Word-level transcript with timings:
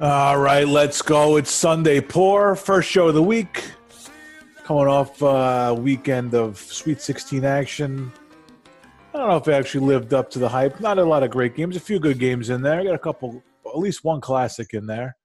All 0.00 0.38
right, 0.38 0.66
let's 0.66 1.02
go. 1.02 1.36
It's 1.36 1.50
Sunday 1.50 2.00
Pour, 2.00 2.56
first 2.56 2.88
show 2.88 3.08
of 3.08 3.14
the 3.14 3.22
week. 3.22 3.62
Coming 4.64 4.88
off 4.88 5.22
uh, 5.22 5.76
weekend 5.78 6.34
of 6.34 6.56
Sweet 6.58 7.00
16 7.00 7.44
action. 7.44 8.10
I 9.12 9.18
don't 9.18 9.28
know 9.28 9.36
if 9.36 9.46
it 9.46 9.52
actually 9.52 9.86
lived 9.86 10.14
up 10.14 10.30
to 10.30 10.38
the 10.38 10.48
hype. 10.48 10.80
Not 10.80 10.98
a 10.98 11.04
lot 11.04 11.22
of 11.22 11.30
great 11.30 11.54
games. 11.54 11.76
A 11.76 11.80
few 11.80 12.00
good 12.00 12.18
games 12.18 12.48
in 12.48 12.62
there. 12.62 12.80
I 12.80 12.84
Got 12.84 12.94
a 12.94 12.98
couple, 12.98 13.44
at 13.66 13.78
least 13.78 14.02
one 14.02 14.20
classic 14.20 14.72
in 14.72 14.86
there. 14.86 15.16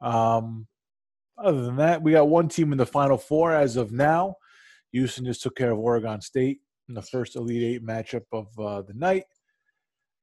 Um, 0.00 0.66
other 1.36 1.62
than 1.62 1.76
that, 1.76 2.00
we 2.00 2.12
got 2.12 2.28
one 2.28 2.48
team 2.48 2.70
in 2.70 2.78
the 2.78 2.86
Final 2.86 3.18
Four 3.18 3.52
as 3.52 3.76
of 3.76 3.90
now. 3.90 4.36
Houston 4.92 5.24
just 5.24 5.42
took 5.42 5.56
care 5.56 5.72
of 5.72 5.78
Oregon 5.78 6.20
State 6.20 6.60
in 6.88 6.94
the 6.94 7.02
first 7.02 7.34
Elite 7.34 7.62
Eight 7.64 7.84
matchup 7.84 8.24
of 8.32 8.46
uh, 8.58 8.82
the 8.82 8.94
night. 8.94 9.24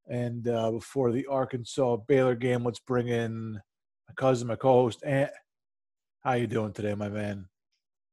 And 0.08 0.48
uh, 0.48 0.72
before 0.72 1.12
the 1.12 1.28
Arkansas 1.28 1.98
Baylor 2.08 2.36
game, 2.36 2.64
let's 2.64 2.80
bring 2.80 3.10
in 3.10 3.60
my 4.10 4.14
cousin, 4.16 4.48
my 4.48 4.56
co-host, 4.56 5.04
Ant. 5.06 5.30
How 6.24 6.34
you 6.34 6.48
doing 6.48 6.74
today, 6.74 6.96
my 6.96 7.10
man? 7.10 7.46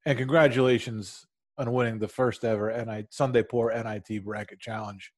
And 0.05 0.19
congratulations 0.19 1.27
on 1.59 1.73
winning 1.73 1.99
the 1.99 2.07
first 2.07 2.45
ever 2.45 2.71
NIT 2.85 3.13
Sunday 3.13 3.43
Pour 3.43 3.73
NIT 3.73 4.23
Bracket 4.25 4.61
Challenge 4.61 5.11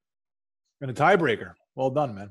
and 0.81 0.91
a 0.91 0.95
tiebreaker. 0.95 1.55
Well 1.75 1.91
done, 1.91 2.15
man. 2.15 2.31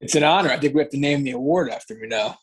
It's 0.00 0.14
an 0.14 0.22
honor. 0.22 0.50
I 0.50 0.58
think 0.58 0.74
we 0.74 0.80
have 0.80 0.90
to 0.90 0.96
name 0.96 1.24
the 1.24 1.32
award 1.32 1.70
after 1.70 1.96
me 1.96 2.06
now. 2.06 2.38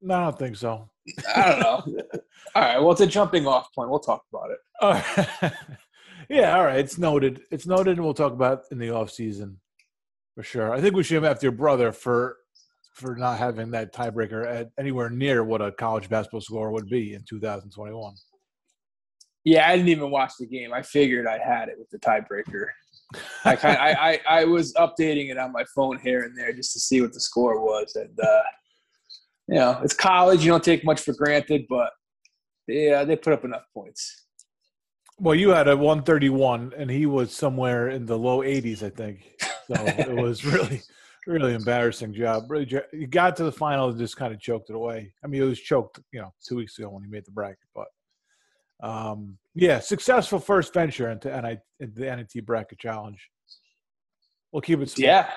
No, 0.00 0.14
I 0.14 0.24
don't 0.24 0.38
think 0.38 0.56
so. 0.56 0.88
I 1.36 1.50
don't 1.50 1.60
know. 1.60 2.02
all 2.54 2.62
right. 2.62 2.78
Well, 2.78 2.92
it's 2.92 3.02
a 3.02 3.06
jumping 3.06 3.46
off 3.46 3.72
point. 3.74 3.90
We'll 3.90 4.00
talk 4.00 4.24
about 4.32 4.50
it. 4.50 4.58
All 4.80 4.94
right. 4.94 5.52
yeah, 6.28 6.56
all 6.56 6.64
right. 6.64 6.80
It's 6.80 6.98
noted. 6.98 7.42
It's 7.52 7.66
noted, 7.66 7.98
and 7.98 8.04
we'll 8.04 8.14
talk 8.14 8.32
about 8.32 8.60
it 8.60 8.72
in 8.72 8.78
the 8.78 8.90
off 8.90 9.10
season 9.12 9.60
for 10.34 10.42
sure. 10.42 10.72
I 10.72 10.80
think 10.80 10.96
we 10.96 11.04
should 11.04 11.22
have 11.22 11.24
after 11.24 11.46
your 11.46 11.52
brother 11.52 11.92
for 11.92 12.38
for 12.92 13.16
not 13.16 13.38
having 13.38 13.70
that 13.70 13.92
tiebreaker 13.92 14.46
at 14.46 14.70
anywhere 14.78 15.10
near 15.10 15.44
what 15.44 15.62
a 15.62 15.72
college 15.72 16.08
basketball 16.08 16.40
score 16.40 16.70
would 16.70 16.88
be 16.88 17.14
in 17.14 17.24
2021. 17.28 18.14
Yeah, 19.44 19.68
I 19.68 19.76
didn't 19.76 19.88
even 19.88 20.10
watch 20.10 20.32
the 20.38 20.46
game. 20.46 20.72
I 20.72 20.82
figured 20.82 21.26
I 21.26 21.38
had 21.38 21.68
it 21.68 21.78
with 21.78 21.90
the 21.90 21.98
tiebreaker. 21.98 22.66
I, 23.44 23.56
kind 23.56 23.76
I, 23.78 23.90
I, 23.92 24.40
I 24.40 24.44
was 24.44 24.72
updating 24.74 25.30
it 25.30 25.38
on 25.38 25.52
my 25.52 25.64
phone 25.74 25.98
here 25.98 26.22
and 26.22 26.36
there 26.36 26.52
just 26.52 26.72
to 26.74 26.80
see 26.80 27.00
what 27.00 27.12
the 27.12 27.20
score 27.20 27.60
was, 27.60 27.94
and 27.96 28.18
uh, 28.20 28.42
you 29.48 29.56
know, 29.56 29.80
it's 29.82 29.94
college. 29.94 30.44
You 30.44 30.50
don't 30.50 30.64
take 30.64 30.84
much 30.84 31.00
for 31.00 31.12
granted, 31.12 31.66
but 31.68 31.90
yeah, 32.68 33.04
they 33.04 33.16
put 33.16 33.32
up 33.32 33.44
enough 33.44 33.64
points. 33.74 34.26
Well, 35.18 35.34
you 35.34 35.50
had 35.50 35.68
a 35.68 35.76
131, 35.76 36.72
and 36.76 36.90
he 36.90 37.06
was 37.06 37.32
somewhere 37.32 37.88
in 37.88 38.06
the 38.06 38.18
low 38.18 38.38
80s, 38.38 38.82
I 38.82 38.90
think. 38.90 39.20
So 39.66 39.74
it 39.84 40.16
was 40.16 40.44
really 40.52 40.80
really 41.26 41.54
embarrassing 41.54 42.14
job. 42.14 42.50
Really, 42.50 42.68
he 42.92 43.06
got 43.06 43.36
to 43.36 43.44
the 43.44 43.52
final 43.52 43.88
and 43.88 43.98
just 43.98 44.16
kind 44.16 44.34
of 44.34 44.40
choked 44.40 44.70
it 44.70 44.76
away. 44.76 45.12
I 45.24 45.26
mean, 45.26 45.42
it 45.42 45.46
was 45.46 45.60
choked, 45.60 46.00
you 46.12 46.20
know, 46.20 46.32
two 46.46 46.56
weeks 46.56 46.78
ago 46.78 46.88
when 46.90 47.02
he 47.02 47.10
made 47.10 47.24
the 47.24 47.30
bracket, 47.30 47.58
but 47.74 47.86
um, 48.82 49.38
yeah, 49.54 49.78
successful 49.78 50.38
first 50.38 50.74
venture 50.74 51.10
into, 51.10 51.28
NIT, 51.28 51.60
into 51.80 52.00
the 52.00 52.16
NIT 52.16 52.44
bracket 52.44 52.78
challenge. 52.78 53.28
We'll 54.50 54.62
keep 54.62 54.80
it 54.80 54.90
small. 54.90 55.06
Yeah. 55.06 55.30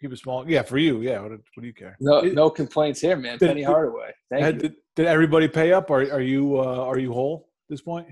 Keep 0.00 0.12
it 0.12 0.18
small. 0.18 0.48
Yeah, 0.48 0.62
for 0.62 0.78
you. 0.78 1.02
Yeah. 1.02 1.20
What, 1.20 1.32
what 1.32 1.60
do 1.60 1.66
you 1.66 1.74
care? 1.74 1.96
No, 2.00 2.20
no 2.20 2.50
complaints 2.50 3.00
here, 3.00 3.16
man. 3.16 3.38
Did, 3.38 3.48
Penny 3.48 3.62
Hardaway. 3.62 4.12
Thank 4.30 4.44
had, 4.44 4.54
you. 4.54 4.60
Did, 4.60 4.74
did, 4.96 5.06
everybody 5.06 5.48
pay 5.48 5.72
up? 5.72 5.90
Are, 5.90 6.00
are 6.00 6.20
you 6.20 6.58
uh, 6.58 6.84
are 6.84 6.98
you 6.98 7.12
whole 7.12 7.48
at 7.68 7.74
this 7.74 7.82
point? 7.82 8.06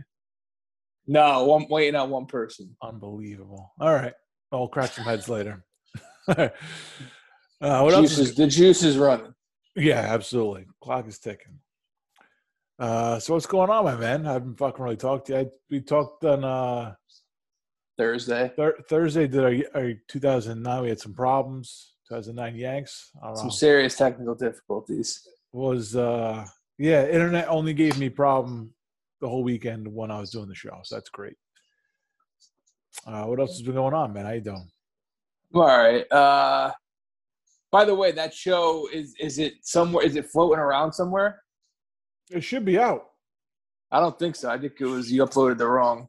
No, 1.06 1.53
I'm 1.53 1.69
waiting 1.69 1.95
on 1.95 2.11
one 2.11 2.27
person. 2.27 2.77
Unbelievable. 2.83 3.73
All 3.80 3.95
right. 3.95 4.14
I'll 4.53 4.69
crack 4.69 4.92
some 4.92 5.05
heads 5.05 5.28
later. 5.28 5.64
uh, 6.28 6.50
what 7.60 7.94
juice 7.94 8.19
else? 8.19 8.19
Is, 8.19 8.34
the 8.34 8.46
juice 8.46 8.82
is 8.82 8.96
running. 8.98 9.34
Yeah, 9.74 10.01
absolutely. 10.01 10.67
Clock 10.83 11.06
is 11.08 11.18
ticking. 11.18 11.58
Uh, 12.78 13.18
so 13.18 13.34
what's 13.34 13.46
going 13.46 13.70
on, 13.70 13.84
my 13.84 13.96
man? 13.96 14.27
I 14.27 14.34
haven't 14.34 14.58
fucking 14.58 14.83
really 14.83 14.96
talked 14.96 15.28
to 15.28 15.33
you. 15.33 15.39
I, 15.39 15.46
we 15.70 15.80
talked 15.80 16.24
on 16.24 16.45
uh, 16.45 16.95
Thursday. 17.96 18.52
Thir- 18.56 18.78
Thursday 18.89 19.27
did 19.27 19.42
our, 19.74 19.80
our 19.80 19.92
2009. 20.08 20.83
We 20.83 20.89
had 20.89 21.01
some 21.01 21.14
problems. 21.14 21.92
2009 22.08 22.56
Yanks. 22.56 23.11
Some 23.34 23.51
serious 23.51 23.96
technical 23.96 24.34
difficulties. 24.34 25.27
Was 25.52 25.96
uh, 25.96 26.46
yeah, 26.78 27.06
internet 27.06 27.48
only 27.48 27.74
gave 27.74 27.98
me 27.98 28.08
problem 28.11 28.72
the 29.20 29.28
whole 29.28 29.42
weekend 29.42 29.89
when 29.89 30.11
I 30.11 30.20
was 30.20 30.30
doing 30.30 30.48
the 30.48 30.55
show. 30.55 30.78
So 30.84 30.96
that's 30.96 31.11
great. 31.11 31.36
Uh, 33.06 33.24
what 33.24 33.40
else 33.40 33.52
has 33.52 33.62
been 33.62 33.74
going 33.74 33.95
on, 33.95 34.12
man? 34.12 34.27
How 34.27 34.33
you 34.33 34.40
doing? 34.40 34.68
All 35.55 35.67
right. 35.67 36.11
Uh, 36.12 36.73
by 37.73 37.84
the 37.84 37.95
way, 37.95 38.12
that 38.12 38.33
show 38.33 38.89
is 38.92 39.14
is 39.20 39.39
it 39.39 39.55
somewhere? 39.62 40.05
Is 40.05 40.17
it 40.17 40.27
floating 40.27 40.58
around 40.58 40.92
somewhere? 40.92 41.42
It 42.30 42.42
should 42.42 42.64
be 42.64 42.79
out. 42.79 43.11
I 43.90 44.01
don't 44.01 44.18
think 44.18 44.36
so. 44.36 44.51
I 44.51 44.58
think 44.58 44.74
it 44.80 44.86
was 44.86 45.12
you 45.12 45.24
uploaded 45.24 45.58
the 45.58 45.67
wrong. 45.67 46.08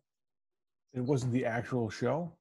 It 0.94 1.02
wasn't 1.02 1.34
the 1.34 1.46
actual 1.46 1.90
show. 1.90 2.34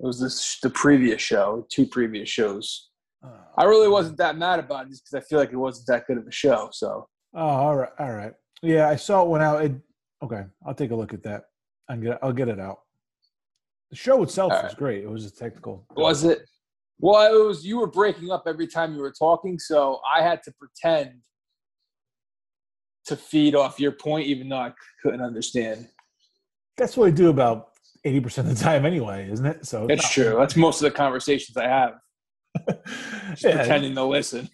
It 0.00 0.06
was 0.06 0.20
this 0.20 0.58
the 0.60 0.70
previous 0.70 1.20
show, 1.20 1.66
two 1.70 1.86
previous 1.86 2.28
shows. 2.28 2.90
Oh, 3.24 3.30
I 3.56 3.64
really 3.64 3.88
wasn't 3.88 4.18
that 4.18 4.36
mad 4.36 4.58
about 4.58 4.86
it 4.86 4.90
just 4.90 5.04
because 5.04 5.24
I 5.24 5.28
feel 5.28 5.38
like 5.38 5.52
it 5.52 5.56
wasn't 5.56 5.86
that 5.88 6.06
good 6.06 6.18
of 6.18 6.26
a 6.26 6.32
show. 6.32 6.68
So. 6.72 7.08
Oh, 7.34 7.40
all 7.40 7.76
right, 7.76 7.90
all 7.98 8.12
right. 8.12 8.32
Yeah, 8.62 8.88
I 8.88 8.96
saw 8.96 9.22
it 9.22 9.28
went 9.28 9.44
out. 9.44 9.64
It, 9.64 9.72
okay, 10.22 10.42
I'll 10.66 10.74
take 10.74 10.90
a 10.90 10.96
look 10.96 11.12
at 11.12 11.22
that. 11.24 11.44
I'm 11.88 12.00
get. 12.00 12.18
I'll 12.22 12.32
get 12.32 12.48
it 12.48 12.60
out. 12.60 12.78
The 13.94 13.98
show 13.98 14.24
itself 14.24 14.50
was 14.50 14.74
great. 14.74 15.04
It 15.04 15.08
was 15.08 15.24
a 15.24 15.30
technical. 15.30 15.86
Was 15.94 16.24
it? 16.24 16.40
Well, 16.98 17.32
it 17.32 17.46
was. 17.46 17.64
You 17.64 17.78
were 17.78 17.86
breaking 17.86 18.28
up 18.28 18.42
every 18.44 18.66
time 18.66 18.92
you 18.92 19.00
were 19.00 19.14
talking, 19.16 19.56
so 19.56 20.00
I 20.12 20.20
had 20.20 20.42
to 20.42 20.52
pretend 20.58 21.12
to 23.04 23.14
feed 23.14 23.54
off 23.54 23.78
your 23.78 23.92
point, 23.92 24.26
even 24.26 24.48
though 24.48 24.56
I 24.56 24.72
couldn't 25.00 25.20
understand. 25.20 25.86
That's 26.76 26.96
what 26.96 27.06
I 27.06 27.10
do 27.12 27.28
about 27.28 27.68
eighty 28.04 28.18
percent 28.18 28.48
of 28.48 28.58
the 28.58 28.64
time, 28.64 28.84
anyway, 28.84 29.30
isn't 29.30 29.46
it? 29.46 29.64
So 29.64 29.86
that's 29.86 30.10
true. 30.10 30.34
That's 30.40 30.56
most 30.56 30.82
of 30.82 30.90
the 30.92 30.96
conversations 30.96 31.56
I 31.56 31.68
have. 31.68 31.92
yeah. 32.66 33.58
pretending 33.58 33.94
to 33.94 34.02
listen. 34.02 34.48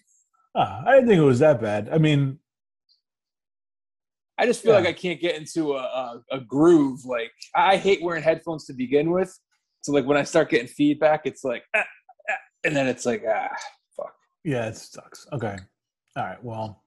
Uh, 0.53 0.83
I 0.85 0.93
didn't 0.93 1.07
think 1.07 1.19
it 1.19 1.25
was 1.25 1.39
that 1.39 1.59
bad. 1.59 1.89
I 1.91 1.97
mean, 1.97 2.37
I 4.41 4.47
just 4.47 4.63
feel 4.63 4.71
yeah. 4.71 4.79
like 4.79 4.87
I 4.87 4.93
can't 4.93 5.21
get 5.21 5.35
into 5.35 5.73
a, 5.73 5.83
a, 5.83 6.23
a, 6.31 6.39
groove. 6.39 7.05
Like 7.05 7.31
I 7.53 7.77
hate 7.77 8.01
wearing 8.01 8.23
headphones 8.23 8.65
to 8.65 8.73
begin 8.73 9.11
with. 9.11 9.37
So 9.81 9.91
like 9.91 10.05
when 10.07 10.17
I 10.17 10.23
start 10.23 10.49
getting 10.49 10.67
feedback, 10.67 11.21
it's 11.25 11.43
like, 11.43 11.63
ah, 11.75 11.83
ah, 12.27 12.33
and 12.63 12.75
then 12.75 12.87
it's 12.87 13.05
like, 13.05 13.23
ah, 13.29 13.49
fuck. 13.95 14.11
Yeah, 14.43 14.67
it 14.67 14.77
sucks. 14.77 15.27
Okay. 15.31 15.55
All 16.17 16.23
right. 16.23 16.43
Well, 16.43 16.83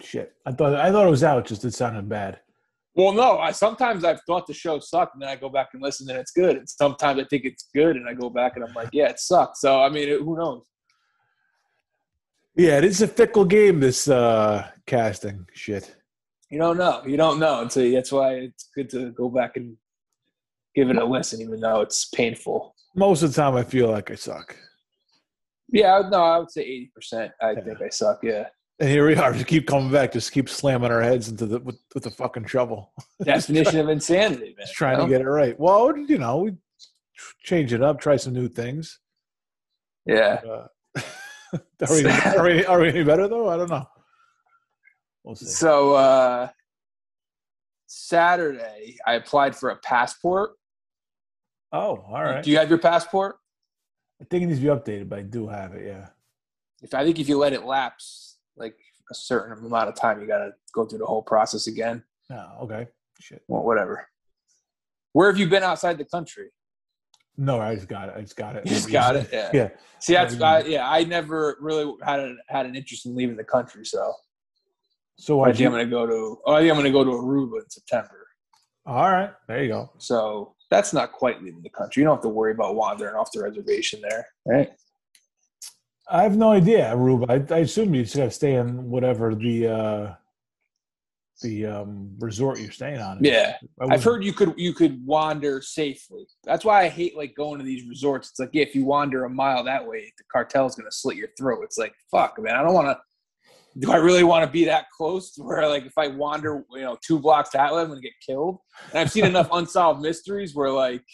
shit. 0.00 0.34
I 0.46 0.52
thought 0.52 0.74
I 0.74 0.92
thought 0.92 1.08
it 1.08 1.10
was 1.10 1.24
out. 1.24 1.46
Just 1.46 1.64
it 1.64 1.74
sounded 1.74 2.08
bad. 2.08 2.38
Well, 2.94 3.12
no. 3.12 3.38
I 3.38 3.50
sometimes 3.50 4.04
I've 4.04 4.20
thought 4.22 4.46
the 4.46 4.54
show 4.54 4.78
sucked, 4.78 5.14
and 5.14 5.22
then 5.22 5.28
I 5.28 5.34
go 5.34 5.48
back 5.48 5.70
and 5.72 5.82
listen, 5.82 6.08
and 6.08 6.18
it's 6.18 6.30
good. 6.30 6.58
And 6.58 6.68
sometimes 6.68 7.20
I 7.20 7.24
think 7.24 7.44
it's 7.44 7.68
good, 7.74 7.96
and 7.96 8.08
I 8.08 8.14
go 8.14 8.30
back 8.30 8.52
and 8.54 8.64
I'm 8.64 8.72
like, 8.72 8.90
yeah, 8.92 9.08
it 9.08 9.18
sucked. 9.18 9.56
So 9.56 9.82
I 9.82 9.88
mean, 9.88 10.08
it, 10.08 10.20
who 10.20 10.38
knows? 10.38 10.62
Yeah, 12.54 12.78
it 12.78 12.84
is 12.84 13.02
a 13.02 13.08
fickle 13.08 13.44
game. 13.44 13.80
This 13.80 14.06
uh 14.06 14.70
casting 14.86 15.44
shit 15.52 15.95
you 16.50 16.58
don't 16.58 16.76
know. 16.76 17.02
You 17.06 17.16
don't 17.16 17.38
know 17.38 17.62
until 17.62 17.90
that's 17.92 18.12
why 18.12 18.34
it's 18.34 18.68
good 18.74 18.88
to 18.90 19.10
go 19.12 19.28
back 19.28 19.56
and 19.56 19.76
give 20.74 20.90
it 20.90 20.96
a 20.96 21.04
listen, 21.04 21.40
even 21.40 21.60
though 21.60 21.80
it's 21.80 22.06
painful. 22.06 22.74
Most 22.94 23.22
of 23.22 23.34
the 23.34 23.40
time, 23.40 23.56
I 23.56 23.64
feel 23.64 23.90
like 23.90 24.10
I 24.10 24.14
suck. 24.14 24.56
Yeah, 25.68 26.02
no, 26.10 26.22
I 26.22 26.38
would 26.38 26.50
say 26.50 26.62
eighty 26.62 26.90
percent. 26.94 27.32
I 27.40 27.52
yeah. 27.52 27.60
think 27.60 27.82
I 27.82 27.88
suck. 27.88 28.20
Yeah. 28.22 28.46
And 28.78 28.90
here 28.90 29.06
we 29.06 29.16
are. 29.16 29.32
Just 29.32 29.46
keep 29.46 29.66
coming 29.66 29.90
back. 29.90 30.12
Just 30.12 30.32
keep 30.32 30.48
slamming 30.48 30.90
our 30.90 31.00
heads 31.00 31.28
into 31.28 31.46
the 31.46 31.58
with, 31.60 31.78
with 31.94 32.04
the 32.04 32.10
fucking 32.10 32.44
shovel. 32.44 32.92
Definition 33.24 33.80
of 33.80 33.88
insanity, 33.88 34.54
man. 34.56 34.66
Just 34.66 34.74
trying 34.74 34.96
you 34.96 34.98
know? 34.98 35.06
to 35.06 35.10
get 35.10 35.20
it 35.22 35.28
right. 35.28 35.58
Well, 35.58 35.96
you 35.96 36.18
know, 36.18 36.38
we 36.38 36.52
change 37.42 37.72
it 37.72 37.82
up, 37.82 38.00
try 38.00 38.16
some 38.16 38.34
new 38.34 38.48
things. 38.48 39.00
Yeah. 40.04 40.40
But, 40.44 40.70
uh, 40.96 41.88
are, 41.88 41.94
we, 41.94 42.06
are, 42.06 42.44
we, 42.44 42.64
are 42.66 42.80
we 42.80 42.88
any 42.88 43.02
better 43.02 43.26
though? 43.28 43.48
I 43.48 43.56
don't 43.56 43.70
know. 43.70 43.86
We'll 45.26 45.34
see. 45.34 45.46
So 45.46 45.94
uh, 45.94 46.48
Saturday, 47.86 48.96
I 49.04 49.14
applied 49.14 49.56
for 49.56 49.70
a 49.70 49.76
passport. 49.76 50.52
Oh, 51.72 52.04
all 52.08 52.22
right. 52.22 52.42
Do 52.42 52.50
you 52.50 52.58
have 52.58 52.70
your 52.70 52.78
passport? 52.78 53.36
I 54.22 54.24
think 54.24 54.44
it 54.44 54.46
needs 54.46 54.60
to 54.60 54.64
be 54.64 54.70
updated, 54.70 55.08
but 55.08 55.18
I 55.18 55.22
do 55.22 55.48
have 55.48 55.74
it. 55.74 55.84
Yeah. 55.84 56.06
If 56.80 56.94
I 56.94 57.04
think 57.04 57.18
if 57.18 57.28
you 57.28 57.36
let 57.36 57.52
it 57.52 57.64
lapse, 57.64 58.38
like 58.56 58.76
a 59.10 59.14
certain 59.14 59.64
amount 59.66 59.88
of 59.88 59.96
time, 59.96 60.20
you 60.20 60.28
got 60.28 60.38
to 60.38 60.52
go 60.72 60.86
through 60.86 61.00
the 61.00 61.06
whole 61.06 61.22
process 61.22 61.66
again. 61.66 62.04
Oh, 62.30 62.62
okay. 62.62 62.86
Shit. 63.20 63.42
Well, 63.48 63.64
whatever. 63.64 64.08
Where 65.12 65.28
have 65.28 65.38
you 65.38 65.48
been 65.48 65.64
outside 65.64 65.98
the 65.98 66.04
country? 66.04 66.50
No, 67.36 67.60
I 67.60 67.74
just 67.74 67.88
got 67.88 68.10
it. 68.10 68.14
I 68.16 68.20
just 68.20 68.36
got 68.36 68.56
it. 68.56 68.64
You 68.64 68.70
just 68.70 68.90
got 68.90 69.16
it. 69.16 69.28
Yeah. 69.32 69.50
yeah. 69.54 69.68
See, 69.98 70.12
that's 70.14 70.40
I, 70.40 70.60
yeah. 70.60 70.88
I 70.88 71.02
never 71.04 71.56
really 71.60 71.92
had 72.02 72.34
had 72.48 72.66
an 72.66 72.76
interest 72.76 73.06
in 73.06 73.16
leaving 73.16 73.36
the 73.36 73.44
country, 73.44 73.84
so 73.84 74.14
so 75.16 75.42
I 75.42 75.46
think 75.48 75.60
you... 75.60 75.66
I'm 75.66 75.72
going 75.72 75.86
to 75.86 75.90
go 75.90 76.06
to. 76.06 76.38
Oh, 76.46 76.54
I 76.54 76.60
think 76.60 76.70
I'm 76.70 76.76
going 76.76 76.84
to 76.84 76.92
go 76.92 77.04
to 77.04 77.10
Aruba 77.10 77.62
in 77.62 77.70
September. 77.70 78.26
All 78.86 79.10
right, 79.10 79.30
there 79.48 79.62
you 79.62 79.68
go. 79.68 79.90
So 79.98 80.54
that's 80.70 80.92
not 80.92 81.12
quite 81.12 81.42
leaving 81.42 81.62
the 81.62 81.70
country. 81.70 82.02
You 82.02 82.06
don't 82.06 82.16
have 82.16 82.22
to 82.22 82.28
worry 82.28 82.52
about 82.52 82.76
wandering 82.76 83.16
off 83.16 83.32
the 83.32 83.42
reservation 83.42 84.00
there, 84.00 84.26
right? 84.46 84.70
I 86.08 86.22
have 86.22 86.36
no 86.36 86.50
idea, 86.50 86.94
Rube. 86.94 87.28
I, 87.28 87.42
I 87.52 87.58
assume 87.58 87.94
you 87.94 88.02
just 88.04 88.16
got 88.16 88.24
to 88.24 88.30
stay 88.30 88.54
in 88.54 88.88
whatever 88.88 89.34
the 89.34 89.66
uh, 89.66 90.14
the 91.42 91.66
um, 91.66 92.10
resort 92.18 92.60
you're 92.60 92.70
staying 92.70 93.00
on. 93.00 93.18
is. 93.18 93.32
Yeah, 93.32 93.56
I've 93.80 94.04
heard 94.04 94.22
you 94.22 94.32
could 94.32 94.54
you 94.56 94.72
could 94.72 95.04
wander 95.04 95.60
safely. 95.60 96.26
That's 96.44 96.64
why 96.64 96.84
I 96.84 96.88
hate 96.88 97.16
like 97.16 97.34
going 97.34 97.58
to 97.58 97.64
these 97.64 97.88
resorts. 97.88 98.30
It's 98.30 98.38
like 98.38 98.50
yeah, 98.52 98.62
if 98.62 98.74
you 98.74 98.84
wander 98.84 99.24
a 99.24 99.30
mile 99.30 99.64
that 99.64 99.84
way, 99.84 100.12
the 100.16 100.24
cartel's 100.32 100.76
gonna 100.76 100.92
slit 100.92 101.16
your 101.16 101.30
throat. 101.36 101.64
It's 101.64 101.78
like 101.78 101.94
fuck, 102.10 102.40
man. 102.40 102.54
I 102.54 102.62
don't 102.62 102.74
want 102.74 102.86
to. 102.86 102.98
Do 103.78 103.92
I 103.92 103.96
really 103.96 104.24
want 104.24 104.44
to 104.44 104.50
be 104.50 104.64
that 104.64 104.86
close 104.96 105.32
to 105.34 105.42
where 105.42 105.68
like 105.68 105.84
if 105.84 105.92
I 105.98 106.08
wander, 106.08 106.64
you 106.72 106.80
know, 106.80 106.96
two 107.06 107.18
blocks 107.18 107.50
that 107.50 107.74
way, 107.74 107.82
I'm 107.82 107.88
gonna 107.88 108.00
get 108.00 108.12
killed? 108.26 108.58
And 108.90 109.00
I've 109.00 109.10
seen 109.10 109.26
enough 109.26 109.48
unsolved 109.52 110.00
mysteries 110.00 110.54
where 110.54 110.70
like 110.70 111.04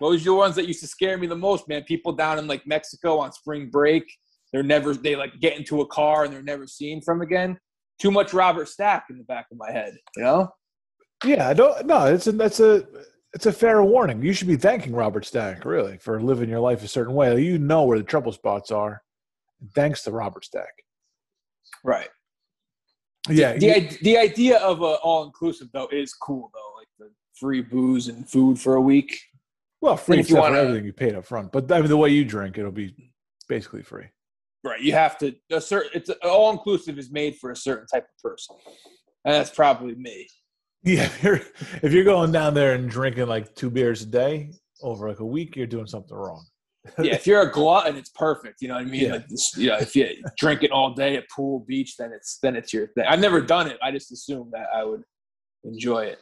those 0.00 0.22
are 0.22 0.24
the 0.24 0.34
ones 0.34 0.54
that 0.56 0.66
used 0.66 0.80
to 0.80 0.86
scare 0.86 1.16
me 1.16 1.26
the 1.26 1.36
most, 1.36 1.68
man. 1.68 1.82
People 1.84 2.12
down 2.12 2.38
in 2.38 2.46
like 2.46 2.66
Mexico 2.66 3.18
on 3.18 3.32
spring 3.32 3.70
break, 3.70 4.04
they're 4.52 4.62
never 4.62 4.94
they 4.94 5.16
like 5.16 5.40
get 5.40 5.56
into 5.56 5.80
a 5.80 5.86
car 5.86 6.24
and 6.24 6.32
they're 6.32 6.42
never 6.42 6.66
seen 6.66 7.00
from 7.00 7.22
again. 7.22 7.58
Too 7.98 8.10
much 8.10 8.34
Robert 8.34 8.68
Stack 8.68 9.06
in 9.08 9.16
the 9.16 9.24
back 9.24 9.46
of 9.50 9.56
my 9.56 9.70
head, 9.70 9.96
you 10.16 10.22
know. 10.22 10.48
Yeah, 11.24 11.48
I 11.48 11.54
don't. 11.54 11.86
No, 11.86 12.06
it's 12.06 12.26
a 12.26 12.32
that's 12.32 12.60
a 12.60 12.86
it's 13.34 13.46
a 13.46 13.52
fair 13.52 13.82
warning. 13.82 14.22
You 14.22 14.32
should 14.32 14.48
be 14.48 14.56
thanking 14.56 14.94
Robert 14.94 15.24
Stack 15.24 15.64
really 15.64 15.98
for 15.98 16.20
living 16.20 16.48
your 16.48 16.60
life 16.60 16.84
a 16.84 16.88
certain 16.88 17.14
way. 17.14 17.40
You 17.40 17.58
know 17.58 17.84
where 17.84 17.98
the 17.98 18.04
trouble 18.04 18.32
spots 18.32 18.70
are, 18.70 19.02
thanks 19.74 20.02
to 20.02 20.10
Robert 20.10 20.44
Stack. 20.44 20.72
Right. 21.86 22.08
Yeah, 23.28 23.54
the, 23.54 23.72
i- 23.74 23.98
the 24.02 24.18
idea 24.18 24.58
of 24.58 24.80
a 24.82 24.96
all 25.02 25.24
inclusive 25.24 25.68
though 25.72 25.88
is 25.92 26.12
cool 26.14 26.50
though, 26.52 26.78
like 26.78 26.88
the 26.98 27.10
free 27.38 27.60
booze 27.62 28.08
and 28.08 28.28
food 28.28 28.58
for 28.58 28.74
a 28.74 28.80
week. 28.80 29.18
well, 29.80 29.96
free 29.96 30.18
if 30.20 30.28
you 30.30 30.36
wanna- 30.36 30.58
everything 30.58 30.84
you 30.84 30.92
paid 30.92 31.14
up 31.14 31.24
front. 31.24 31.52
But 31.52 31.70
I 31.72 31.80
mean, 31.80 31.88
the 31.88 31.96
way 31.96 32.10
you 32.10 32.24
drink, 32.24 32.58
it'll 32.58 32.70
be 32.72 33.12
basically 33.48 33.82
free. 33.82 34.06
Right. 34.64 34.80
You 34.80 34.92
have 34.92 35.16
to 35.18 35.34
a 35.50 35.60
certain 35.60 35.90
it's 35.94 36.10
all 36.24 36.50
inclusive 36.50 36.98
is 36.98 37.10
made 37.10 37.36
for 37.36 37.50
a 37.52 37.56
certain 37.56 37.86
type 37.86 38.04
of 38.04 38.22
person, 38.22 38.56
and 39.24 39.34
that's 39.34 39.50
probably 39.50 39.94
me. 39.94 40.26
Yeah, 40.82 41.04
if 41.04 41.22
you're 41.22 41.40
if 41.82 41.92
you're 41.92 42.04
going 42.04 42.32
down 42.32 42.54
there 42.54 42.74
and 42.74 42.88
drinking 42.90 43.26
like 43.28 43.54
two 43.54 43.70
beers 43.70 44.02
a 44.02 44.06
day 44.06 44.50
over 44.82 45.08
like 45.08 45.20
a 45.20 45.24
week, 45.26 45.54
you're 45.56 45.66
doing 45.68 45.86
something 45.86 46.16
wrong. 46.16 46.44
Yeah, 46.98 47.14
if 47.14 47.26
you're 47.26 47.42
a 47.42 47.50
glutton, 47.50 47.96
it's 47.96 48.10
perfect. 48.10 48.62
You 48.62 48.68
know 48.68 48.74
what 48.74 48.82
I 48.82 48.86
mean? 48.86 49.06
Yeah. 49.06 49.12
Like 49.12 49.28
this, 49.28 49.56
you 49.56 49.68
know, 49.68 49.78
if 49.78 49.94
you 49.96 50.08
drink 50.38 50.62
it 50.62 50.70
all 50.70 50.94
day 50.94 51.16
at 51.16 51.24
pool, 51.34 51.64
beach, 51.66 51.96
then 51.96 52.12
it's 52.12 52.38
then 52.42 52.56
it's 52.56 52.72
your 52.72 52.88
thing. 52.88 53.04
I've 53.08 53.20
never 53.20 53.40
done 53.40 53.68
it. 53.68 53.78
I 53.82 53.90
just 53.90 54.12
assumed 54.12 54.52
that 54.52 54.68
I 54.74 54.84
would 54.84 55.02
enjoy 55.64 56.04
it. 56.04 56.18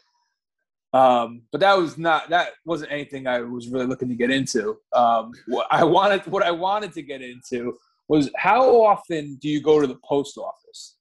Um, 0.95 1.43
but 1.51 1.61
that 1.61 1.77
was 1.77 1.99
not 1.99 2.31
that 2.31 2.51
wasn't 2.65 2.93
anything 2.93 3.27
I 3.27 3.41
was 3.41 3.69
really 3.69 3.87
looking 3.87 4.09
to 4.09 4.15
get 4.15 4.31
into. 4.31 4.79
Um, 4.93 5.33
what 5.49 5.67
I 5.71 5.83
wanted 5.83 6.25
what 6.27 6.45
I 6.45 6.53
wanted 6.53 6.93
to 6.93 7.03
get 7.03 7.21
into 7.21 7.77
was 8.09 8.31
how 8.37 8.83
often 8.83 9.37
do 9.41 9.49
you 9.49 9.61
go 9.61 9.81
to 9.81 9.87
the 9.87 9.99
post 10.05 10.39
office? 10.39 10.97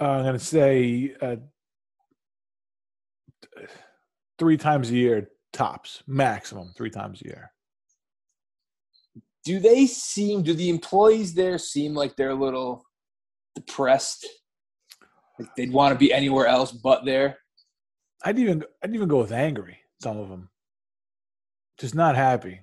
Uh, 0.00 0.04
I'm 0.04 0.24
gonna 0.24 0.38
say 0.38 1.14
uh, 1.20 1.36
three 4.38 4.56
times 4.56 4.90
a 4.90 4.94
year 4.94 5.30
tops, 5.52 6.02
maximum 6.06 6.72
three 6.76 6.90
times 6.90 7.20
a 7.22 7.26
year. 7.26 7.52
Do 9.48 9.58
they 9.58 9.86
seem 9.86 10.42
do 10.42 10.52
the 10.52 10.68
employees 10.68 11.32
there 11.32 11.56
seem 11.56 11.94
like 11.94 12.14
they're 12.16 12.36
a 12.36 12.44
little 12.46 12.84
depressed? 13.54 14.26
Like 15.38 15.48
they'd 15.56 15.72
want 15.72 15.94
to 15.94 15.98
be 15.98 16.12
anywhere 16.12 16.46
else 16.46 16.70
but 16.70 17.06
there? 17.06 17.38
I'd 18.22 18.38
even 18.38 18.62
I'd 18.84 18.94
even 18.94 19.08
go 19.08 19.20
with 19.20 19.32
angry. 19.32 19.78
Some 20.02 20.18
of 20.18 20.28
them, 20.28 20.50
just 21.80 21.94
not 21.94 22.14
happy. 22.14 22.60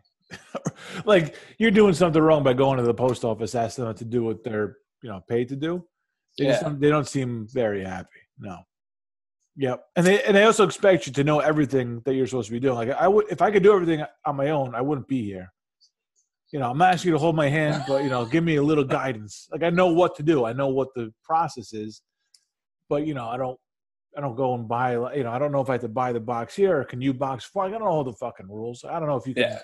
like 1.06 1.36
you're 1.58 1.72
doing 1.72 1.96
something 1.96 2.22
wrong 2.22 2.44
by 2.44 2.54
going 2.54 2.78
to 2.78 2.84
the 2.84 2.94
post 2.94 3.26
office, 3.26 3.56
asking 3.56 3.86
them 3.86 3.96
to 3.96 4.06
do 4.06 4.24
what 4.24 4.44
they're 4.44 4.78
you 5.02 5.10
know 5.10 5.22
paid 5.28 5.50
to 5.50 5.56
do. 5.56 5.84
They 6.38 6.46
just 6.46 6.62
Yeah. 6.62 6.68
don't, 6.70 6.80
they 6.80 6.90
don't 6.90 7.08
seem 7.08 7.48
very 7.52 7.84
happy. 7.84 8.22
No. 8.38 8.60
Yep, 9.56 9.84
and 9.96 10.06
they 10.06 10.22
and 10.22 10.38
they 10.38 10.44
also 10.44 10.66
expect 10.66 11.08
you 11.08 11.14
to 11.14 11.24
know 11.24 11.40
everything 11.40 12.04
that 12.06 12.14
you're 12.14 12.28
supposed 12.28 12.50
to 12.50 12.54
be 12.54 12.60
doing. 12.60 12.76
Like 12.76 12.92
I 12.92 13.08
would, 13.08 13.26
if 13.32 13.42
I 13.42 13.50
could 13.50 13.64
do 13.64 13.74
everything 13.74 14.06
on 14.28 14.36
my 14.36 14.52
own, 14.52 14.76
I 14.76 14.82
wouldn't 14.82 15.08
be 15.08 15.24
here. 15.26 15.52
You 16.56 16.62
know, 16.62 16.70
I'm 16.70 16.78
not 16.78 16.94
asking 16.94 17.10
you 17.10 17.16
to 17.16 17.20
hold 17.20 17.36
my 17.36 17.50
hand, 17.50 17.84
but 17.86 18.02
you 18.02 18.10
know, 18.10 18.24
give 18.24 18.42
me 18.42 18.56
a 18.56 18.64
little 18.64 18.86
guidance. 18.86 19.50
Like 19.52 19.62
I 19.62 19.70
know 19.70 19.88
what 19.88 20.16
to 20.16 20.24
do. 20.24 20.46
I 20.46 20.54
know 20.54 20.70
what 20.70 20.88
the 20.96 21.14
process 21.22 21.74
is, 21.74 22.02
but 22.88 23.06
you 23.06 23.14
know, 23.14 23.28
I 23.28 23.36
don't 23.36 23.60
I 24.18 24.22
don't 24.22 24.38
go 24.38 24.56
and 24.56 24.66
buy. 24.66 24.94
You 24.94 25.26
know, 25.26 25.34
I 25.34 25.38
don't 25.38 25.52
know 25.52 25.60
if 25.60 25.70
I 25.70 25.74
have 25.74 25.82
to 25.82 25.90
buy 25.90 26.14
the 26.14 26.22
box 26.22 26.56
here 26.56 26.80
or 26.80 26.86
can 26.86 27.02
you 27.02 27.14
box 27.14 27.44
for. 27.44 27.66
I 27.66 27.70
don't 27.70 27.82
know 27.82 27.88
all 27.88 28.06
the 28.06 28.14
fucking 28.14 28.48
rules. 28.48 28.86
I 28.86 29.02
don't 29.02 29.10
know 29.10 29.18
if 29.18 29.28
you 29.28 29.34
can. 29.34 29.44
Yeah. 29.44 29.60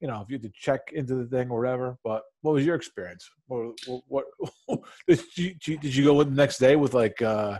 You 0.00 0.08
know, 0.08 0.22
if 0.22 0.30
you 0.30 0.36
had 0.36 0.42
to 0.44 0.52
check 0.58 0.80
into 0.94 1.14
the 1.14 1.26
thing 1.26 1.50
or 1.50 1.60
whatever. 1.60 1.98
But 2.02 2.22
what 2.40 2.54
was 2.54 2.64
your 2.64 2.74
experience? 2.74 3.28
What, 3.48 3.78
what, 4.08 4.24
what 4.64 4.80
did 5.06 5.20
you 5.36 5.76
did 5.76 5.94
you 5.94 6.04
go 6.04 6.14
with 6.14 6.30
the 6.30 6.36
next 6.36 6.56
day 6.56 6.74
with 6.74 6.94
like 6.94 7.20
uh 7.20 7.58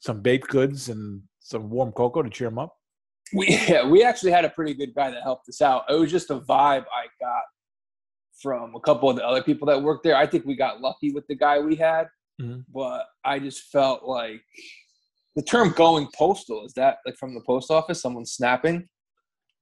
some 0.00 0.20
baked 0.20 0.48
goods 0.48 0.90
and 0.90 1.22
some 1.38 1.70
warm 1.70 1.90
cocoa 1.92 2.20
to 2.20 2.28
cheer 2.28 2.50
them 2.50 2.58
up? 2.58 2.76
We 3.32 3.46
yeah, 3.66 3.88
we 3.88 4.04
actually 4.04 4.32
had 4.32 4.44
a 4.44 4.50
pretty 4.50 4.74
good 4.74 4.94
guy 4.94 5.10
that 5.10 5.22
helped 5.22 5.48
us 5.48 5.62
out. 5.62 5.84
It 5.88 5.94
was 5.94 6.10
just 6.10 6.28
a 6.28 6.40
vibe 6.40 6.84
I 6.84 7.06
got 7.18 7.44
from 8.40 8.74
a 8.74 8.80
couple 8.80 9.08
of 9.10 9.16
the 9.16 9.26
other 9.26 9.42
people 9.42 9.66
that 9.66 9.82
worked 9.82 10.04
there. 10.04 10.16
I 10.16 10.26
think 10.26 10.44
we 10.44 10.56
got 10.56 10.80
lucky 10.80 11.12
with 11.12 11.26
the 11.26 11.34
guy 11.34 11.58
we 11.58 11.76
had, 11.76 12.08
Mhm. 12.40 12.64
but 12.72 13.06
I 13.24 13.38
just 13.38 13.70
felt 13.70 14.04
like 14.04 14.42
the 15.36 15.42
term 15.42 15.72
"going 15.72 16.08
postal" 16.14 16.64
is 16.64 16.72
that 16.74 16.98
like 17.06 17.16
from 17.16 17.34
the 17.34 17.42
post 17.42 17.70
office, 17.70 18.00
someone 18.00 18.26
snapping. 18.26 18.88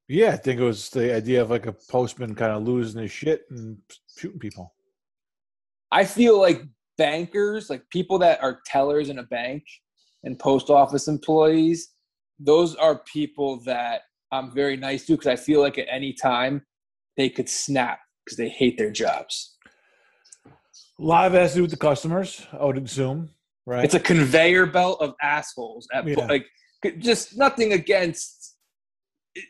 Yeah, 0.09 0.31
I 0.33 0.37
think 0.37 0.61
it 0.61 0.65
was 0.65 0.89
the 0.91 1.15
idea 1.15 1.43
of 1.43 1.51
like 1.51 1.67
a 1.67 1.75
postman 1.91 2.35
kind 2.35 2.53
of 2.53 2.63
losing 2.63 3.03
his 3.03 3.13
shit 3.13 3.43
and 3.51 3.79
shooting 4.17 4.39
people. 4.39 4.75
I 5.91 6.05
feel 6.05 6.41
like 6.41 6.63
bankers, 6.97 7.69
like 7.69 7.89
people 7.91 8.19
that 8.21 8.43
are 8.43 8.61
tellers 8.65 9.09
in 9.11 9.19
a 9.19 9.23
bank 9.25 9.65
and 10.25 10.39
post 10.39 10.71
office 10.71 11.09
employees, 11.09 11.95
those 12.39 12.75
are 12.77 13.01
people 13.05 13.61
that 13.65 14.03
I'm 14.33 14.51
very 14.51 14.77
nice 14.77 15.07
to 15.07 15.13
because 15.13 15.27
I 15.27 15.37
feel 15.37 15.61
like 15.61 15.79
at 15.79 15.87
any 15.91 16.13
time 16.13 16.67
they 17.17 17.29
could 17.29 17.49
snap 17.49 18.01
because 18.29 18.37
they 18.37 18.49
hate 18.51 18.77
their 18.77 18.91
jobs. 18.91 19.57
A 20.47 20.53
lot 21.03 21.27
of 21.27 21.35
it 21.35 21.39
has 21.41 21.53
to 21.53 21.57
do 21.59 21.63
with 21.63 21.71
the 21.71 21.77
customers, 21.79 22.47
I 22.53 22.65
would 22.65 22.77
assume, 22.79 23.31
right? 23.67 23.85
It's 23.85 23.95
a 23.95 24.01
conveyor 24.01 24.67
belt 24.67 25.01
of 25.01 25.15
assholes. 25.23 25.89
At 25.95 26.07
Yeah. 26.07 26.27
like 26.27 26.47
just 26.99 27.37
nothing 27.39 27.73
against. 27.73 28.57
it- 29.35 29.45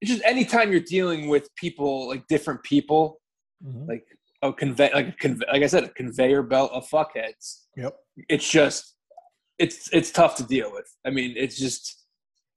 It's 0.00 0.10
just 0.12 0.22
anytime 0.24 0.70
you're 0.70 0.80
dealing 0.80 1.28
with 1.28 1.52
people 1.56 2.06
like 2.08 2.26
different 2.28 2.62
people, 2.62 3.20
Mhm. 3.64 3.88
like 3.88 4.06
a 4.42 4.52
convey 4.52 4.92
like 4.94 5.08
a 5.08 5.12
conve- 5.12 5.48
like 5.52 5.62
I 5.62 5.66
said, 5.66 5.82
a 5.84 5.88
conveyor 5.88 6.44
belt 6.44 6.70
of 6.72 6.88
fuckheads. 6.88 7.64
Yep. 7.76 7.96
It's 8.28 8.48
just 8.48 8.94
it's 9.58 9.92
it's 9.92 10.12
tough 10.12 10.36
to 10.36 10.44
deal 10.44 10.72
with. 10.72 10.88
I 11.04 11.10
mean, 11.10 11.34
it's 11.36 11.58
just 11.58 12.04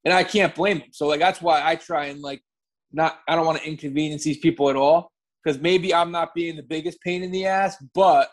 and 0.04 0.14
I 0.14 0.22
can't 0.22 0.54
blame 0.54 0.78
them. 0.80 0.92
So 0.92 1.06
like 1.08 1.18
that's 1.20 1.40
why 1.42 1.60
I 1.66 1.74
try 1.76 2.06
and 2.06 2.20
like 2.20 2.42
not 2.92 3.20
I 3.26 3.34
don't 3.34 3.46
want 3.46 3.58
to 3.60 3.66
inconvenience 3.68 4.22
these 4.24 4.38
people 4.38 4.70
at 4.70 4.76
all 4.76 5.11
because 5.42 5.60
maybe 5.60 5.94
I'm 5.94 6.10
not 6.10 6.34
being 6.34 6.56
the 6.56 6.62
biggest 6.62 7.00
pain 7.00 7.22
in 7.22 7.30
the 7.30 7.46
ass, 7.46 7.76
but 7.94 8.30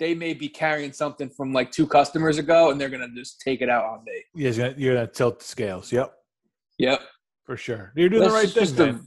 they 0.00 0.14
may 0.14 0.34
be 0.34 0.48
carrying 0.48 0.92
something 0.92 1.30
from 1.30 1.52
like 1.52 1.70
two 1.70 1.86
customers 1.86 2.38
ago 2.38 2.70
and 2.70 2.80
they're 2.80 2.88
gonna 2.88 3.08
just 3.14 3.40
take 3.40 3.60
it 3.62 3.68
out 3.68 3.84
on 3.84 4.04
me. 4.04 4.22
Yeah, 4.34 4.50
you're 4.50 4.68
gonna, 4.68 4.74
you're 4.80 4.94
gonna 4.94 5.06
tilt 5.06 5.38
the 5.38 5.44
scales. 5.44 5.92
Yep, 5.92 6.12
Yep. 6.78 7.00
for 7.44 7.56
sure. 7.56 7.92
You're 7.96 8.08
doing 8.08 8.24
the 8.28 8.30
right 8.34 8.48
thing, 8.48 8.62
just 8.64 8.76
man. 8.78 9.00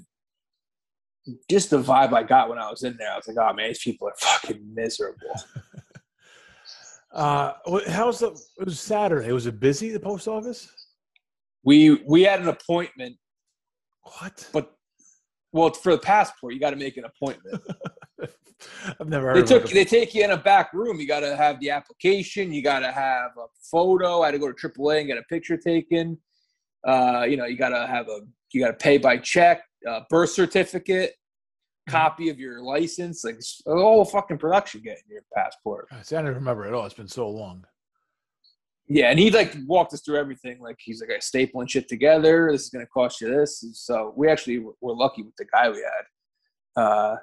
the 1.25 1.37
just 1.49 1.69
the 1.71 1.81
vibe 1.81 2.13
I 2.13 2.23
got 2.23 2.47
when 2.49 2.57
I 2.57 2.69
was 2.69 2.83
in 2.83 2.95
there. 2.97 3.11
I 3.11 3.17
was 3.17 3.27
like, 3.27 3.37
oh 3.37 3.53
man, 3.53 3.67
these 3.67 3.79
people 3.83 4.07
are 4.07 4.15
fucking 4.19 4.73
miserable. 4.73 5.33
Uh, 7.13 7.53
how's 7.87 8.19
the? 8.19 8.27
It 8.59 8.65
was 8.65 8.79
Saturday. 8.79 9.31
Was 9.31 9.47
it 9.47 9.59
busy? 9.59 9.89
The 9.91 9.99
post 9.99 10.27
office? 10.27 10.69
we 11.63 12.01
we 12.07 12.21
had 12.21 12.39
an 12.41 12.47
appointment 12.47 13.15
What? 14.19 14.47
but 14.53 14.76
well 15.53 15.71
for 15.73 15.91
the 15.93 15.97
passport 15.97 16.53
you 16.53 16.59
got 16.59 16.71
to 16.71 16.75
make 16.75 16.97
an 16.97 17.05
appointment 17.05 17.61
I've 18.99 19.07
never 19.07 19.27
heard. 19.27 19.35
they 19.35 19.41
of 19.41 19.47
took 19.63 19.69
they 19.69 19.85
take 19.85 20.15
you 20.15 20.23
in 20.23 20.31
a 20.31 20.37
back 20.37 20.73
room 20.73 20.99
you 20.99 21.07
got 21.07 21.19
to 21.21 21.35
have 21.35 21.59
the 21.59 21.69
application 21.69 22.51
you 22.51 22.63
got 22.63 22.79
to 22.79 22.91
have 22.91 23.31
a 23.37 23.45
photo 23.71 24.21
i 24.21 24.27
had 24.27 24.31
to 24.31 24.39
go 24.39 24.51
to 24.51 24.69
aaa 24.69 24.99
and 24.99 25.07
get 25.07 25.17
a 25.17 25.23
picture 25.23 25.57
taken 25.57 26.17
uh, 26.87 27.25
you 27.27 27.37
know 27.37 27.45
you 27.45 27.57
got 27.57 27.69
to 27.69 27.85
have 27.87 28.07
a 28.07 28.19
you 28.51 28.61
got 28.61 28.67
to 28.67 28.73
pay 28.77 28.97
by 28.97 29.17
check 29.17 29.61
uh, 29.89 30.01
birth 30.09 30.31
certificate 30.31 31.13
Mm-hmm. 31.87 31.99
copy 31.99 32.27
of 32.27 32.37
your 32.37 32.61
license 32.61 33.23
like 33.23 33.35
it's 33.35 33.61
a 33.65 33.71
whole 33.71 34.03
fucking 34.03 34.37
production 34.37 34.81
getting 34.81 35.03
your 35.09 35.21
passport 35.33 35.87
See, 36.03 36.17
I 36.17 36.21
don't 36.21 36.33
remember 36.35 36.65
at 36.65 36.73
all. 36.73 36.85
It's 36.85 36.93
been 36.93 37.07
so 37.07 37.29
long. 37.29 37.63
Yeah 38.87 39.09
and 39.09 39.19
he 39.19 39.29
like 39.29 39.55
walked 39.65 39.93
us 39.93 40.01
through 40.01 40.17
everything 40.17 40.59
like 40.61 40.77
he's 40.79 41.01
like 41.01 41.19
stapling 41.19 41.69
shit 41.69 41.87
together 41.87 42.49
this 42.51 42.63
is 42.63 42.69
going 42.69 42.85
to 42.85 42.89
cost 42.89 43.21
you 43.21 43.29
this 43.29 43.63
and 43.63 43.75
so 43.75 44.13
we 44.15 44.29
actually 44.29 44.59
were, 44.59 44.73
were 44.81 44.95
lucky 44.95 45.21
with 45.21 45.35
the 45.37 45.45
guy 45.53 45.69
we 45.69 45.77
had 45.77 46.81
uh 46.81 47.15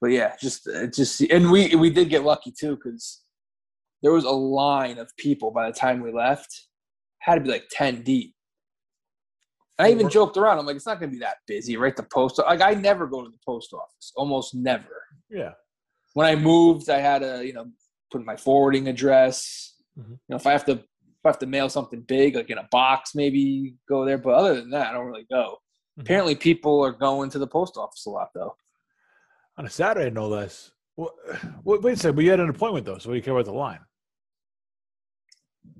but 0.00 0.10
yeah 0.10 0.34
just 0.40 0.68
just 0.92 1.20
and 1.22 1.50
we 1.50 1.74
we 1.76 1.90
did 1.90 2.08
get 2.08 2.24
lucky 2.24 2.52
too 2.52 2.76
because 2.76 3.22
there 4.02 4.12
was 4.12 4.24
a 4.24 4.30
line 4.30 4.98
of 4.98 5.10
people 5.16 5.50
by 5.50 5.66
the 5.66 5.76
time 5.76 6.00
we 6.00 6.12
left 6.12 6.66
had 7.20 7.36
to 7.36 7.40
be 7.40 7.50
like 7.50 7.66
10 7.70 8.02
deep 8.02 8.36
I 9.78 9.90
even 9.90 10.08
joked 10.08 10.36
around. 10.36 10.58
I'm 10.58 10.66
like, 10.66 10.76
it's 10.76 10.86
not 10.86 10.98
going 11.00 11.10
to 11.10 11.16
be 11.16 11.20
that 11.20 11.36
busy, 11.46 11.76
right? 11.76 11.94
The 11.94 12.04
post, 12.04 12.38
like, 12.38 12.62
I 12.62 12.72
never 12.72 13.06
go 13.06 13.22
to 13.22 13.28
the 13.28 13.38
post 13.44 13.72
office, 13.72 14.12
almost 14.16 14.54
never. 14.54 15.04
Yeah. 15.28 15.52
When 16.14 16.26
I 16.26 16.34
moved, 16.34 16.88
I 16.88 16.98
had 16.98 17.18
to, 17.20 17.46
you 17.46 17.52
know, 17.52 17.66
put 18.10 18.24
my 18.24 18.36
forwarding 18.36 18.88
address. 18.88 19.74
Mhm. 19.98 20.10
You 20.10 20.18
know, 20.28 20.36
if 20.36 20.46
I 20.46 20.52
have 20.52 20.64
to, 20.66 20.72
if 20.72 21.24
I 21.24 21.28
have 21.28 21.38
to 21.40 21.46
mail 21.46 21.68
something 21.68 22.00
big, 22.02 22.36
like 22.36 22.50
in 22.50 22.58
a 22.58 22.68
box, 22.70 23.14
maybe 23.14 23.74
go 23.88 24.04
there. 24.04 24.18
But 24.18 24.34
other 24.34 24.54
than 24.56 24.70
that, 24.70 24.88
I 24.88 24.92
don't 24.92 25.06
really 25.06 25.26
go. 25.30 25.58
Mhm. 25.98 26.02
Apparently, 26.02 26.34
people 26.34 26.82
are 26.84 26.92
going 26.92 27.30
to 27.30 27.38
the 27.38 27.46
post 27.46 27.76
office 27.76 28.04
a 28.06 28.10
lot, 28.10 28.30
though. 28.34 28.56
On 29.58 29.64
a 29.66 29.70
Saturday, 29.70 30.10
no 30.10 30.28
less. 30.28 30.72
Well, 30.96 31.14
wait, 31.64 31.82
wait 31.82 31.92
a 31.94 31.96
second. 31.96 32.16
But 32.16 32.24
you 32.24 32.30
had 32.30 32.40
an 32.40 32.50
appointment 32.50 32.84
though, 32.86 32.98
so 32.98 33.08
what 33.08 33.14
do 33.14 33.16
you 33.16 33.22
care 33.22 33.32
about 33.34 33.46
the 33.46 33.52
line? 33.52 33.80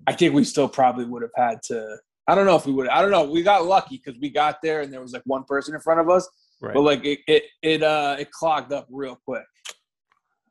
I 0.06 0.12
think 0.12 0.34
we 0.34 0.44
still 0.44 0.68
probably 0.68 1.04
would 1.04 1.22
have 1.22 1.32
had 1.36 1.62
to. 1.64 1.98
I 2.28 2.34
don't 2.34 2.46
know 2.46 2.56
if 2.56 2.66
we 2.66 2.72
would. 2.72 2.88
I 2.88 3.02
don't 3.02 3.10
know. 3.10 3.24
We 3.24 3.42
got 3.42 3.64
lucky 3.66 4.00
because 4.02 4.18
we 4.20 4.30
got 4.30 4.60
there 4.62 4.80
and 4.80 4.92
there 4.92 5.00
was 5.00 5.12
like 5.12 5.22
one 5.26 5.44
person 5.44 5.74
in 5.74 5.80
front 5.80 6.00
of 6.00 6.08
us, 6.10 6.28
Right. 6.60 6.74
but 6.74 6.80
like 6.82 7.04
it, 7.04 7.20
it, 7.26 7.42
it, 7.62 7.82
uh, 7.82 8.16
it 8.18 8.30
clogged 8.32 8.72
up 8.72 8.86
real 8.90 9.16
quick. 9.24 9.44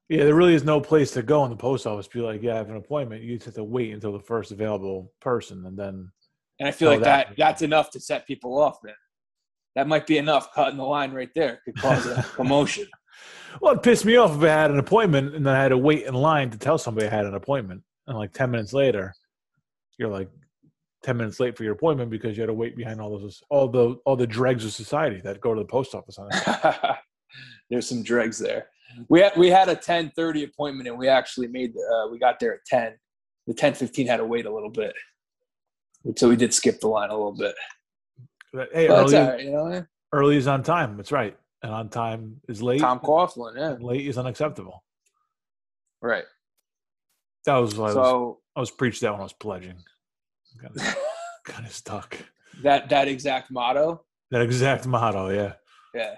Yeah, 0.10 0.24
there 0.24 0.36
really 0.36 0.54
is 0.56 0.64
no 0.64 0.80
place 0.80 1.12
to 1.12 1.24
go 1.24 1.44
in 1.46 1.50
the 1.50 1.56
post 1.58 1.88
office. 1.88 2.08
Be 2.08 2.20
like, 2.22 2.42
yeah, 2.44 2.54
I 2.54 2.58
have 2.58 2.70
an 2.70 2.78
appointment. 2.78 3.24
You 3.24 3.36
just 3.36 3.46
have 3.46 3.56
to 3.56 3.64
wait 3.64 3.94
until 3.94 4.12
the 4.14 4.20
first 4.20 4.52
available 4.52 5.12
person, 5.22 5.66
and 5.66 5.78
then 5.78 6.12
And 6.60 6.68
I 6.70 6.72
feel 6.72 6.90
like 6.90 7.02
that- 7.02 7.30
that 7.30 7.38
that's 7.38 7.62
enough 7.62 7.92
to 7.92 8.00
set 8.00 8.26
people 8.28 8.58
off. 8.60 8.78
Then 8.84 8.94
that 9.76 9.88
might 9.88 10.08
be 10.08 10.18
enough. 10.18 10.54
Cutting 10.54 10.78
the 10.78 10.84
line 10.84 11.12
right 11.12 11.34
there 11.36 11.60
could 11.66 11.76
cause 11.78 12.06
a 12.06 12.24
commotion. 12.36 12.88
Well, 13.62 13.74
it 13.76 13.84
pissed 13.84 14.06
me 14.06 14.16
off 14.18 14.36
if 14.36 14.44
I 14.44 14.48
had 14.48 14.72
an 14.72 14.80
appointment 14.80 15.34
and 15.36 15.46
then 15.46 15.56
I 15.56 15.62
had 15.62 15.70
to 15.70 15.78
wait 15.78 16.06
in 16.06 16.14
line 16.14 16.50
to 16.52 16.58
tell 16.58 16.78
somebody 16.78 17.08
I 17.08 17.10
had 17.10 17.26
an 17.26 17.36
appointment. 17.36 17.84
And 18.08 18.18
like 18.18 18.34
10 18.34 18.52
minutes 18.52 18.74
later, 18.74 19.14
you're 19.98 20.10
like 20.10 20.30
10 21.04 21.18
minutes 21.18 21.40
late 21.40 21.58
for 21.58 21.64
your 21.64 21.74
appointment 21.74 22.10
because 22.10 22.36
you 22.36 22.42
had 22.42 22.48
to 22.48 22.54
wait 22.54 22.76
behind 22.76 23.00
all 23.02 23.18
those, 23.18 23.42
all 23.50 23.68
the, 23.70 23.96
all 24.06 24.16
the 24.18 24.28
dregs 24.28 24.66
of 24.66 24.72
society 24.74 25.22
that 25.24 25.40
go 25.42 25.54
to 25.54 25.62
the 25.62 25.68
post 25.68 25.96
office 25.96 26.18
on 26.18 26.30
it. 26.32 26.96
There's 27.70 27.88
some 27.88 28.04
dregs 28.04 28.38
there. 28.38 28.68
We 29.10 29.22
had 29.22 29.36
we 29.38 29.50
had 29.50 29.70
a 29.70 29.76
10:30 29.76 30.44
appointment 30.50 30.88
and 30.88 30.98
we 30.98 31.08
actually 31.08 31.48
made 31.48 31.74
the, 31.74 31.82
uh, 31.82 32.12
we 32.12 32.20
got 32.20 32.40
there 32.40 32.54
at 32.54 32.66
10. 32.66 32.94
The 33.48 33.54
10:15 33.54 34.08
had 34.08 34.18
to 34.18 34.26
wait 34.26 34.46
a 34.46 34.54
little 34.54 34.70
bit, 34.72 34.94
so 36.18 36.30
we 36.30 36.36
did 36.36 36.54
skip 36.54 36.80
the 36.80 36.88
line 36.88 37.10
a 37.10 37.14
little 37.16 37.36
bit. 37.38 37.56
But, 38.54 38.70
hey, 38.74 38.88
But 38.88 39.04
early, 39.04 39.16
right, 39.18 39.44
you 39.44 39.52
know. 39.52 39.86
early 40.14 40.38
is 40.38 40.48
on 40.48 40.64
time. 40.64 40.98
That's 40.98 41.12
right. 41.12 41.38
And 41.62 41.72
on 41.74 41.90
time 41.90 42.42
is 42.48 42.62
late. 42.62 42.80
Tom 42.80 43.00
Coughlin, 43.00 43.56
yeah, 43.58 43.76
late 43.80 44.08
is 44.08 44.18
unacceptable. 44.18 44.84
right. 46.02 46.24
That 47.46 47.58
was 47.58 47.78
I 47.78 47.82
was, 47.82 47.94
So 47.94 48.40
I 48.56 48.60
was 48.60 48.72
preached 48.72 49.02
that 49.02 49.12
when 49.12 49.20
I 49.20 49.24
was 49.24 49.34
pledging. 49.34 49.76
Kind 50.62 50.76
of, 50.76 50.96
kind 51.46 51.66
of 51.66 51.72
stuck. 51.72 52.18
that 52.64 52.90
that 52.90 53.08
exact 53.08 53.52
motto, 53.52 54.04
That 54.32 54.42
exact 54.42 54.88
motto. 54.88 55.30
Yeah. 55.30 55.54
yeah. 55.94 56.16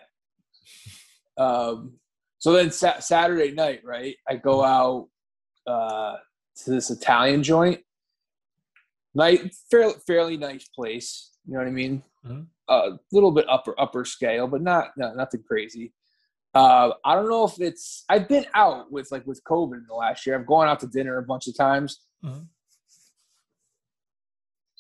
Um, 1.37 1.99
so 2.39 2.51
then 2.53 2.71
sa- 2.71 2.99
Saturday 2.99 3.51
night, 3.51 3.81
right? 3.83 4.15
I 4.27 4.35
go 4.35 4.63
out 4.63 5.07
uh, 5.65 6.17
to 6.63 6.69
this 6.71 6.89
Italian 6.89 7.43
joint. 7.43 7.81
Night, 9.15 9.53
fairly 9.71 9.95
fairly 10.05 10.37
nice 10.37 10.67
place. 10.69 11.31
You 11.45 11.53
know 11.53 11.59
what 11.59 11.67
I 11.67 11.71
mean? 11.71 12.03
Mhm. 12.25 12.47
A 12.69 12.91
little 13.11 13.31
bit 13.31 13.45
upper 13.49 13.73
upper 13.79 14.05
scale, 14.05 14.47
but 14.47 14.61
not 14.61 14.89
no, 14.97 15.13
nothing 15.13 15.43
crazy. 15.47 15.93
Uh, 16.53 16.91
I 17.05 17.15
don't 17.15 17.29
know 17.29 17.45
if 17.45 17.59
it's. 17.59 18.03
I've 18.09 18.27
been 18.27 18.45
out 18.53 18.91
with 18.91 19.11
like 19.11 19.25
with 19.25 19.43
COVID 19.43 19.73
in 19.73 19.85
the 19.87 19.95
last 19.95 20.25
year. 20.25 20.37
I've 20.37 20.45
gone 20.45 20.67
out 20.67 20.79
to 20.81 20.87
dinner 20.87 21.17
a 21.17 21.23
bunch 21.23 21.47
of 21.47 21.55
times. 21.57 22.01
Mhm. 22.23 22.47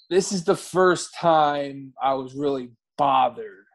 This 0.09 0.31
is 0.31 0.43
the 0.43 0.55
first 0.55 1.13
time 1.15 1.93
I 2.01 2.13
was 2.13 2.33
really 2.35 2.71
bothered 2.97 3.65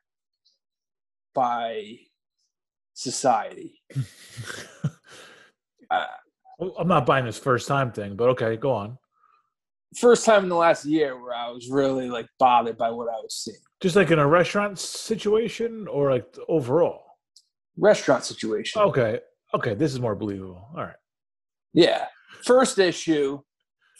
by 1.34 1.98
society. 2.94 3.80
Uh, 5.90 6.06
I'm 6.78 6.88
not 6.88 7.04
buying 7.04 7.26
this 7.26 7.36
first 7.38 7.68
time 7.68 7.92
thing, 7.92 8.16
but 8.16 8.30
okay, 8.30 8.56
go 8.56 8.72
on. 8.72 8.96
first 9.98 10.24
time 10.24 10.44
in 10.44 10.48
the 10.48 10.56
last 10.56 10.86
year 10.86 11.20
where 11.20 11.34
I 11.34 11.50
was 11.50 11.68
really 11.68 12.08
like 12.08 12.26
bothered 12.38 12.78
by 12.78 12.90
what 12.90 13.08
I 13.08 13.20
was 13.20 13.34
seeing. 13.44 13.58
Just 13.82 13.94
like 13.94 14.10
in 14.10 14.18
a 14.18 14.26
restaurant 14.26 14.78
situation 14.78 15.86
or 15.86 16.10
like 16.10 16.34
overall? 16.48 17.02
Restaurant 17.76 18.24
situation. 18.24 18.80
Okay. 18.80 19.20
Okay. 19.54 19.74
This 19.74 19.92
is 19.92 20.00
more 20.00 20.14
believable. 20.14 20.66
All 20.74 20.84
right. 20.84 20.96
Yeah. 21.74 22.06
First 22.44 22.78
issue, 22.78 23.40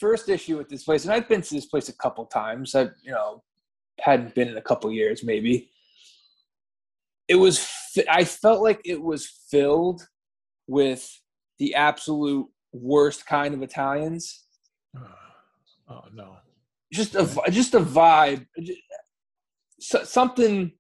first 0.01 0.31
issue 0.31 0.57
with 0.57 0.71
this 0.71 0.85
place, 0.85 1.05
and 1.05 1.13
I've 1.13 1.29
been 1.29 1.43
to 1.43 1.55
this 1.55 1.67
place 1.67 1.91
a 1.91 1.97
couple 1.97 2.25
times. 2.25 2.75
I've, 2.75 2.93
you 3.03 3.13
know, 3.13 3.43
hadn't 4.01 4.35
been 4.35 4.49
in 4.49 4.57
a 4.57 4.63
couple 4.63 4.91
years, 4.91 5.23
maybe. 5.25 5.72
It 7.33 7.37
was. 7.37 7.67
I 8.11 8.25
felt 8.25 8.63
like 8.63 8.83
it 8.85 9.01
was 9.01 9.27
filled 9.51 10.07
with 10.67 11.09
the 11.59 11.75
absolute 11.75 12.47
worst 12.75 13.25
kind 13.27 13.55
of 13.55 13.63
Italians. 13.63 14.45
Oh 15.89 16.05
no. 16.15 16.37
Just 16.91 17.17
a 17.17 17.29
just 17.51 17.75
a 17.75 17.81
vibe, 17.81 18.47
something. 19.81 20.73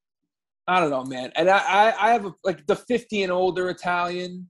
I 0.66 0.80
don't 0.80 0.90
know, 0.90 1.04
man. 1.04 1.32
And 1.36 1.50
I, 1.50 1.92
I, 2.00 2.12
have 2.12 2.24
a, 2.24 2.32
like 2.44 2.66
the 2.66 2.76
fifty 2.76 3.22
and 3.24 3.32
older 3.32 3.68
Italian 3.68 4.48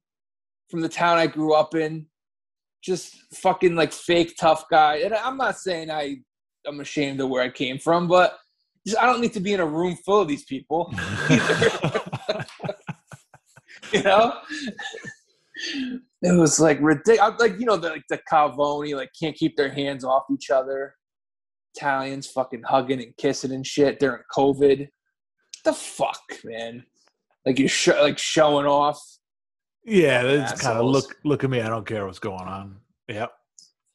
from 0.71 0.82
the 0.82 0.88
town 0.88 1.18
I 1.18 1.26
grew 1.26 1.54
up 1.54 1.75
in. 1.75 2.06
just 2.80 3.16
fucking 3.35 3.75
like 3.75 3.92
fake 3.92 4.35
tough 4.38 4.66
guy. 4.71 4.97
And 4.99 5.14
I'm 5.14 5.37
not 5.37 5.59
saying 5.59 5.90
I 5.90 6.18
I'm 6.64 6.78
ashamed 6.78 7.21
of 7.21 7.30
where 7.30 7.42
I 7.42 7.49
came 7.49 7.78
from, 7.78 8.06
but 8.06 8.38
I 9.00 9.06
don't 9.06 9.20
need 9.20 9.32
to 9.34 9.40
be 9.40 9.52
in 9.52 9.60
a 9.60 9.66
room 9.66 9.96
full 10.04 10.20
of 10.20 10.28
these 10.28 10.44
people. 10.44 10.92
You 13.92 14.02
know, 14.02 14.32
it 16.22 16.38
was 16.38 16.58
like 16.58 16.78
ridiculous. 16.80 17.38
Like 17.38 17.58
you 17.58 17.66
know, 17.66 17.76
the, 17.76 17.90
like 17.90 18.04
the 18.08 18.18
Calvoni, 18.30 18.96
like 18.96 19.10
can't 19.18 19.36
keep 19.36 19.56
their 19.56 19.70
hands 19.70 20.02
off 20.02 20.24
each 20.32 20.50
other. 20.50 20.94
Italians 21.76 22.26
fucking 22.26 22.62
hugging 22.62 23.02
and 23.02 23.16
kissing 23.16 23.52
and 23.52 23.66
shit 23.66 24.00
during 24.00 24.22
COVID. 24.34 24.88
the 25.64 25.72
fuck, 25.72 26.22
man? 26.44 26.84
Like 27.44 27.58
you're 27.58 27.68
sh- 27.68 27.88
like 27.88 28.18
showing 28.18 28.66
off. 28.66 29.00
yeah, 29.84 30.22
that's 30.22 30.60
kind 30.60 30.78
of 30.78 30.86
look. 30.86 31.16
Look 31.24 31.44
at 31.44 31.50
me. 31.50 31.60
I 31.60 31.68
don't 31.68 31.86
care 31.86 32.06
what's 32.06 32.18
going 32.18 32.48
on. 32.48 32.76
Yep. 33.08 33.32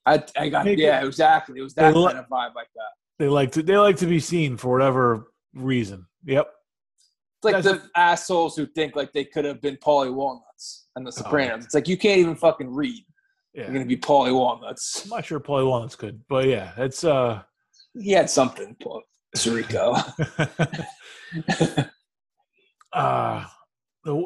I 0.06 0.24
I 0.38 0.50
got 0.50 0.78
yeah, 0.78 1.04
exactly. 1.04 1.60
It 1.60 1.64
was 1.64 1.74
that 1.76 1.94
kind 1.94 2.18
of 2.18 2.26
vibe 2.26 2.56
like 2.56 2.70
that. 2.76 2.92
They 3.20 3.28
like 3.28 3.52
to. 3.54 3.64
They 3.64 3.78
like 3.78 3.98
to 3.98 4.06
be 4.06 4.20
seen 4.20 4.58
for 4.58 4.72
whatever 4.72 5.32
reason. 5.54 6.06
Yep. 6.26 6.48
It's 6.48 7.46
like 7.46 7.64
That's 7.64 7.68
the 7.68 7.90
assholes 7.96 8.56
who 8.56 8.66
think 8.66 8.96
like 8.96 9.14
they 9.14 9.26
could 9.26 9.46
have 9.46 9.62
been 9.62 9.78
Paulie 9.78 10.14
Walnuts 10.14 10.88
and 10.96 11.06
the 11.06 11.10
Oh. 11.10 11.24
Sopranos. 11.24 11.66
It's 11.66 11.74
like 11.74 11.88
you 11.88 11.98
can't 11.98 12.20
even 12.20 12.36
fucking 12.36 12.74
read. 12.74 13.04
Yeah. 13.54 13.64
You're 13.64 13.74
gonna 13.74 13.86
be 13.86 13.98
Paulie 13.98 14.34
Walnuts. 14.34 15.04
I'm 15.04 15.10
not 15.10 15.26
sure 15.26 15.40
Paulie 15.40 15.68
Walnut's 15.68 15.96
could, 15.96 16.22
but 16.28 16.48
yeah, 16.48 16.74
it's 16.78 17.04
uh. 17.04 17.42
He 18.00 18.12
had 18.12 18.30
something, 18.30 18.76
Paul 18.82 19.02
Sirico. 19.36 19.96
uh 22.94 23.46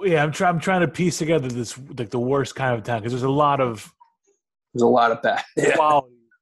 yeah, 0.03 0.23
I'm 0.23 0.31
trying. 0.31 0.55
I'm 0.55 0.59
trying 0.59 0.81
to 0.81 0.87
piece 0.87 1.17
together 1.17 1.47
this 1.47 1.77
like 1.97 2.09
the 2.09 2.19
worst 2.19 2.55
kind 2.55 2.77
of 2.77 2.83
town 2.83 2.99
because 2.99 3.13
there's 3.13 3.23
a 3.23 3.29
lot 3.29 3.59
of 3.59 3.91
There's 4.73 4.83
a 4.83 4.87
lot 4.87 5.11
of 5.11 5.21
bad. 5.21 5.43
Yeah. 5.55 5.75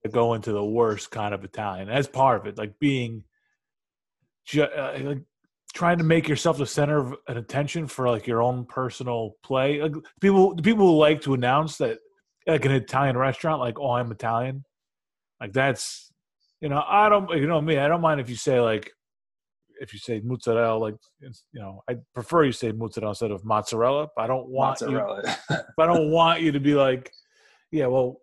That 0.04 0.12
go 0.12 0.34
into 0.34 0.52
the 0.52 0.64
worst 0.64 1.12
kind 1.12 1.34
of 1.34 1.44
Italian. 1.44 1.88
That's 1.88 2.08
part 2.08 2.42
of 2.42 2.48
it, 2.48 2.58
like 2.58 2.80
being, 2.80 3.24
ju- 4.46 4.64
uh, 4.64 4.98
like 5.02 5.22
trying 5.74 5.98
to 5.98 6.04
make 6.04 6.28
yourself 6.28 6.58
the 6.58 6.66
center 6.66 6.98
of 6.98 7.16
an 7.28 7.38
attention 7.38 7.88
for 7.88 8.10
like 8.10 8.28
your 8.28 8.42
own 8.42 8.66
personal 8.66 9.36
play. 9.44 9.82
Like 9.82 9.94
people, 10.22 10.56
the 10.56 10.64
people 10.64 10.88
who 10.88 10.98
like 10.98 11.22
to 11.22 11.34
announce 11.34 11.78
that, 11.78 12.00
like 12.48 12.66
an 12.66 12.72
Italian 12.72 13.18
restaurant, 13.18 13.60
like 13.60 13.80
oh, 13.80 13.92
I'm 13.92 14.12
Italian, 14.12 14.64
like 15.40 15.54
that's, 15.54 16.12
you 16.62 16.70
know, 16.70 16.84
I 16.88 17.10
don't, 17.10 17.30
you 17.32 17.48
know 17.48 17.62
me, 17.62 17.78
I 17.78 17.88
don't 17.88 18.02
mind 18.02 18.20
if 18.20 18.30
you 18.30 18.36
say 18.36 18.60
like, 18.60 18.92
if 19.82 19.94
you 19.94 20.00
say 20.00 20.22
mozzarella, 20.24 20.78
like 20.78 20.96
you 21.22 21.32
know, 21.54 21.82
I 21.90 21.96
prefer 22.14 22.44
you 22.44 22.52
say 22.52 22.72
mozzarella 22.72 23.12
instead 23.12 23.32
of 23.32 23.46
mozzarella. 23.46 24.08
But 24.16 24.24
I 24.24 24.28
don't 24.28 24.50
want 24.50 24.82
Mozzarella. 24.82 25.38
but 25.50 25.90
I 25.90 25.94
don't 25.94 26.12
want 26.12 26.42
you 26.42 26.52
to 26.52 26.60
be 26.60 26.74
like, 26.74 27.12
yeah, 27.72 27.88
well, 27.88 28.18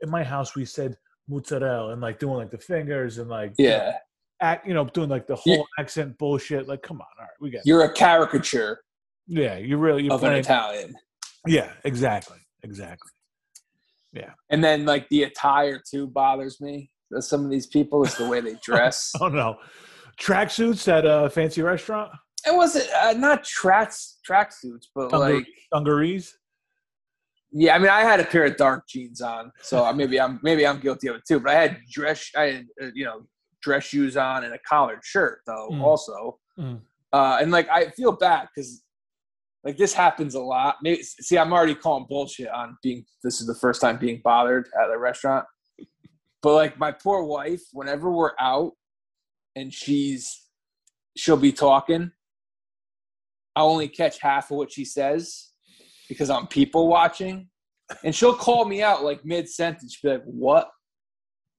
in 0.00 0.10
my 0.10 0.24
house 0.24 0.54
we 0.54 0.64
said 0.64 0.96
mozzarella 1.28 1.92
and 1.92 2.00
like 2.00 2.18
doing 2.18 2.36
like 2.36 2.50
the 2.50 2.58
fingers 2.58 3.18
and 3.18 3.28
like 3.28 3.52
yeah. 3.58 3.96
act, 4.40 4.66
you 4.66 4.74
know, 4.74 4.84
doing 4.84 5.08
like 5.08 5.26
the 5.26 5.36
whole 5.36 5.66
accent 5.78 6.16
bullshit. 6.18 6.68
Like, 6.68 6.82
come 6.82 7.00
on, 7.00 7.06
all 7.18 7.24
right, 7.24 7.30
we 7.40 7.50
got. 7.50 7.62
You're 7.64 7.84
a 7.84 7.92
caricature 7.92 8.80
Yeah, 9.26 9.56
you 9.58 9.76
really 9.76 10.04
you're 10.04 10.14
of 10.14 10.22
an. 10.24 10.34
Italian. 10.34 10.94
Yeah, 11.46 11.72
exactly, 11.84 12.38
exactly. 12.62 13.10
Yeah, 14.12 14.32
and 14.50 14.62
then 14.62 14.84
like 14.84 15.08
the 15.08 15.24
attire 15.24 15.82
too 15.88 16.06
bothers 16.06 16.60
me. 16.60 16.90
Some 17.20 17.44
of 17.44 17.50
these 17.50 17.66
people 17.66 18.04
is 18.04 18.14
the 18.16 18.28
way 18.28 18.40
they 18.40 18.56
dress. 18.64 19.12
Oh 19.20 19.28
no, 19.28 19.58
tracksuits 20.20 20.88
at 20.88 21.04
a 21.04 21.30
fancy 21.30 21.62
restaurant, 21.62 22.10
it 22.46 22.54
wasn't 22.54 22.88
uh, 22.92 23.12
not 23.12 23.44
tracks 23.44 24.18
tracksuits, 24.28 24.86
but 24.94 25.10
Dungar- 25.10 25.36
like 25.36 25.46
dungarees. 25.72 26.36
Yeah. 27.52 27.74
I 27.74 27.78
mean, 27.78 27.88
I 27.90 28.00
had 28.02 28.20
a 28.20 28.24
pair 28.24 28.44
of 28.44 28.56
dark 28.56 28.86
jeans 28.88 29.20
on, 29.20 29.52
so 29.62 29.92
maybe 29.92 30.20
I'm 30.20 30.40
maybe 30.42 30.66
I'm 30.66 30.80
guilty 30.80 31.08
of 31.08 31.16
it 31.16 31.22
too. 31.26 31.40
But 31.40 31.52
I 31.52 31.60
had 31.60 31.78
dress, 31.90 32.30
I 32.36 32.42
had 32.42 32.66
uh, 32.82 32.86
you 32.94 33.04
know 33.04 33.22
dress 33.62 33.84
shoes 33.84 34.16
on 34.16 34.44
and 34.44 34.54
a 34.54 34.58
collared 34.68 35.04
shirt 35.04 35.40
though. 35.46 35.68
Mm. 35.72 35.82
Also, 35.82 36.38
Mm. 36.58 36.80
uh, 37.12 37.36
and 37.40 37.50
like 37.50 37.68
I 37.68 37.90
feel 37.90 38.12
bad 38.12 38.48
because 38.54 38.82
like 39.62 39.76
this 39.76 39.92
happens 39.92 40.34
a 40.34 40.40
lot. 40.40 40.76
Maybe 40.82 41.02
see, 41.02 41.36
I'm 41.36 41.52
already 41.52 41.74
calling 41.74 42.06
bullshit 42.08 42.48
on 42.48 42.78
being. 42.82 43.04
This 43.22 43.40
is 43.40 43.46
the 43.46 43.54
first 43.54 43.80
time 43.80 43.98
being 43.98 44.20
bothered 44.24 44.68
at 44.80 44.90
a 44.90 44.98
restaurant. 44.98 45.44
But 46.42 46.54
like 46.54 46.78
my 46.78 46.92
poor 46.92 47.24
wife, 47.24 47.62
whenever 47.72 48.10
we're 48.10 48.32
out 48.40 48.72
and 49.56 49.72
she's 49.74 50.44
she'll 51.16 51.36
be 51.36 51.52
talking, 51.52 52.10
I 53.54 53.62
only 53.62 53.88
catch 53.88 54.20
half 54.20 54.50
of 54.50 54.56
what 54.58 54.70
she 54.72 54.84
says 54.84 55.50
because 56.08 56.30
I'm 56.30 56.46
people 56.46 56.88
watching. 56.88 57.48
And 58.04 58.14
she'll 58.14 58.34
call 58.34 58.64
me 58.64 58.82
out 58.82 59.04
like 59.04 59.24
mid 59.24 59.48
sentence. 59.48 59.94
She'll 59.94 60.10
be 60.10 60.16
like, 60.16 60.24
What 60.24 60.68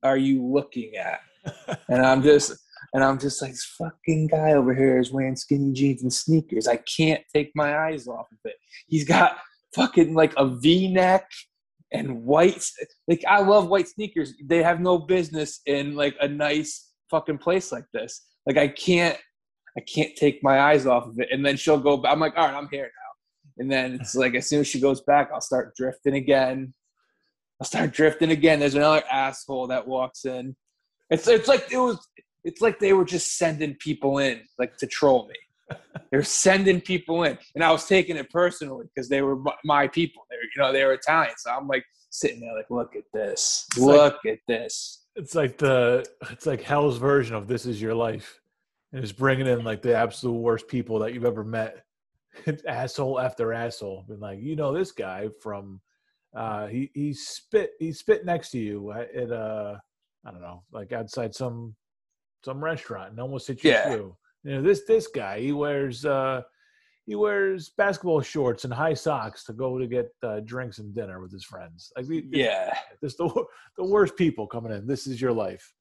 are 0.03 0.17
you 0.17 0.45
looking 0.45 0.95
at? 0.95 1.21
And 1.89 2.05
I'm 2.05 2.21
just 2.21 2.53
and 2.93 3.03
I'm 3.03 3.19
just 3.19 3.41
like, 3.41 3.51
this 3.51 3.75
fucking 3.77 4.27
guy 4.27 4.53
over 4.53 4.73
here 4.73 4.99
is 4.99 5.11
wearing 5.11 5.35
skinny 5.35 5.73
jeans 5.73 6.03
and 6.03 6.13
sneakers. 6.13 6.67
I 6.67 6.77
can't 6.77 7.23
take 7.33 7.51
my 7.55 7.77
eyes 7.77 8.07
off 8.07 8.27
of 8.31 8.37
it. 8.45 8.55
He's 8.87 9.05
got 9.05 9.37
fucking 9.75 10.13
like 10.13 10.33
a 10.37 10.47
V 10.47 10.91
neck 10.91 11.29
and 11.91 12.23
white. 12.23 12.63
Like, 13.07 13.23
I 13.27 13.41
love 13.41 13.67
white 13.67 13.87
sneakers. 13.87 14.33
They 14.43 14.63
have 14.63 14.79
no 14.79 14.97
business 14.97 15.61
in 15.65 15.95
like 15.95 16.15
a 16.21 16.27
nice 16.27 16.91
fucking 17.09 17.39
place 17.39 17.71
like 17.71 17.85
this. 17.93 18.25
Like, 18.45 18.57
I 18.57 18.69
can't, 18.69 19.17
I 19.77 19.81
can't 19.81 20.15
take 20.15 20.41
my 20.43 20.59
eyes 20.59 20.85
off 20.85 21.07
of 21.07 21.19
it. 21.19 21.27
And 21.31 21.45
then 21.45 21.57
she'll 21.57 21.79
go, 21.79 22.03
I'm 22.05 22.19
like, 22.19 22.33
all 22.37 22.47
right, 22.47 22.55
I'm 22.55 22.69
here 22.71 22.85
now. 22.85 23.06
And 23.59 23.71
then 23.71 23.95
it's 23.95 24.15
like, 24.15 24.35
as 24.35 24.47
soon 24.47 24.61
as 24.61 24.67
she 24.67 24.79
goes 24.79 25.01
back, 25.01 25.29
I'll 25.33 25.41
start 25.41 25.75
drifting 25.75 26.15
again. 26.15 26.73
I'll 27.59 27.67
start 27.67 27.91
drifting 27.91 28.31
again. 28.31 28.59
There's 28.59 28.75
another 28.75 29.03
asshole 29.11 29.67
that 29.67 29.87
walks 29.87 30.25
in. 30.25 30.55
It's, 31.09 31.27
it's 31.27 31.47
like 31.47 31.71
it 31.71 31.77
was 31.77 32.05
it's 32.43 32.61
like 32.61 32.79
they 32.79 32.93
were 32.93 33.05
just 33.05 33.37
sending 33.37 33.75
people 33.75 34.19
in 34.19 34.41
like 34.57 34.77
to 34.77 34.87
troll 34.87 35.27
me. 35.27 35.77
They're 36.11 36.23
sending 36.23 36.79
people 36.79 37.23
in. 37.23 37.37
And 37.55 37.63
i 37.63 37.71
was 37.71 37.85
taking 37.85 38.15
it 38.15 38.29
personally 38.29 38.85
because 38.93 39.09
they 39.09 39.21
were 39.21 39.37
my, 39.65 39.87
people. 39.87 40.23
They 40.29 40.37
were, 40.37 40.43
you 40.43 40.61
know 40.61 40.71
they 40.71 40.85
were 40.85 40.93
italian. 40.93 41.33
So 41.37 41.51
i'm 41.51 41.67
like 41.67 41.83
sitting 42.09 42.39
there 42.39 42.55
like 42.55 42.69
look 42.69 42.95
at 42.95 43.03
this. 43.13 43.65
It's 43.71 43.79
look 43.79 44.25
at 44.25 44.39
this. 44.47 45.05
It's 45.15 45.35
like 45.35 45.57
the 45.57 46.05
it's 46.29 46.45
like 46.45 46.61
hell's 46.61 46.97
version 46.97 47.35
of 47.35 47.47
"This 47.47 47.65
Is 47.65 47.81
Your 47.81 47.95
Life," 47.95 48.39
and 48.93 49.03
it's 49.03 49.11
bringing 49.11 49.47
in 49.47 49.63
like 49.63 49.81
the 49.81 49.95
absolute 49.95 50.37
worst 50.37 50.67
people 50.67 50.99
that 50.99 51.13
you've 51.13 51.25
ever 51.25 51.43
met, 51.43 51.83
asshole 52.67 53.19
after 53.19 53.53
asshole. 53.53 54.05
Been 54.07 54.19
like, 54.19 54.39
you 54.41 54.55
know, 54.55 54.73
this 54.73 54.91
guy 54.91 55.29
from 55.41 55.81
uh, 56.35 56.67
he 56.67 56.91
he 56.93 57.13
spit 57.13 57.71
he 57.79 57.91
spit 57.91 58.25
next 58.25 58.51
to 58.51 58.59
you 58.59 58.91
at 58.91 59.31
uh 59.31 59.77
I 60.25 60.31
don't 60.31 60.41
know 60.41 60.63
like 60.71 60.91
outside 60.91 61.33
some 61.33 61.75
some 62.43 62.63
restaurant 62.63 63.11
and 63.11 63.19
almost 63.19 63.47
hit 63.47 63.63
you 63.63 63.71
Yeah. 63.71 63.85
through. 63.89 64.17
You 64.43 64.55
know 64.55 64.61
this 64.61 64.83
this 64.85 65.07
guy 65.07 65.39
he 65.39 65.51
wears 65.51 66.05
uh 66.05 66.41
he 67.05 67.15
wears 67.15 67.69
basketball 67.77 68.21
shorts 68.21 68.65
and 68.65 68.73
high 68.73 68.93
socks 68.93 69.45
to 69.45 69.53
go 69.53 69.79
to 69.79 69.87
get 69.87 70.09
uh, 70.23 70.41
drinks 70.41 70.79
and 70.79 70.93
dinner 70.93 71.21
with 71.21 71.31
his 71.31 71.45
friends. 71.45 71.91
Like 71.95 72.07
we, 72.07 72.27
yeah 72.31 72.77
this 73.01 73.15
the 73.15 73.29
the 73.77 73.85
worst 73.85 74.15
people 74.17 74.45
coming 74.45 74.73
in. 74.73 74.85
This 74.85 75.07
is 75.07 75.21
your 75.21 75.31
life. 75.31 75.73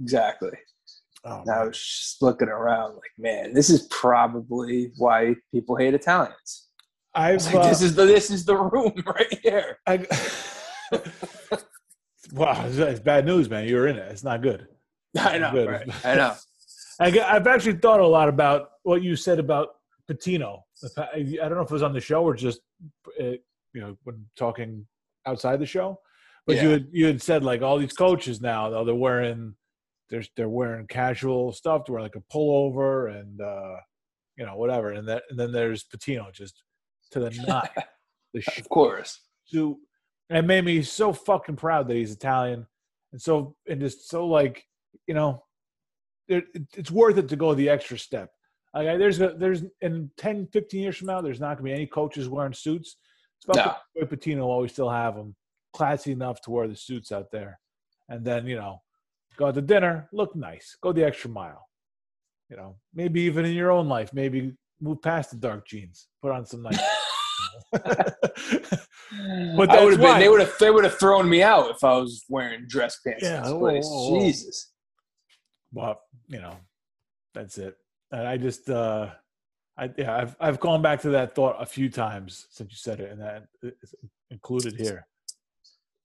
exactly 0.00 0.50
Oh, 1.24 1.44
i 1.52 1.64
was 1.64 1.76
just 1.76 2.22
looking 2.22 2.48
around 2.48 2.94
like 2.94 3.12
man 3.18 3.52
this 3.52 3.68
is 3.68 3.86
probably 3.90 4.92
why 4.96 5.34
people 5.52 5.76
hate 5.76 5.94
italians 5.94 6.68
I've 7.14 7.36
It's 7.36 7.46
like, 7.46 7.56
uh, 7.56 7.68
this 7.68 7.82
is 7.82 7.94
the 7.94 8.04
this 8.06 8.30
is 8.30 8.44
the 8.44 8.56
room 8.56 8.92
right 9.06 9.38
here 9.42 9.78
I, 9.86 10.06
wow, 12.32 12.64
it's, 12.66 12.76
it's 12.76 13.00
bad 13.00 13.26
news, 13.26 13.48
man. 13.48 13.66
You're 13.66 13.88
in 13.88 13.96
it. 13.96 14.10
It's 14.10 14.24
not 14.24 14.42
good. 14.42 14.66
i 15.18 15.38
know 15.38 15.50
Good. 15.50 15.68
right? 15.68 16.04
i 16.04 16.14
know 16.14 16.34
I, 17.00 17.06
I've 17.20 17.46
actually 17.46 17.76
thought 17.76 18.00
a 18.00 18.06
lot 18.06 18.28
about 18.28 18.70
what 18.82 19.02
you 19.02 19.16
said 19.16 19.38
about 19.38 19.68
Pitino. 20.08 20.60
I 20.98 21.22
don't 21.22 21.54
know 21.54 21.62
if 21.62 21.70
it 21.70 21.72
was 21.72 21.82
on 21.82 21.94
the 21.94 22.00
show 22.00 22.22
or 22.22 22.34
just 22.34 22.60
uh, 23.20 23.32
you 23.72 23.80
know 23.80 23.96
when 24.04 24.26
talking 24.36 24.86
outside 25.26 25.60
the 25.60 25.66
show, 25.66 25.98
but 26.46 26.56
you 26.62 26.68
had 26.68 26.88
you 26.92 27.06
had 27.06 27.22
said 27.22 27.42
like 27.42 27.62
all 27.62 27.78
these 27.78 27.92
coaches 27.92 28.40
now 28.40 28.68
though 28.70 28.84
they're 28.84 28.94
wearing 28.94 29.54
they're 30.10 30.24
they're 30.36 30.48
wearing 30.48 30.86
casual 30.86 31.52
stuff, 31.52 31.84
they're 31.86 31.94
wearing 31.94 32.04
like 32.12 32.16
a 32.16 32.34
pullover 32.36 33.18
and 33.18 33.40
uh, 33.40 33.76
you 34.36 34.44
know 34.46 34.56
whatever, 34.56 34.92
and 34.92 35.08
that 35.08 35.22
and 35.30 35.38
then 35.38 35.52
there's 35.52 35.84
Pitino 35.84 36.32
just 36.32 36.62
to 37.12 37.20
the 37.20 37.30
nine, 37.48 37.84
the 38.34 38.42
of 38.58 38.68
course. 38.68 39.20
To 39.52 39.78
and 40.28 40.38
it 40.38 40.42
made 40.46 40.64
me 40.64 40.82
so 40.82 41.12
fucking 41.12 41.56
proud 41.56 41.88
that 41.88 41.94
he's 41.96 42.12
Italian. 42.12 42.66
And 43.12 43.20
so 43.20 43.56
and 43.68 43.80
just 43.80 44.08
so 44.08 44.26
like 44.26 44.64
you 45.06 45.14
know 45.14 45.44
it, 46.28 46.44
it- 46.54 46.62
it's 46.76 46.90
worth 46.90 47.18
it 47.18 47.28
to 47.28 47.36
go 47.36 47.54
the 47.54 47.68
extra 47.68 47.98
step. 47.98 48.30
Like 48.72 48.98
there's 48.98 49.20
a, 49.20 49.34
there's 49.36 49.64
in 49.80 50.10
10, 50.16 50.46
15 50.52 50.80
years 50.80 50.96
from 50.96 51.08
now, 51.08 51.20
there's 51.20 51.40
not 51.40 51.54
gonna 51.56 51.64
be 51.64 51.72
any 51.72 51.86
coaches 51.86 52.28
wearing 52.28 52.52
suits. 52.52 52.96
It's 53.38 53.48
No. 53.48 53.62
about 53.64 53.78
Roy 53.96 54.02
Pitino 54.06 54.40
will 54.42 54.50
always 54.52 54.70
still 54.72 54.90
have 54.90 55.16
them 55.16 55.34
classy 55.72 56.12
enough 56.12 56.40
to 56.42 56.50
wear 56.52 56.68
the 56.68 56.76
suits 56.76 57.10
out 57.10 57.32
there, 57.32 57.58
and 58.08 58.24
then 58.24 58.46
you 58.46 58.54
know 58.56 58.80
go 59.40 59.46
out 59.46 59.54
to 59.54 59.62
dinner, 59.62 60.06
look 60.12 60.36
nice, 60.36 60.76
go 60.82 60.92
the 60.92 61.02
extra 61.04 61.30
mile. 61.30 61.66
You 62.50 62.56
know, 62.56 62.76
maybe 62.94 63.22
even 63.22 63.44
in 63.44 63.52
your 63.52 63.70
own 63.70 63.88
life, 63.88 64.12
maybe 64.12 64.52
move 64.80 65.00
past 65.02 65.30
the 65.30 65.36
dark 65.36 65.66
jeans, 65.66 66.08
put 66.20 66.30
on 66.32 66.44
some 66.44 66.62
nice. 66.62 66.78
but 67.72 67.84
I 67.84 69.66
that's 69.66 69.84
would 69.84 69.92
have 69.92 70.00
been. 70.00 70.18
They 70.18 70.28
would 70.28 70.40
have. 70.40 70.52
They 70.60 70.70
would 70.70 70.84
have 70.84 70.98
thrown 70.98 71.28
me 71.28 71.42
out 71.42 71.70
if 71.70 71.82
I 71.82 71.96
was 71.96 72.24
wearing 72.28 72.66
dress 72.68 72.98
pants 73.06 73.22
Yeah, 73.22 73.40
this 73.40 73.52
whoa, 73.52 73.58
place. 73.60 73.86
whoa, 73.88 74.10
whoa. 74.10 74.20
Jesus. 74.20 74.72
well, 75.72 76.00
you 76.28 76.40
know, 76.40 76.56
that's 77.34 77.56
it. 77.58 77.76
And 78.12 78.26
I 78.26 78.36
just, 78.36 78.68
uh, 78.68 79.10
I 79.78 79.90
yeah, 79.96 80.16
I've 80.16 80.36
I've 80.40 80.60
gone 80.60 80.82
back 80.82 81.00
to 81.02 81.10
that 81.10 81.34
thought 81.34 81.56
a 81.58 81.66
few 81.66 81.88
times 81.88 82.46
since 82.50 82.70
you 82.72 82.76
said 82.76 83.00
it, 83.00 83.10
and 83.12 83.20
that 83.20 83.46
is 83.62 83.94
included 84.30 84.74
here. 84.76 85.06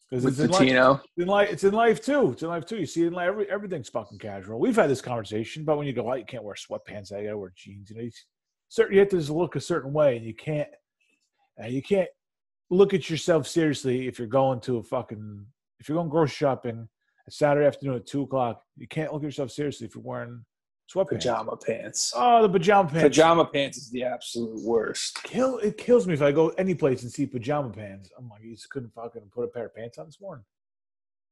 Because 0.09 0.23
With 0.23 0.39
it's 0.39 0.41
in 0.41 0.51
life, 0.51 0.61
Pitino. 0.61 1.01
in 1.17 1.27
life, 1.27 1.49
it's 1.51 1.63
in 1.63 1.73
life 1.73 1.99
too. 2.01 2.31
It's 2.31 2.43
in 2.43 2.49
life 2.49 2.65
too. 2.65 2.77
You 2.77 2.85
see, 2.85 3.05
in 3.05 3.13
life, 3.13 3.27
every, 3.27 3.49
everything's 3.49 3.89
fucking 3.89 4.19
casual. 4.19 4.59
We've 4.59 4.75
had 4.75 4.89
this 4.89 5.01
conversation, 5.01 5.65
but 5.65 5.77
when 5.77 5.87
you 5.87 5.93
go 5.93 6.11
out, 6.11 6.19
you 6.19 6.25
can't 6.25 6.43
wear 6.43 6.55
sweatpants. 6.55 7.11
I 7.11 7.23
gotta 7.23 7.37
wear 7.37 7.51
jeans. 7.55 7.89
You 7.89 7.95
know, 7.95 8.03
you, 8.03 8.11
certain 8.69 8.93
you 8.93 8.99
have 8.99 9.09
to 9.09 9.17
just 9.17 9.31
look 9.31 9.55
a 9.55 9.61
certain 9.61 9.93
way, 9.93 10.15
and 10.15 10.25
you 10.25 10.35
can't, 10.35 10.69
and 11.57 11.73
you 11.73 11.81
can't 11.81 12.09
look 12.69 12.93
at 12.93 13.09
yourself 13.09 13.47
seriously 13.47 14.07
if 14.07 14.19
you're 14.19 14.27
going 14.27 14.59
to 14.61 14.77
a 14.77 14.83
fucking 14.83 15.45
if 15.79 15.89
you're 15.89 15.97
going 15.97 16.09
grocery 16.09 16.35
shopping 16.35 16.87
a 17.27 17.31
Saturday 17.31 17.65
afternoon 17.65 17.95
at 17.95 18.05
two 18.05 18.21
o'clock. 18.21 18.61
You 18.77 18.87
can't 18.87 19.11
look 19.11 19.23
at 19.23 19.25
yourself 19.25 19.51
seriously 19.51 19.87
if 19.87 19.95
you're 19.95 20.03
wearing 20.03 20.45
sweatpants. 20.93 21.09
Pajama 21.09 21.57
pants. 21.57 22.13
Oh, 22.15 22.41
the 22.41 22.49
pajama 22.49 22.89
pants. 22.89 23.03
Pajama 23.03 23.45
pants 23.45 23.77
is 23.77 23.89
the 23.91 24.03
absolute 24.03 24.61
worst. 24.63 25.21
Kill 25.23 25.57
it 25.59 25.77
kills 25.77 26.07
me 26.07 26.13
if 26.13 26.21
I 26.21 26.31
go 26.31 26.49
any 26.49 26.75
place 26.75 27.03
and 27.03 27.11
see 27.11 27.25
pajama 27.25 27.69
pants. 27.69 28.11
I'm 28.17 28.29
like, 28.29 28.43
you 28.43 28.53
just 28.55 28.69
couldn't 28.69 28.93
fucking 28.93 29.29
put 29.33 29.43
a 29.43 29.47
pair 29.47 29.65
of 29.65 29.75
pants 29.75 29.97
on 29.97 30.05
this 30.05 30.21
morning. 30.21 30.45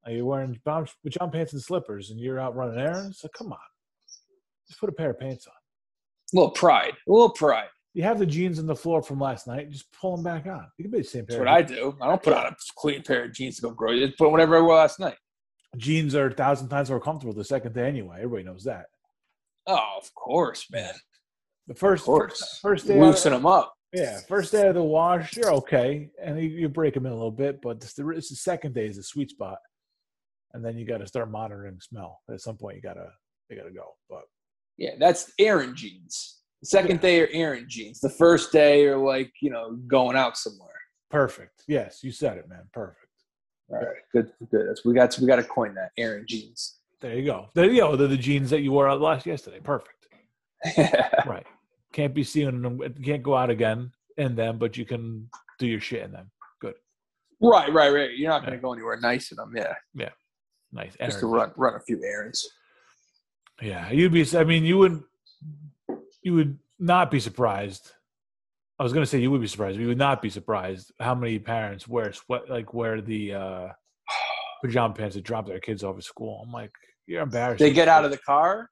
Like 0.05 0.15
you're 0.15 0.25
wearing 0.25 0.59
pajama 0.65 1.31
pants 1.31 1.53
and 1.53 1.61
slippers, 1.61 2.09
and 2.09 2.19
you're 2.19 2.39
out 2.39 2.55
running 2.55 2.79
errands. 2.79 3.19
So 3.19 3.29
come 3.37 3.53
on, 3.53 3.59
just 4.67 4.79
put 4.79 4.89
a 4.89 4.93
pair 4.93 5.11
of 5.11 5.19
pants 5.19 5.47
on. 5.47 5.53
A 5.53 6.35
little 6.35 6.51
pride. 6.51 6.93
A 7.07 7.11
little 7.11 7.29
pride. 7.29 7.67
You 7.93 8.01
have 8.01 8.17
the 8.17 8.25
jeans 8.25 8.57
on 8.57 8.65
the 8.65 8.75
floor 8.75 9.03
from 9.03 9.19
last 9.19 9.45
night. 9.45 9.69
Just 9.69 9.91
pull 9.93 10.15
them 10.15 10.23
back 10.23 10.47
on. 10.47 10.65
You 10.77 10.85
can 10.85 10.91
be 10.91 10.97
the 10.97 11.03
same 11.03 11.25
That's 11.25 11.35
pair. 11.35 11.45
what 11.45 11.47
of 11.47 11.57
I 11.57 11.61
do. 11.61 11.95
I 12.01 12.07
don't 12.07 12.23
put 12.23 12.33
on 12.33 12.47
a 12.47 12.55
clean 12.75 13.03
pair 13.03 13.25
of 13.25 13.33
jeans 13.33 13.57
to 13.57 13.61
go 13.61 13.69
grocery. 13.69 14.07
Just 14.07 14.17
put 14.17 14.31
whatever 14.31 14.57
I 14.57 14.61
wore 14.61 14.75
last 14.75 14.99
night. 14.99 15.15
jeans 15.77 16.15
are 16.15 16.25
a 16.27 16.33
thousand 16.33 16.69
times 16.69 16.89
more 16.89 16.99
comfortable 16.99 17.33
the 17.35 17.43
second 17.43 17.73
day 17.75 17.87
anyway. 17.87 18.15
Everybody 18.17 18.43
knows 18.43 18.63
that. 18.63 18.87
Oh, 19.67 19.97
of 19.97 20.13
course, 20.15 20.65
man. 20.71 20.93
The 21.67 21.75
first 21.75 22.05
course. 22.05 22.59
first 22.61 22.87
day, 22.87 22.99
Loosen 22.99 23.31
of, 23.33 23.39
them 23.39 23.45
up. 23.45 23.73
yeah, 23.93 24.19
first 24.27 24.51
day 24.51 24.67
of 24.67 24.75
the 24.75 24.83
wash, 24.83 25.37
you're 25.37 25.53
okay, 25.53 26.09
and 26.21 26.37
you, 26.41 26.49
you 26.49 26.69
break 26.69 26.93
them 26.93 27.05
in 27.05 27.11
a 27.11 27.15
little 27.15 27.31
bit. 27.31 27.61
But 27.61 27.77
it's 27.77 27.93
the, 27.93 28.09
it's 28.09 28.29
the 28.29 28.35
second 28.35 28.73
day 28.73 28.87
is 28.87 28.97
the 28.97 29.03
sweet 29.03 29.29
spot, 29.29 29.59
and 30.53 30.63
then 30.65 30.77
you 30.77 30.85
got 30.85 30.97
to 30.97 31.07
start 31.07 31.31
monitoring 31.31 31.79
smell. 31.79 32.19
At 32.29 32.41
some 32.41 32.57
point, 32.57 32.75
you 32.75 32.81
gotta 32.81 33.07
you 33.49 33.55
gotta 33.57 33.71
go. 33.71 33.93
But 34.09 34.23
Yeah, 34.77 34.95
that's 34.99 35.31
Aaron 35.39 35.73
jeans. 35.75 36.41
The 36.61 36.67
second 36.67 36.99
day 37.01 37.21
are 37.21 37.29
Aaron 37.31 37.65
jeans. 37.69 37.99
The 38.01 38.09
first 38.09 38.51
day 38.51 38.85
are 38.87 38.97
like, 38.97 39.31
you 39.41 39.49
know, 39.49 39.77
going 39.87 40.15
out 40.17 40.35
somewhere. 40.37 40.69
perfect. 41.09 41.63
Yes, 41.67 41.99
you 42.03 42.11
said 42.11 42.37
it, 42.37 42.47
man. 42.49 42.63
Perfect. 42.73 42.99
All 43.69 43.77
right, 43.77 43.87
good, 44.11 44.31
good. 44.51 44.67
That's 44.67 44.83
we 44.83 44.93
got. 44.93 45.11
To, 45.11 45.21
we 45.21 45.27
got 45.27 45.37
to 45.37 45.43
coin 45.43 45.73
that 45.75 45.91
Aaron 45.97 46.25
jeans. 46.27 46.79
There 47.03 47.17
you 47.17 47.25
go. 47.25 47.49
There 47.53 47.69
you 47.69 47.81
go. 47.81 47.97
They're 47.97 48.07
the 48.07 48.15
jeans 48.15 48.49
that 48.51 48.61
you 48.61 48.71
wore 48.71 48.87
out 48.87 49.01
last 49.01 49.25
yesterday. 49.25 49.59
Perfect. 49.59 50.07
Right. 51.25 51.45
Can't 51.91 52.13
be 52.13 52.23
seen 52.23 52.47
in 52.47 52.61
them. 52.61 52.79
Can't 53.03 53.21
go 53.21 53.35
out 53.35 53.49
again 53.49 53.91
in 54.17 54.35
them, 54.35 54.57
but 54.57 54.77
you 54.77 54.85
can 54.85 55.29
do 55.59 55.67
your 55.67 55.81
shit 55.81 56.03
in 56.03 56.11
them. 56.13 56.31
Good. 56.61 56.75
right, 57.41 57.71
right, 57.73 57.89
right. 57.93 58.11
You're 58.15 58.29
not 58.29 58.41
going 58.41 58.53
to 58.53 58.57
go 58.59 58.73
anywhere 58.73 58.97
nice 58.99 59.31
in 59.31 59.35
them. 59.35 59.53
Yeah, 59.55 59.73
Yeah. 59.93 60.09
Nice. 60.71 60.95
just 60.99 61.19
to 61.19 61.27
run 61.27 61.51
run 61.57 61.75
a 61.75 61.79
few 61.81 62.01
errands. 62.03 62.49
Yeah, 63.61 63.91
you'd 63.91 64.13
be. 64.13 64.25
I 64.35 64.45
mean, 64.45 64.63
you 64.63 64.77
would. 64.77 65.03
You 66.23 66.33
would 66.35 66.57
not 66.79 67.11
be 67.11 67.19
surprised. 67.19 67.91
I 68.79 68.83
was 68.83 68.93
going 68.93 69.03
to 69.03 69.09
say 69.09 69.19
you 69.19 69.29
would 69.29 69.41
be 69.41 69.47
surprised. 69.47 69.77
But 69.77 69.81
you 69.81 69.87
would 69.89 69.97
not 69.97 70.21
be 70.21 70.29
surprised 70.29 70.93
how 70.99 71.13
many 71.13 71.37
parents 71.37 71.87
wear 71.87 72.13
sweat 72.13 72.49
like 72.49 72.73
wear 72.73 73.01
the 73.01 73.33
uh, 73.33 73.67
pajama 74.63 74.93
pants 74.93 75.15
to 75.15 75.21
drop 75.21 75.45
their 75.45 75.59
kids 75.59 75.83
off 75.83 75.97
at 75.97 76.03
school. 76.03 76.41
I'm 76.43 76.51
like, 76.51 76.71
You're 77.07 77.23
embarrassed. 77.23 77.59
They 77.59 77.71
get 77.71 77.87
out 77.87 78.05
of 78.05 78.11
the 78.11 78.17
car. 78.19 78.69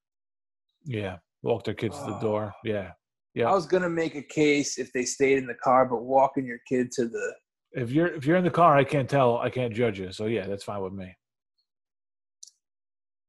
Yeah, 0.85 1.17
walk 1.43 1.63
their 1.65 1.73
kids 1.73 1.97
to 1.99 2.05
the 2.05 2.19
door. 2.19 2.53
Yeah, 2.63 2.91
yeah. 3.33 3.49
I 3.49 3.53
was 3.53 3.65
gonna 3.65 3.89
make 3.89 4.15
a 4.15 4.21
case 4.21 4.77
if 4.77 4.91
they 4.93 5.03
stayed 5.05 5.37
in 5.37 5.47
the 5.47 5.55
car, 5.63 5.85
but 5.85 6.03
walking 6.03 6.45
your 6.45 6.59
kid 6.67 6.91
to 6.93 7.07
the 7.07 7.33
If 7.73 7.91
you're 7.91 8.07
if 8.07 8.25
you're 8.25 8.37
in 8.37 8.43
the 8.43 8.49
car, 8.49 8.77
I 8.77 8.83
can't 8.83 9.09
tell. 9.09 9.37
I 9.37 9.49
can't 9.49 9.73
judge 9.73 9.99
you. 9.99 10.11
So 10.11 10.25
yeah, 10.25 10.47
that's 10.47 10.63
fine 10.63 10.81
with 10.81 10.93
me. 10.93 11.15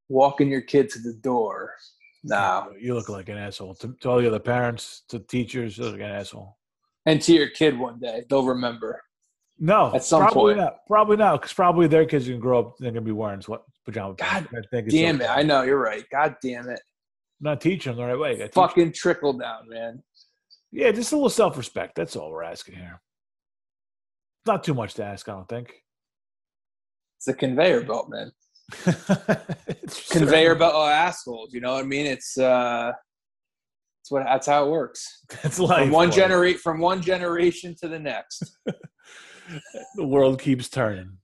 walking 0.09 0.49
your 0.51 0.61
kid 0.61 0.91
to 0.91 0.99
the 0.99 1.15
door. 1.23 1.75
Nah. 2.25 2.67
You 2.79 2.95
look 2.95 3.09
like 3.09 3.29
an 3.29 3.39
asshole 3.39 3.75
to, 3.77 3.97
to 4.01 4.11
all 4.11 4.19
the 4.21 4.29
other 4.29 4.39
parents, 4.39 5.03
to 5.09 5.19
teachers. 5.19 5.77
You 5.79 5.85
look 5.85 5.95
like 5.95 6.03
an 6.03 6.11
asshole. 6.11 6.57
And 7.07 7.21
to 7.23 7.33
your 7.33 7.49
kid 7.49 7.77
one 7.79 7.99
day, 7.99 8.25
they'll 8.29 8.45
remember. 8.47 9.03
No, 9.59 9.93
At 9.95 10.05
some 10.05 10.23
probably 10.23 10.55
point. 10.55 10.65
not. 10.65 10.87
Probably 10.87 11.17
not, 11.17 11.41
because 11.41 11.53
probably 11.53 11.87
their 11.89 12.05
kids 12.07 12.27
can 12.27 12.39
grow 12.41 12.61
up. 12.61 12.79
They're 12.79 12.91
gonna 12.93 13.01
be 13.01 13.11
wearing 13.13 13.41
sweat 13.41 13.61
pajama 13.85 14.15
God 14.15 14.49
pants. 14.51 14.69
It's 14.73 14.95
Damn 14.95 15.17
okay. 15.17 15.25
it! 15.25 15.31
I 15.31 15.43
know 15.43 15.63
you're 15.63 15.81
right. 15.81 16.05
God 16.11 16.37
damn 16.43 16.69
it! 16.69 16.81
Not 17.41 17.61
teaching 17.61 17.93
them 17.93 18.01
the 18.01 18.15
right 18.15 18.39
way. 18.39 18.49
Fucking 18.49 18.93
trickle 18.93 19.33
down, 19.33 19.69
man. 19.69 20.03
Yeah, 20.71 20.91
just 20.93 21.13
a 21.13 21.17
little 21.17 21.31
self 21.31 21.57
respect. 21.57 21.95
That's 21.97 22.17
all 22.17 22.31
we're 22.31 22.45
asking 22.45 22.77
here. 22.77 23.01
Not 24.47 24.65
too 24.65 24.75
much 24.75 24.95
to 24.95 25.05
ask, 25.05 25.29
I 25.29 25.33
don't 25.33 25.49
think. 25.49 25.73
It's 27.19 27.29
a 27.29 27.35
conveyor 27.35 27.83
belt, 27.83 28.09
man. 28.09 28.33
It's 29.85 30.11
Conveyor 30.11 30.55
belt 30.55 30.75
of 30.75 30.89
assholes. 30.89 31.53
You 31.53 31.61
know 31.61 31.75
what 31.75 31.85
I 31.85 31.87
mean? 31.87 32.07
It's 32.07 32.39
uh, 32.39 32.93
it's 34.01 34.11
what 34.11 34.25
that's 34.25 34.47
how 34.47 34.67
it 34.67 34.71
works. 34.71 35.25
That's 35.43 35.59
life. 35.59 35.81
From 35.81 35.91
one 35.91 36.11
generate 36.11 36.61
from 36.61 36.81
one 36.81 37.03
generation 37.03 37.75
to 37.81 37.89
the 37.89 37.99
next. 37.99 38.57
the 39.97 40.07
world 40.07 40.41
keeps 40.41 40.69
turning. 40.69 41.19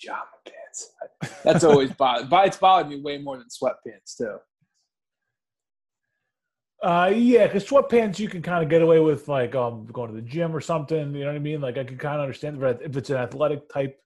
Pajama 0.00 0.31
That's 1.44 1.64
always 1.64 1.90
bothered. 1.92 2.28
But 2.30 2.46
it's 2.48 2.56
bothered 2.56 2.88
me 2.90 3.00
way 3.00 3.18
more 3.18 3.36
than 3.36 3.46
sweatpants 3.46 4.16
too. 4.16 4.36
Uh, 6.82 7.12
yeah, 7.14 7.46
because 7.46 7.64
sweatpants 7.64 8.18
you 8.18 8.28
can 8.28 8.42
kind 8.42 8.62
of 8.62 8.68
get 8.68 8.82
away 8.82 8.98
with, 8.98 9.28
like 9.28 9.54
um, 9.54 9.86
going 9.92 10.08
to 10.10 10.16
the 10.16 10.26
gym 10.26 10.54
or 10.54 10.60
something. 10.60 11.14
You 11.14 11.20
know 11.20 11.26
what 11.26 11.36
I 11.36 11.38
mean? 11.38 11.60
Like 11.60 11.78
I 11.78 11.84
can 11.84 11.96
kind 11.96 12.16
of 12.16 12.22
understand 12.22 12.60
if 12.82 12.96
it's 12.96 13.10
an 13.10 13.16
athletic 13.18 13.68
type 13.68 13.96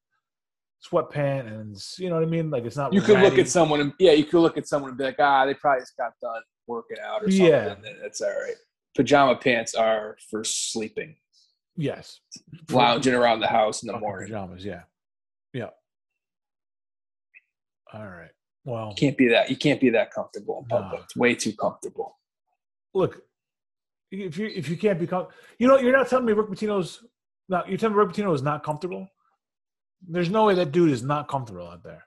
sweatpant, 0.87 1.47
and 1.47 1.77
you 1.99 2.11
know 2.11 2.17
what 2.17 2.25
I 2.25 2.27
mean. 2.27 2.51
Like 2.51 2.65
it's 2.65 2.77
not. 2.77 2.93
You 2.93 3.01
could 3.01 3.21
look 3.21 3.39
at 3.39 3.49
someone 3.49 3.81
and 3.81 3.95
yeah, 3.99 4.13
you 4.13 4.25
could 4.25 4.41
look 4.41 4.59
at 4.59 4.69
someone 4.69 4.91
and 4.91 4.99
be 4.99 5.05
like, 5.05 5.17
ah, 5.19 5.47
they 5.47 5.55
probably 5.55 5.81
just 5.81 5.97
got 5.97 6.13
done 6.21 6.43
working 6.67 6.99
out 7.03 7.23
or 7.23 7.31
something. 7.31 7.47
Yeah. 7.47 7.75
That's 8.03 8.21
all 8.21 8.29
right. 8.29 8.57
Pajama 8.95 9.37
pants 9.37 9.75
are 9.75 10.17
for 10.31 10.45
sleeping, 10.45 11.17
Yes, 11.77 12.21
lounging 12.71 13.15
around 13.15 13.41
the 13.41 13.47
house 13.47 13.83
in 13.83 13.87
the 13.87 13.93
Fucking 13.95 14.07
morning. 14.07 14.29
pajamas. 14.29 14.65
Yeah. 14.65 14.83
All 17.93 18.07
right. 18.07 18.31
Well, 18.65 18.89
You 18.91 18.95
can't 18.97 19.17
be 19.17 19.29
that. 19.29 19.49
You 19.49 19.57
can't 19.57 19.81
be 19.81 19.91
that 19.91 20.11
comfortable 20.11 20.61
in 20.63 20.69
No. 20.69 20.83
public. 20.83 21.03
It's 21.05 21.17
way 21.17 21.35
too 21.35 21.53
comfortable. 21.53 22.19
look, 22.95 23.21
if 24.11 24.39
you 24.39 24.47
if 24.47 24.69
you 24.69 24.77
can't 24.77 24.99
become, 24.99 25.27
you 25.59 25.69
know, 25.69 25.79
you're 25.79 25.97
not 25.97 26.09
telling 26.09 26.25
me 26.25 26.33
Rick 26.33 26.49
Pitino's 26.49 27.05
not. 27.49 27.69
You're 27.69 27.77
telling 27.77 27.97
me 27.97 28.03
Rick 28.03 28.15
Pitino 28.15 28.35
is 28.35 28.43
not 28.43 28.63
comfortable. 28.63 29.09
There's 30.09 30.31
no 30.31 30.47
way 30.47 30.55
that 30.55 30.73
dude 30.73 30.91
is 30.91 31.03
not 31.03 31.29
comfortable 31.29 31.69
out 31.69 31.83
there. 31.83 32.05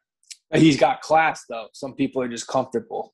He's 0.54 0.80
got 0.80 1.02
class 1.02 1.46
though. 1.48 1.68
Some 1.74 1.94
people 1.94 2.22
are 2.22 2.28
just 2.28 2.48
comfortable 2.48 3.14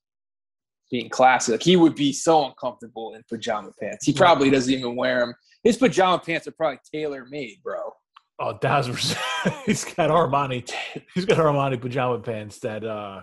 being 0.89 1.09
classy. 1.09 1.51
Like 1.51 1.63
he 1.63 1.75
would 1.75 1.95
be 1.95 2.13
so 2.13 2.45
uncomfortable 2.45 3.15
in 3.15 3.23
pajama 3.29 3.71
pants. 3.79 4.05
He 4.05 4.11
hmm. 4.11 4.17
probably 4.17 4.49
doesn't 4.49 4.73
even 4.73 4.95
wear 4.95 5.19
them. 5.19 5.33
His 5.63 5.77
pajama 5.77 6.19
pants 6.19 6.47
are 6.47 6.51
probably 6.51 6.79
tailor 6.93 7.25
made, 7.25 7.57
bro. 7.63 7.91
Oh, 8.39 8.53
percent. 8.53 9.19
He's 9.65 9.85
got 9.85 10.09
Armani. 10.09 10.69
He's 11.13 11.25
got 11.25 11.37
Armani 11.37 11.79
pajama 11.79 12.19
pants 12.19 12.59
that 12.59 12.83
uh 12.83 13.21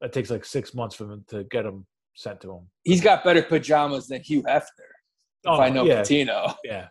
that 0.00 0.12
takes 0.12 0.30
like 0.30 0.44
six 0.44 0.74
months 0.74 0.94
for 0.94 1.04
him 1.10 1.24
to 1.28 1.44
get 1.44 1.64
them 1.64 1.86
sent 2.14 2.40
to 2.42 2.52
him. 2.52 2.68
He's 2.84 3.00
got 3.02 3.24
better 3.24 3.42
pajamas 3.42 4.08
than 4.08 4.22
Hugh 4.22 4.42
Hefner. 4.42 4.62
If 5.44 5.46
Oh, 5.46 5.60
I 5.60 5.68
know 5.68 5.84
yeah, 5.84 6.00
Pitino. 6.00 6.54
yeah, 6.64 6.88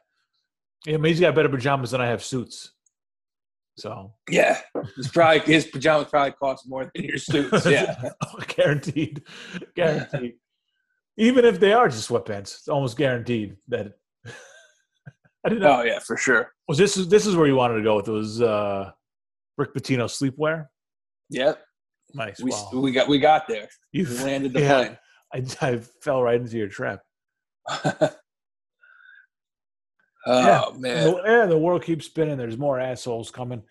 yeah. 0.86 0.97
But 0.97 1.10
he's 1.10 1.19
got 1.19 1.36
better 1.36 1.49
pajamas 1.49 1.91
than 1.91 2.01
I 2.01 2.08
have 2.08 2.23
suits. 2.23 2.71
So 3.78 4.13
Yeah, 4.30 4.60
his 4.95 5.10
probably 5.10 5.39
his 5.41 5.65
pajamas 5.67 6.08
probably 6.10 6.32
cost 6.34 6.69
more 6.69 6.89
than 6.93 7.04
your 7.04 7.17
suits. 7.17 7.65
Yeah, 7.65 7.95
guaranteed, 8.56 9.23
guaranteed. 9.75 10.34
Even 11.17 11.45
if 11.45 11.60
they 11.60 11.73
are 11.73 11.89
just 11.89 12.10
sweatpants, 12.10 12.56
it's 12.60 12.67
almost 12.67 12.97
guaranteed 12.97 13.58
that. 13.69 13.93
I 15.45 15.49
didn't 15.49 15.62
know. 15.62 15.79
oh 15.81 15.84
yeah, 15.84 15.99
for 15.99 16.17
sure. 16.17 16.51
Was 16.67 16.77
this 16.79 16.97
is 16.97 17.08
this 17.08 17.27
is 17.27 17.36
where 17.36 17.45
you 17.45 17.55
wanted 17.55 17.75
to 17.75 17.84
go 17.84 17.97
with? 17.97 18.08
It 18.08 18.12
was 18.12 18.41
uh, 18.41 18.91
Rick 19.58 19.73
Pitino 19.75 20.05
sleepwear. 20.05 20.65
Yep, 21.29 21.62
Nice. 22.13 22.39
we 22.41 22.49
Wow. 22.51 22.69
we 22.73 22.91
got 22.91 23.08
we 23.08 23.19
got 23.19 23.47
there. 23.47 23.67
You 23.91 24.05
We 24.05 24.17
landed 24.23 24.53
the 24.53 24.60
yeah, 24.62 24.95
I, 25.34 25.43
I 25.62 25.77
fell 26.01 26.21
right 26.23 26.39
into 26.41 26.58
your 26.58 26.67
trap. 26.67 27.01
oh 27.69 28.10
Yeah. 30.27 30.65
man, 30.77 31.03
The, 31.13 31.21
yeah, 31.25 31.45
the 31.45 31.58
world 31.58 31.84
keeps 31.84 32.05
spinning. 32.08 32.38
There's 32.38 32.58
more 32.58 32.79
assholes 32.79 33.31
coming. 33.31 33.63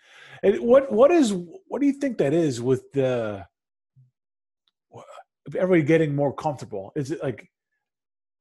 And 0.43 0.61
what 0.61 0.93
what 0.93 1.11
is 1.11 1.33
what 1.67 1.81
do 1.81 1.87
you 1.87 1.95
think 1.95 2.19
that 2.19 2.33
is 2.33 2.61
with 2.61 2.91
the 2.93 3.47
everybody 5.57 5.83
getting 5.83 6.15
more 6.15 6.33
comfortable? 6.33 6.93
Is 6.95 7.11
it 7.11 7.23
like 7.23 7.49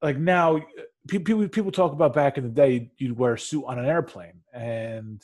like 0.01 0.17
now 0.17 0.61
people 1.07 1.47
people 1.49 1.71
talk 1.71 1.91
about 1.91 2.13
back 2.13 2.37
in 2.37 2.43
the 2.43 2.49
day 2.49 2.91
you'd 2.97 3.17
wear 3.17 3.33
a 3.33 3.39
suit 3.39 3.63
on 3.65 3.77
an 3.79 3.85
airplane 3.85 4.41
and 4.53 5.21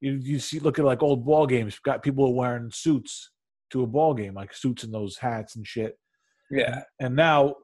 you 0.00 0.12
you 0.12 0.38
see 0.38 0.60
look 0.60 0.78
at 0.78 0.84
like 0.84 1.02
old 1.02 1.24
ball 1.24 1.46
games. 1.46 1.78
Got 1.80 2.02
people 2.02 2.34
wearing 2.34 2.70
suits 2.70 3.30
to 3.70 3.82
a 3.82 3.86
ball 3.86 4.14
game 4.14 4.34
like 4.34 4.54
suits 4.54 4.84
and 4.84 4.94
those 4.94 5.16
hats 5.16 5.56
and 5.56 5.66
shit. 5.66 5.98
Yeah. 6.50 6.82
and 6.98 7.14
now 7.14 7.56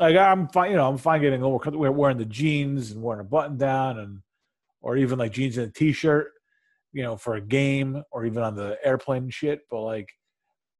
like 0.00 0.16
i'm 0.16 0.48
fine 0.48 0.72
you 0.72 0.76
know 0.76 0.88
i'm 0.88 0.98
fine 0.98 1.20
getting 1.20 1.44
over 1.44 1.70
we're 1.70 1.92
wearing 1.92 2.18
the 2.18 2.24
jeans 2.24 2.90
and 2.90 3.00
wearing 3.00 3.20
a 3.20 3.24
button 3.24 3.56
down 3.56 4.00
and 4.00 4.18
or 4.80 4.96
even 4.96 5.20
like 5.20 5.30
jeans 5.30 5.56
and 5.56 5.68
a 5.68 5.70
t-shirt 5.70 6.32
you 6.94 7.02
know 7.02 7.16
for 7.16 7.34
a 7.34 7.40
game 7.40 8.02
or 8.12 8.24
even 8.24 8.42
on 8.42 8.54
the 8.54 8.78
airplane 8.82 9.24
and 9.24 9.34
shit. 9.34 9.60
But 9.70 9.82
like 9.82 10.08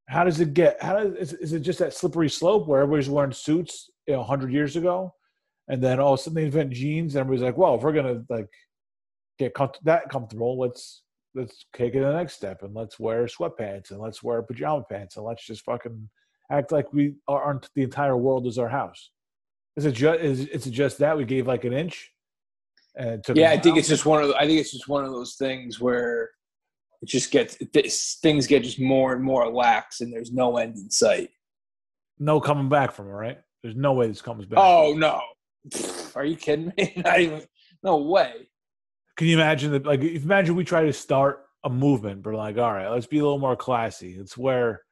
how 0.08 0.24
does 0.24 0.40
it 0.40 0.54
get 0.54 0.82
how 0.82 0.94
does 0.94 1.14
is, 1.14 1.32
is 1.34 1.52
it 1.52 1.60
just 1.60 1.80
that 1.80 1.92
slippery 1.92 2.30
slope 2.30 2.66
where 2.66 2.80
everybody's 2.80 3.10
wearing 3.10 3.32
suits 3.32 3.90
you 4.06 4.14
know 4.14 4.20
100 4.20 4.52
years 4.52 4.76
ago 4.76 5.12
and 5.68 5.83
then 5.83 6.00
all 6.00 6.14
of 6.14 6.20
a 6.20 6.22
sudden 6.22 6.35
they 6.35 6.44
invent 6.44 6.70
jeans 6.70 7.14
and 7.14 7.20
everybody's 7.20 7.44
like 7.44 7.57
well 7.57 7.74
if 7.74 7.83
we're 7.83 7.92
gonna 7.92 8.22
like 8.29 8.48
get 9.38 9.55
com- 9.55 9.70
that 9.83 10.09
comfortable 10.09 10.59
let's 10.59 11.03
let's 11.35 11.66
take 11.74 11.94
it 11.94 12.00
to 12.00 12.05
the 12.05 12.12
next 12.12 12.35
step 12.35 12.62
and 12.62 12.74
let's 12.74 12.98
wear 12.98 13.24
sweatpants 13.24 13.90
and 13.90 14.00
let's 14.00 14.22
wear 14.22 14.42
pajama 14.42 14.85
pants 14.88 15.16
and 15.16 15.24
let's 15.27 15.44
just 15.44 15.64
fucking 15.64 16.09
act 16.50 16.72
like 16.72 16.92
we 16.92 17.14
aren't 17.29 17.68
the 17.74 17.83
entire 17.83 18.16
world 18.16 18.46
is 18.46 18.59
our 18.59 18.68
house. 18.68 19.11
Is 19.77 19.87
it 19.87 19.92
just 19.92 20.20
is 20.20 20.46
is 20.46 20.66
it 20.66 20.70
just 20.70 20.98
that 20.98 21.16
we 21.16 21.24
gave 21.24 21.46
like 21.46 21.64
an 21.64 21.72
inch? 21.72 22.12
And 22.96 23.09
it 23.09 23.24
took 23.24 23.37
Yeah, 23.37 23.50
I 23.50 23.59
think 23.59 23.77
it's 23.77 23.88
just 23.88 24.07
one 24.07 24.22
of 24.22 24.29
the, 24.29 24.37
I 24.37 24.46
think 24.46 24.61
it's 24.61 24.70
just 24.70 24.87
one 24.87 25.05
of 25.05 25.11
those 25.11 25.35
things 25.35 25.81
where 25.81 26.31
it 27.03 27.09
just 27.09 27.33
gets 27.33 27.59
this, 27.72 28.18
things 28.22 28.46
get 28.46 28.62
just 28.62 28.79
more 28.79 29.14
and 29.14 29.22
more 29.22 29.50
lax, 29.53 30.00
and 30.00 30.12
there's 30.12 30.33
no 30.33 30.57
end 30.59 30.77
in 30.77 30.90
sight. 30.90 31.31
no 32.18 32.40
coming 32.40 32.68
back 32.68 32.92
from 32.92 33.09
it, 33.09 33.12
right? 33.12 33.38
There's 33.62 33.74
no 33.74 33.94
way 33.94 34.07
this 34.07 34.22
comes 34.22 34.46
back. 34.46 34.61
Oh 34.62 34.94
no, 34.96 35.20
are 36.14 36.24
you 36.24 36.37
kidding 36.37 36.72
me? 36.77 36.92
Not 37.05 37.20
even. 37.20 37.42
No 37.83 37.98
way. 37.98 38.48
Can 39.16 39.27
you 39.27 39.37
imagine 39.37 39.72
that? 39.72 39.87
Like, 39.87 40.03
if 40.03 40.24
imagine 40.24 40.57
we 40.57 40.64
try 40.64 40.85
to 40.85 40.92
start 40.92 41.44
a 41.64 41.70
movement, 41.70 42.22
but 42.22 42.35
like, 42.35 42.59
all 42.59 42.72
right, 42.72 42.88
let's 42.88 43.07
be 43.07 43.18
a 43.18 43.22
little 43.22 43.38
more 43.38 43.57
classy. 43.57 44.16
Let's 44.18 44.37
wear, 44.37 44.83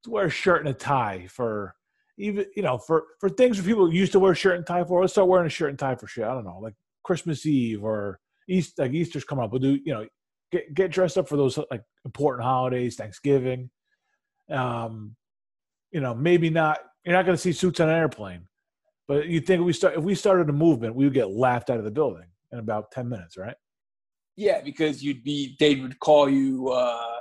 let's 0.00 0.08
wear 0.08 0.26
a 0.26 0.30
shirt 0.30 0.60
and 0.60 0.68
a 0.68 0.74
tie 0.74 1.26
for 1.30 1.74
even 2.18 2.46
you 2.56 2.62
know 2.62 2.78
for 2.78 3.04
for 3.20 3.28
things 3.28 3.56
where 3.56 3.66
people 3.66 3.92
used 3.92 4.12
to 4.12 4.18
wear 4.18 4.34
shirt 4.34 4.56
and 4.56 4.66
tie 4.66 4.84
for. 4.84 5.00
Let's 5.00 5.12
start 5.12 5.28
wearing 5.28 5.46
a 5.46 5.50
shirt 5.50 5.70
and 5.70 5.78
tie 5.78 5.94
for 5.94 6.06
shit. 6.06 6.24
I 6.24 6.34
don't 6.34 6.44
know, 6.44 6.58
like 6.60 6.74
Christmas 7.04 7.46
Eve 7.46 7.82
or 7.82 8.20
East, 8.48 8.78
like 8.78 8.92
Easter's 8.92 9.24
coming 9.24 9.44
up. 9.44 9.52
We'll 9.52 9.60
do 9.60 9.78
you 9.84 9.94
know 9.94 10.06
get 10.52 10.74
get 10.74 10.90
dressed 10.90 11.18
up 11.18 11.28
for 11.28 11.36
those 11.36 11.58
like 11.70 11.82
important 12.04 12.44
holidays, 12.44 12.96
Thanksgiving. 12.96 13.70
Um, 14.50 15.16
you 15.92 16.00
know, 16.00 16.14
maybe 16.14 16.50
not. 16.50 16.80
You're 17.04 17.16
not 17.16 17.24
going 17.24 17.36
to 17.36 17.40
see 17.40 17.52
suits 17.52 17.80
on 17.80 17.88
an 17.88 17.94
airplane, 17.94 18.46
but 19.08 19.26
you 19.26 19.40
think 19.40 19.60
if 19.60 19.66
we 19.66 19.72
start 19.72 19.96
if 19.96 20.04
we 20.04 20.14
started 20.14 20.48
a 20.50 20.52
movement, 20.52 20.94
we 20.94 21.04
would 21.04 21.14
get 21.14 21.30
laughed 21.30 21.70
out 21.70 21.78
of 21.78 21.84
the 21.84 21.90
building 21.90 22.26
in 22.52 22.58
about 22.58 22.92
ten 22.92 23.08
minutes, 23.08 23.36
right? 23.36 23.56
Yeah, 24.36 24.60
because 24.60 25.02
you'd 25.02 25.24
be 25.24 25.56
they 25.58 25.74
would 25.76 25.98
call 25.98 26.28
you. 26.28 26.68
uh 26.68 27.14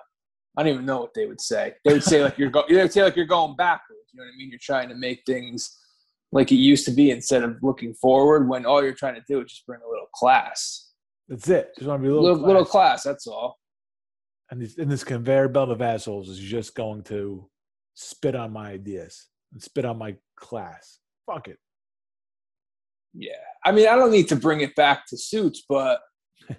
I 0.58 0.64
don't 0.64 0.74
even 0.74 0.86
know 0.86 1.00
what 1.02 1.14
they 1.14 1.28
would 1.28 1.40
say. 1.40 1.74
They 1.86 1.94
would 1.94 2.04
say 2.04 2.24
like 2.24 2.38
you're 2.38 2.50
go- 2.50 2.66
they 2.68 2.76
would 2.76 2.92
say 2.92 3.04
like 3.04 3.16
you're 3.16 3.26
going 3.26 3.56
backwards. 3.56 4.02
You 4.12 4.20
know 4.20 4.26
what 4.26 4.34
I 4.34 4.38
mean? 4.38 4.50
You're 4.50 4.60
trying 4.62 4.90
to 4.90 4.96
make 4.96 5.22
things 5.26 5.78
like 6.32 6.52
it 6.52 6.56
used 6.56 6.86
to 6.86 6.92
be 6.92 7.12
instead 7.12 7.44
of 7.44 7.58
looking 7.62 7.94
forward. 7.94 8.50
When 8.50 8.66
all 8.66 8.84
you're 8.84 8.94
trying 8.94 9.16
to 9.16 9.24
do 9.28 9.40
is 9.42 9.52
just 9.52 9.66
bring 9.66 9.80
a 9.86 9.90
little 9.90 10.08
class, 10.14 10.92
That's 11.30 11.48
it. 11.48 11.72
Just 11.78 11.88
want 11.88 12.02
to 12.02 12.04
be 12.04 12.10
a 12.10 12.14
little, 12.14 12.32
little, 12.34 12.48
little 12.48 12.66
class. 12.66 13.04
That's 13.04 13.28
all. 13.28 13.60
And 14.50 14.62
this, 14.62 14.78
and 14.78 14.90
this 14.90 15.04
conveyor 15.04 15.50
belt 15.50 15.70
of 15.70 15.82
assholes 15.82 16.30
is 16.30 16.40
just 16.40 16.74
going 16.76 17.04
to 17.04 17.48
spit 17.94 18.36
on 18.36 18.52
my 18.52 18.72
ideas 18.72 19.28
and 19.54 19.62
spit 19.62 19.86
on 19.86 19.98
my 19.98 20.16
class. 20.36 21.00
Fuck 21.26 21.50
it. 21.50 21.58
Yeah, 23.18 23.32
I 23.66 23.72
mean, 23.72 23.88
I 23.88 23.96
don't 23.96 24.12
need 24.12 24.28
to 24.30 24.36
bring 24.36 24.62
it 24.62 24.76
back 24.76 25.08
to 25.08 25.18
suits, 25.18 25.64
but 25.68 26.00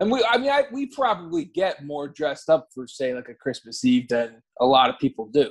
And 0.00 0.10
we, 0.12 0.24
I 0.28 0.38
mean, 0.38 0.50
I, 0.50 0.64
we 0.70 0.86
probably 0.86 1.46
get 1.46 1.84
more 1.84 2.08
dressed 2.08 2.48
up 2.48 2.68
for 2.72 2.86
say 2.86 3.14
like 3.14 3.28
a 3.28 3.34
Christmas 3.34 3.84
Eve 3.84 4.08
than 4.08 4.40
a 4.60 4.66
lot 4.66 4.90
of 4.90 4.98
people 4.98 5.26
do. 5.26 5.50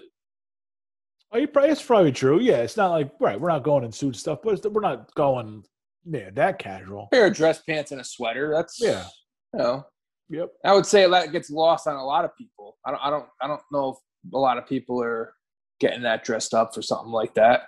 Oh, 1.33 1.38
you 1.38 1.47
probably, 1.47 1.71
it's 1.71 1.83
probably 1.83 2.13
true. 2.13 2.39
Yeah, 2.39 2.57
it's 2.57 2.77
not 2.77 2.91
like 2.91 3.12
right. 3.19 3.39
We're 3.39 3.49
not 3.49 3.63
going 3.63 3.83
in 3.83 3.91
suit 3.91 4.15
stuff, 4.15 4.39
but 4.43 4.71
we're 4.71 4.79
not 4.79 5.13
going 5.15 5.65
yeah 6.05 6.29
that 6.36 6.60
casual. 6.60 7.10
pair 7.12 7.27
of 7.27 7.33
dress 7.33 7.62
pants 7.62 7.91
and 7.91 7.99
a 7.99 8.03
sweater. 8.03 8.53
That's 8.55 8.79
Yeah. 8.79 9.05
You 9.53 9.60
know, 9.60 9.86
Yep. 10.29 10.49
I 10.63 10.73
would 10.73 10.86
say 10.86 11.10
that 11.10 11.31
gets 11.31 11.49
lost 11.49 11.88
on 11.88 11.95
a 11.95 12.05
lot 12.05 12.25
of 12.25 12.36
people. 12.38 12.77
I 12.86 12.91
don't, 12.91 13.01
I 13.03 13.10
don't, 13.10 13.25
I 13.41 13.47
don't 13.47 13.62
know 13.71 13.89
if 13.89 13.97
a 14.33 14.38
lot 14.38 14.57
of 14.57 14.67
people 14.67 15.01
are 15.01 15.33
getting 15.79 16.01
that 16.03 16.23
dressed 16.23 16.53
up 16.53 16.73
for 16.73 16.81
something 16.81 17.12
like 17.12 17.33
that. 17.36 17.63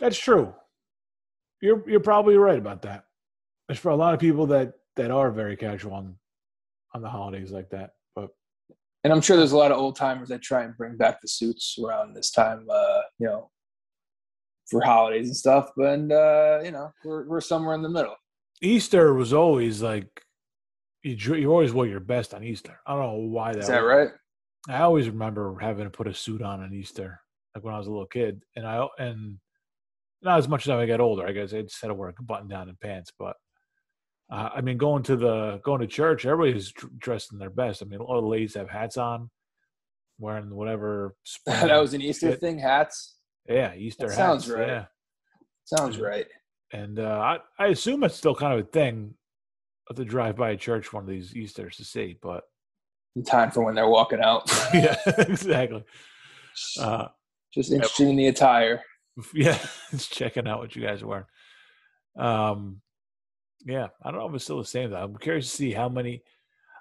That's 0.00 0.18
true. 0.18 0.54
You're 1.60 1.88
you're 1.88 2.00
probably 2.00 2.36
right 2.36 2.58
about 2.58 2.82
that. 2.82 3.04
There's 3.68 3.78
for 3.78 3.90
a 3.90 3.96
lot 3.96 4.14
of 4.14 4.20
people 4.20 4.46
that 4.46 4.74
that 4.96 5.10
are 5.10 5.30
very 5.30 5.56
casual 5.56 5.94
on 5.94 6.16
on 6.94 7.02
the 7.02 7.08
holidays 7.08 7.52
like 7.52 7.70
that. 7.70 7.90
But 8.14 8.30
And 9.04 9.12
I'm 9.12 9.20
sure 9.20 9.36
there's 9.36 9.52
a 9.52 9.56
lot 9.58 9.70
of 9.70 9.78
old 9.78 9.96
timers 9.96 10.28
that 10.28 10.42
try 10.42 10.64
and 10.64 10.76
bring 10.76 10.96
back 10.96 11.20
the 11.20 11.28
suits 11.28 11.78
around 11.82 12.14
this 12.14 12.30
time, 12.30 12.66
uh, 12.70 13.00
you 13.18 13.26
know, 13.26 13.50
for 14.68 14.80
holidays 14.82 15.28
and 15.28 15.36
stuff. 15.36 15.70
But 15.76 15.94
and, 15.94 16.12
uh, 16.12 16.60
you 16.64 16.70
know, 16.72 16.92
we're 17.04 17.26
we're 17.28 17.40
somewhere 17.40 17.74
in 17.74 17.82
the 17.82 17.88
middle. 17.88 18.16
Easter 18.62 19.14
was 19.14 19.32
always 19.32 19.82
like 19.82 20.22
you 21.02 21.34
you 21.34 21.50
always 21.50 21.72
wore 21.72 21.86
your 21.86 22.00
best 22.00 22.34
on 22.34 22.44
Easter. 22.44 22.80
I 22.86 22.92
don't 22.94 23.02
know 23.02 23.28
why 23.28 23.52
that. 23.52 23.60
Is 23.60 23.68
that 23.68 23.82
was. 23.82 23.88
right? 23.88 24.08
I 24.68 24.82
always 24.82 25.08
remember 25.08 25.56
having 25.60 25.84
to 25.84 25.90
put 25.90 26.06
a 26.06 26.14
suit 26.14 26.42
on 26.42 26.60
on 26.60 26.74
Easter, 26.74 27.20
like 27.54 27.64
when 27.64 27.74
I 27.74 27.78
was 27.78 27.86
a 27.86 27.90
little 27.90 28.06
kid, 28.06 28.42
and 28.56 28.66
I 28.66 28.86
and 28.98 29.38
not 30.22 30.38
as 30.38 30.48
much 30.48 30.66
as 30.66 30.70
I 30.70 30.86
got 30.86 31.00
older. 31.00 31.26
I 31.26 31.32
guess 31.32 31.52
I 31.52 31.62
just 31.62 31.80
had 31.80 31.88
to 31.88 31.94
wear 31.94 32.08
a 32.16 32.22
button 32.22 32.48
down 32.48 32.68
and 32.68 32.78
pants, 32.80 33.10
but 33.18 33.36
uh, 34.32 34.50
I 34.54 34.60
mean, 34.60 34.78
going 34.78 35.02
to 35.04 35.16
the 35.16 35.60
going 35.64 35.80
to 35.80 35.86
church, 35.86 36.24
everybody's 36.26 36.72
dressed 36.98 37.32
in 37.32 37.38
their 37.38 37.50
best. 37.50 37.82
I 37.82 37.86
mean, 37.86 38.00
all 38.00 38.20
the 38.20 38.26
ladies 38.28 38.54
have 38.54 38.68
hats 38.70 38.96
on, 38.96 39.30
wearing 40.18 40.54
whatever. 40.54 41.14
that 41.46 41.76
was 41.80 41.94
an 41.94 42.02
Easter 42.02 42.30
shit. 42.32 42.40
thing. 42.40 42.58
Hats 42.58 43.16
Yeah, 43.48 43.74
Easter 43.74 44.06
That 44.08 44.16
hats. 44.16 44.44
sounds 44.44 44.50
right. 44.50 44.68
Yeah, 44.68 44.84
sounds 45.64 45.98
right. 45.98 46.26
and 46.72 46.98
uh, 47.00 47.38
I 47.58 47.64
I 47.64 47.66
assume 47.68 48.04
it's 48.04 48.14
still 48.16 48.34
kind 48.34 48.52
of 48.58 48.66
a 48.66 48.68
thing 48.70 49.14
to 49.94 50.04
drive 50.04 50.36
by 50.36 50.50
a 50.50 50.56
church 50.56 50.92
one 50.92 51.02
of 51.02 51.08
these 51.10 51.34
Easters 51.34 51.76
to 51.78 51.84
see, 51.84 52.16
but 52.22 52.44
In 53.16 53.24
time 53.24 53.50
for 53.50 53.64
when 53.64 53.74
they're 53.74 53.88
walking 53.88 54.20
out. 54.20 54.48
yeah, 54.74 54.94
exactly. 55.18 55.82
Uh, 56.78 57.08
Just 57.52 57.72
interested 57.72 58.06
in 58.06 58.14
the 58.14 58.28
attire. 58.28 58.84
yeah, 59.34 59.58
just 59.90 60.12
checking 60.12 60.48
out 60.48 60.58
what 60.58 60.74
you 60.76 60.82
guys 60.82 61.02
are 61.02 61.06
wearing. 61.06 61.24
Um, 62.18 62.80
yeah, 63.64 63.88
I 64.02 64.10
don't 64.10 64.20
know 64.20 64.28
if 64.28 64.34
it's 64.34 64.44
still 64.44 64.58
the 64.58 64.64
same. 64.64 64.90
Though. 64.90 64.96
I'm 65.02 65.16
curious 65.16 65.50
to 65.50 65.56
see 65.56 65.72
how 65.72 65.88
many. 65.88 66.22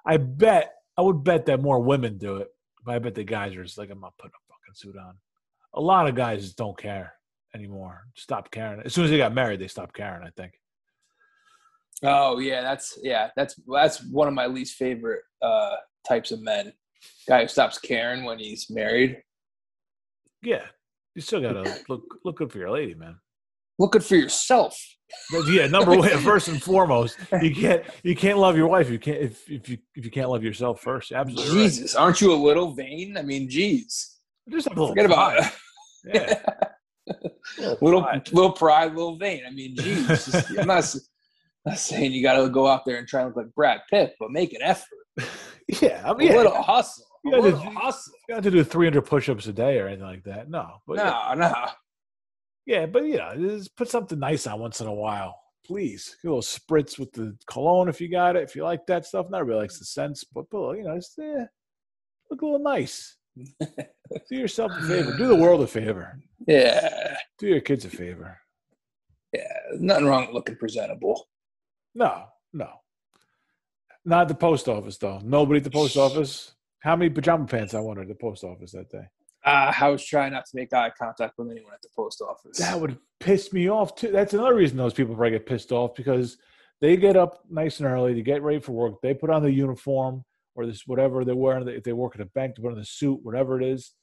I 0.05 0.17
bet 0.17 0.73
I 0.97 1.01
would 1.01 1.23
bet 1.23 1.45
that 1.47 1.61
more 1.61 1.79
women 1.81 2.17
do 2.17 2.37
it, 2.37 2.47
but 2.83 2.95
I 2.95 2.99
bet 2.99 3.15
the 3.15 3.23
guys 3.23 3.55
are 3.55 3.63
just 3.63 3.77
like, 3.77 3.89
I'm 3.89 3.99
not 3.99 4.17
putting 4.17 4.31
a 4.31 4.53
fucking 4.53 4.75
suit 4.75 4.97
on. 4.97 5.15
A 5.73 5.81
lot 5.81 6.07
of 6.07 6.15
guys 6.15 6.43
just 6.43 6.57
don't 6.57 6.77
care 6.77 7.13
anymore. 7.53 8.01
Stop 8.15 8.51
caring. 8.51 8.81
As 8.85 8.93
soon 8.93 9.05
as 9.05 9.11
they 9.11 9.17
got 9.17 9.33
married, 9.33 9.59
they 9.59 9.67
stopped 9.67 9.95
caring. 9.95 10.25
I 10.25 10.31
think. 10.35 10.53
Oh 12.03 12.39
yeah, 12.39 12.61
that's 12.61 12.97
yeah, 13.03 13.29
that's 13.35 13.59
that's 13.71 14.03
one 14.05 14.27
of 14.27 14.33
my 14.33 14.47
least 14.47 14.75
favorite 14.75 15.21
uh 15.41 15.75
types 16.07 16.31
of 16.31 16.41
men. 16.41 16.73
Guy 17.27 17.41
who 17.41 17.47
stops 17.47 17.77
caring 17.77 18.23
when 18.23 18.39
he's 18.39 18.69
married. 18.69 19.21
Yeah, 20.41 20.65
you 21.15 21.21
still 21.21 21.41
gotta 21.41 21.79
look 21.89 22.03
look 22.23 22.37
good 22.37 22.51
for 22.51 22.57
your 22.59 22.71
lady, 22.71 22.95
man. 22.95 23.17
Look 23.77 23.93
good 23.93 24.03
for 24.03 24.15
yourself. 24.15 24.77
Yeah, 25.49 25.67
number 25.67 25.95
one, 25.97 26.09
first 26.19 26.49
and 26.49 26.61
foremost, 26.61 27.17
you 27.41 27.53
can't 27.55 27.83
you 28.03 28.15
can't 28.15 28.37
love 28.37 28.55
your 28.57 28.67
wife. 28.67 28.89
You 28.89 28.99
can't 28.99 29.17
if, 29.21 29.49
if 29.49 29.67
you 29.69 29.77
if 29.95 30.05
you 30.05 30.11
can't 30.11 30.29
love 30.29 30.43
yourself 30.43 30.81
first. 30.81 31.11
Absolutely, 31.11 31.45
right. 31.61 31.63
Jesus, 31.69 31.95
aren't 31.95 32.21
you 32.21 32.31
a 32.33 32.35
little 32.35 32.73
vain? 32.73 33.17
I 33.17 33.21
mean, 33.23 33.49
geez. 33.49 34.17
Just 34.49 34.67
a 34.67 34.69
little 34.69 34.89
Forget 34.89 35.05
about 35.05 35.37
pride. 35.37 35.51
it. 36.05 36.43
Yeah, 37.57 37.73
little 37.81 38.01
pride. 38.03 38.31
little 38.33 38.51
pride, 38.51 38.93
little 38.95 39.17
vain. 39.17 39.43
I 39.47 39.51
mean, 39.51 39.75
geez. 39.75 40.07
just- 40.25 40.49
I'm 40.57 40.67
not, 40.67 40.95
not 41.65 41.77
saying 41.77 42.11
you 42.11 42.21
got 42.23 42.41
to 42.41 42.49
go 42.49 42.67
out 42.67 42.85
there 42.85 42.97
and 42.97 43.07
try 43.07 43.21
and 43.21 43.29
look 43.29 43.37
like 43.45 43.55
Brad 43.55 43.81
Pitt, 43.89 44.15
but 44.19 44.31
make 44.31 44.53
an 44.53 44.61
effort. 44.61 44.87
yeah. 45.81 46.01
I 46.05 46.13
mean, 46.13 46.29
yeah, 46.31 46.37
little 46.37 46.61
hustle. 46.61 47.05
Yeah, 47.23 47.35
the- 47.37 47.41
little 47.41 47.59
hustle. 47.59 48.13
you 48.29 48.41
to 48.41 48.51
do 48.51 48.63
300 48.63 49.01
push-ups 49.01 49.47
a 49.47 49.53
day 49.53 49.79
or 49.79 49.87
anything 49.87 50.05
like 50.05 50.23
that. 50.23 50.49
No, 50.49 50.81
but 50.87 50.97
yeah, 50.97 51.33
No, 51.35 51.49
no. 51.49 51.65
yeah, 52.65 52.85
but 52.85 53.05
you 53.05 53.17
know, 53.17 53.33
just 53.35 53.75
put 53.75 53.89
something 53.89 54.19
nice 54.19 54.47
on 54.47 54.59
once 54.59 54.79
in 54.81 54.87
a 54.87 54.93
while, 54.93 55.35
please. 55.65 56.15
A 56.23 56.27
little 56.27 56.41
spritz 56.41 56.97
with 56.97 57.11
the 57.13 57.37
cologne 57.49 57.89
if 57.89 57.99
you 57.99 58.09
got 58.09 58.35
it. 58.35 58.43
If 58.43 58.55
you 58.55 58.63
like 58.63 58.85
that 58.87 59.05
stuff, 59.05 59.29
not 59.29 59.45
really 59.45 59.61
likes 59.61 59.79
the 59.79 59.85
scents, 59.85 60.23
but, 60.23 60.45
but 60.49 60.73
you 60.77 60.83
know, 60.83 60.95
just 60.95 61.17
eh, 61.19 61.45
look 62.31 62.41
a 62.41 62.45
little 62.45 62.59
nice. 62.59 63.17
do 63.59 63.65
yourself 64.31 64.71
a 64.77 64.81
favor. 64.87 65.15
Do 65.17 65.27
the 65.27 65.35
world 65.35 65.61
a 65.61 65.67
favor. 65.67 66.19
Yeah. 66.47 67.15
Do 67.37 67.47
your 67.47 67.61
kids 67.61 67.85
a 67.85 67.89
favor. 67.89 68.37
Yeah. 69.33 69.43
Nothing 69.73 70.05
wrong 70.05 70.25
with 70.27 70.33
looking 70.35 70.55
presentable. 70.55 71.27
No, 71.95 72.25
no. 72.53 72.69
Not 74.05 74.27
the 74.29 74.35
post 74.35 74.67
office 74.67 74.97
though. 74.97 75.19
Nobody 75.23 75.57
at 75.59 75.63
the 75.65 75.69
post 75.69 75.95
office. 75.97 76.53
How 76.81 76.95
many 76.95 77.09
pajama 77.09 77.45
pants 77.45 77.73
I 77.73 77.79
wanted 77.81 78.03
at 78.03 78.07
the 78.07 78.15
post 78.15 78.43
office 78.43 78.71
that 78.71 78.89
day? 78.89 79.03
Uh, 79.45 79.73
I 79.79 79.87
was 79.89 80.05
trying 80.05 80.33
not 80.33 80.45
to 80.45 80.51
make 80.55 80.73
eye 80.73 80.91
contact 80.97 81.37
with 81.37 81.49
anyone 81.49 81.73
at 81.73 81.81
the 81.81 81.89
post 81.95 82.21
office. 82.21 82.57
That 82.57 82.79
would 82.79 82.97
piss 83.19 83.53
me 83.53 83.69
off 83.69 83.95
too. 83.95 84.11
That's 84.11 84.33
another 84.33 84.55
reason 84.55 84.77
those 84.77 84.93
people 84.93 85.15
probably 85.15 85.31
get 85.31 85.45
pissed 85.45 85.71
off 85.71 85.95
because 85.95 86.37
they 86.81 86.97
get 86.97 87.15
up 87.15 87.43
nice 87.49 87.79
and 87.79 87.87
early 87.87 88.13
to 88.13 88.21
get 88.21 88.41
ready 88.41 88.59
for 88.59 88.73
work. 88.73 88.95
They 89.01 89.13
put 89.13 89.29
on 89.29 89.41
the 89.43 89.51
uniform 89.51 90.23
or 90.55 90.65
this 90.65 90.83
whatever 90.85 91.23
they're 91.23 91.35
wearing. 91.35 91.67
If 91.67 91.83
they 91.83 91.93
work 91.93 92.15
at 92.15 92.21
a 92.21 92.25
bank, 92.25 92.55
they 92.55 92.63
put 92.63 92.71
on 92.73 92.77
the 92.79 92.85
suit, 92.85 93.19
whatever 93.23 93.59
it 93.61 93.65
is, 93.65 93.93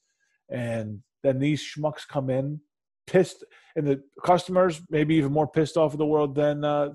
and 0.49 1.01
then 1.23 1.39
these 1.39 1.61
schmucks 1.63 2.07
come 2.07 2.29
in 2.29 2.59
pissed, 3.05 3.43
and 3.75 3.87
the 3.87 4.01
customers 4.25 4.81
maybe 4.89 5.15
even 5.15 5.31
more 5.31 5.47
pissed 5.47 5.77
off 5.77 5.93
of 5.93 5.97
the 5.99 6.05
world 6.05 6.35
than 6.35 6.63
uh, 6.63 6.89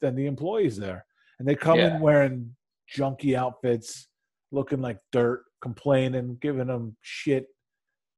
than 0.00 0.14
the 0.14 0.26
employees 0.26 0.76
there. 0.76 1.04
And 1.38 1.46
they 1.46 1.54
come 1.54 1.78
Yeah. 1.78 1.96
in 1.96 2.00
wearing 2.00 2.56
junky 2.94 3.34
outfits, 3.36 4.07
looking 4.52 4.80
like 4.80 4.98
dirt, 5.12 5.44
complaining, 5.60 6.38
giving 6.40 6.68
them 6.68 6.96
shit 7.02 7.46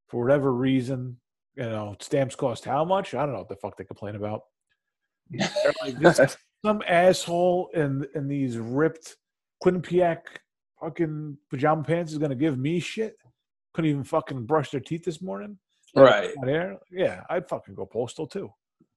for 0.09 0.23
whatever 0.23 0.53
reason. 0.53 1.17
You 1.57 1.65
know, 1.65 1.97
stamps 2.01 2.37
cost 2.37 2.65
how 2.65 2.85
much? 2.85 3.15
I 3.15 3.23
don't 3.23 3.33
know 3.33 3.41
what 3.41 3.49
the 3.49 3.57
fuck 3.57 3.77
they 3.77 3.85
complain 3.85 4.15
about. 4.15 4.43
Like, 5.83 5.99
this, 5.99 6.37
some 6.65 6.83
asshole 6.87 7.71
in 7.75 8.07
in 8.15 8.29
these 8.29 8.57
ripped 8.59 9.17
Quinnipiac 9.65 10.21
fucking 10.81 11.37
pajama 11.51 11.83
pants 11.83 12.13
is 12.13 12.19
gonna 12.19 12.35
give 12.35 12.59
me 12.59 12.81
shit. 12.81 13.17
Couldn't 13.75 13.91
even 13.91 14.05
fucking 14.05 14.47
brush 14.47 14.71
their 14.71 14.81
teeth 14.81 15.05
this 15.05 15.23
morning. 15.23 15.59
right. 15.95 16.31
Out 16.43 16.49
here. 16.49 16.79
Yeah, 16.91 17.23
I'd 17.29 17.49
fucking 17.49 17.75
go 17.75 17.87
postal 17.87 18.27
too. 18.27 18.51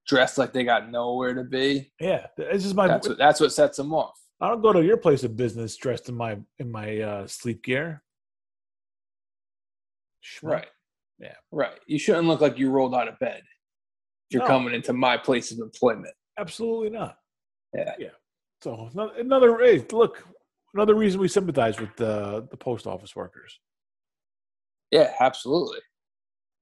Dressed 0.07 0.37
like 0.37 0.51
they 0.53 0.63
got 0.63 0.91
nowhere 0.91 1.33
to 1.33 1.43
be. 1.43 1.91
Yeah, 1.99 2.27
this 2.37 2.65
is 2.65 2.73
my. 2.73 2.87
That's 2.87 3.07
what 3.07 3.17
that's 3.17 3.39
what 3.39 3.51
sets 3.51 3.77
them 3.77 3.93
off. 3.93 4.19
I 4.41 4.49
don't 4.49 4.61
go 4.61 4.73
to 4.73 4.83
your 4.83 4.97
place 4.97 5.23
of 5.23 5.37
business 5.37 5.75
dressed 5.77 6.09
in 6.09 6.15
my 6.15 6.37
in 6.59 6.71
my 6.71 6.99
uh, 6.99 7.27
sleep 7.27 7.63
gear. 7.63 8.03
Schmuck. 10.23 10.49
Right. 10.49 10.67
Yeah. 11.19 11.35
Right. 11.51 11.79
You 11.87 11.99
shouldn't 11.99 12.27
look 12.27 12.41
like 12.41 12.57
you 12.57 12.69
rolled 12.69 12.95
out 12.95 13.07
of 13.07 13.19
bed. 13.19 13.41
If 14.29 14.33
you're 14.35 14.41
No. 14.43 14.47
coming 14.47 14.73
into 14.73 14.93
my 14.93 15.17
place 15.17 15.51
of 15.51 15.59
employment. 15.59 16.13
Absolutely 16.37 16.89
not. 16.89 17.17
Yeah. 17.73 17.93
Yeah. 17.99 18.09
So 18.61 18.89
another 19.17 19.57
hey, 19.59 19.85
look, 19.91 20.25
another 20.73 20.95
reason 20.95 21.19
we 21.19 21.27
sympathize 21.27 21.79
with 21.79 21.95
the 21.97 22.47
the 22.49 22.57
post 22.57 22.87
office 22.87 23.15
workers. 23.15 23.59
Yeah, 24.91 25.11
absolutely. 25.19 25.79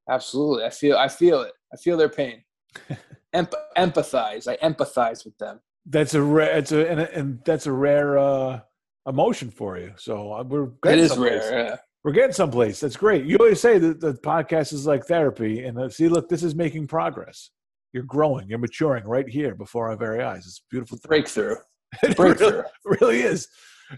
Absolutely. 0.10 0.66
I 0.66 0.70
feel 0.70 0.98
I 0.98 1.08
feel 1.08 1.42
it. 1.42 1.54
I 1.74 1.78
feel 1.78 1.98
their 1.98 2.10
pain. 2.10 2.44
Emp- 3.34 3.54
empathize. 3.78 4.48
I 4.48 4.58
empathize 4.58 5.24
with 5.24 5.38
them. 5.38 5.60
That's 5.86 6.14
a 6.14 6.22
rare. 6.22 6.58
It's 6.58 6.72
a 6.72 6.90
and, 6.90 7.00
and 7.02 7.40
that's 7.46 7.66
a 7.66 7.72
rare 7.72 8.18
uh, 8.18 8.60
emotion 9.08 9.50
for 9.50 9.78
you. 9.78 9.94
So 9.98 10.34
uh, 10.34 10.44
we're 10.44 10.66
It 10.66 10.82
getting 10.84 11.00
is 11.06 11.10
someplace. 11.12 11.42
rare. 11.50 11.66
Yeah. 11.66 11.76
We're 12.04 12.12
getting 12.14 12.34
someplace. 12.34 12.80
That's 12.80 12.96
great. 12.98 13.26
You 13.26 13.38
always 13.38 13.62
say 13.62 13.78
that 13.78 14.00
the 14.00 14.14
podcast 14.14 14.74
is 14.74 14.88
like 14.88 15.06
therapy, 15.06 15.66
and 15.66 15.78
uh, 15.78 15.90
see, 15.90 16.08
look, 16.08 16.30
this 16.30 16.44
is 16.44 16.56
making 16.56 16.88
progress. 16.88 17.52
You're 17.94 18.04
growing. 18.04 18.48
You're 18.50 18.58
maturing 18.60 19.06
right 19.06 19.28
here 19.28 19.54
before 19.54 19.90
our 19.90 19.98
very 19.98 20.24
eyes. 20.24 20.46
It's 20.48 20.60
a 20.60 20.70
beautiful. 20.72 20.98
thing. 20.98 21.10
Breakthrough. 21.10 21.56
It 22.04 22.18
really, 22.18 22.62
really 22.86 23.20
is. 23.22 23.48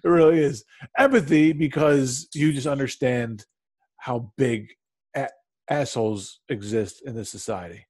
It 0.03 0.07
really 0.07 0.39
is. 0.39 0.63
Empathy 0.97 1.53
because 1.53 2.27
you 2.33 2.51
just 2.51 2.65
understand 2.65 3.45
how 3.97 4.31
big 4.35 4.69
a- 5.15 5.29
assholes 5.69 6.39
exist 6.49 7.03
in 7.05 7.13
this 7.15 7.29
society. 7.29 7.85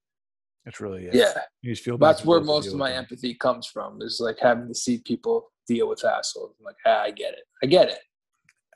That's 0.66 0.80
really 0.80 1.06
it. 1.08 1.14
Yeah. 1.16 1.34
You 1.62 1.74
just 1.74 1.84
feel 1.84 1.98
That's 1.98 2.24
where 2.24 2.40
most 2.42 2.68
of 2.68 2.76
my 2.76 2.90
them. 2.92 3.00
empathy 3.00 3.34
comes 3.36 3.68
from 3.68 4.02
is 4.02 4.20
like 4.24 4.38
having 4.40 4.68
to 4.70 4.74
see 4.76 5.00
people 5.00 5.52
deal 5.68 5.90
with 5.90 6.04
assholes. 6.06 6.56
I'm 6.60 6.66
like, 6.66 6.76
ah, 6.86 7.02
I 7.02 7.12
get 7.12 7.34
it. 7.34 7.44
I 7.62 7.68
get 7.68 7.90
it. 7.90 8.00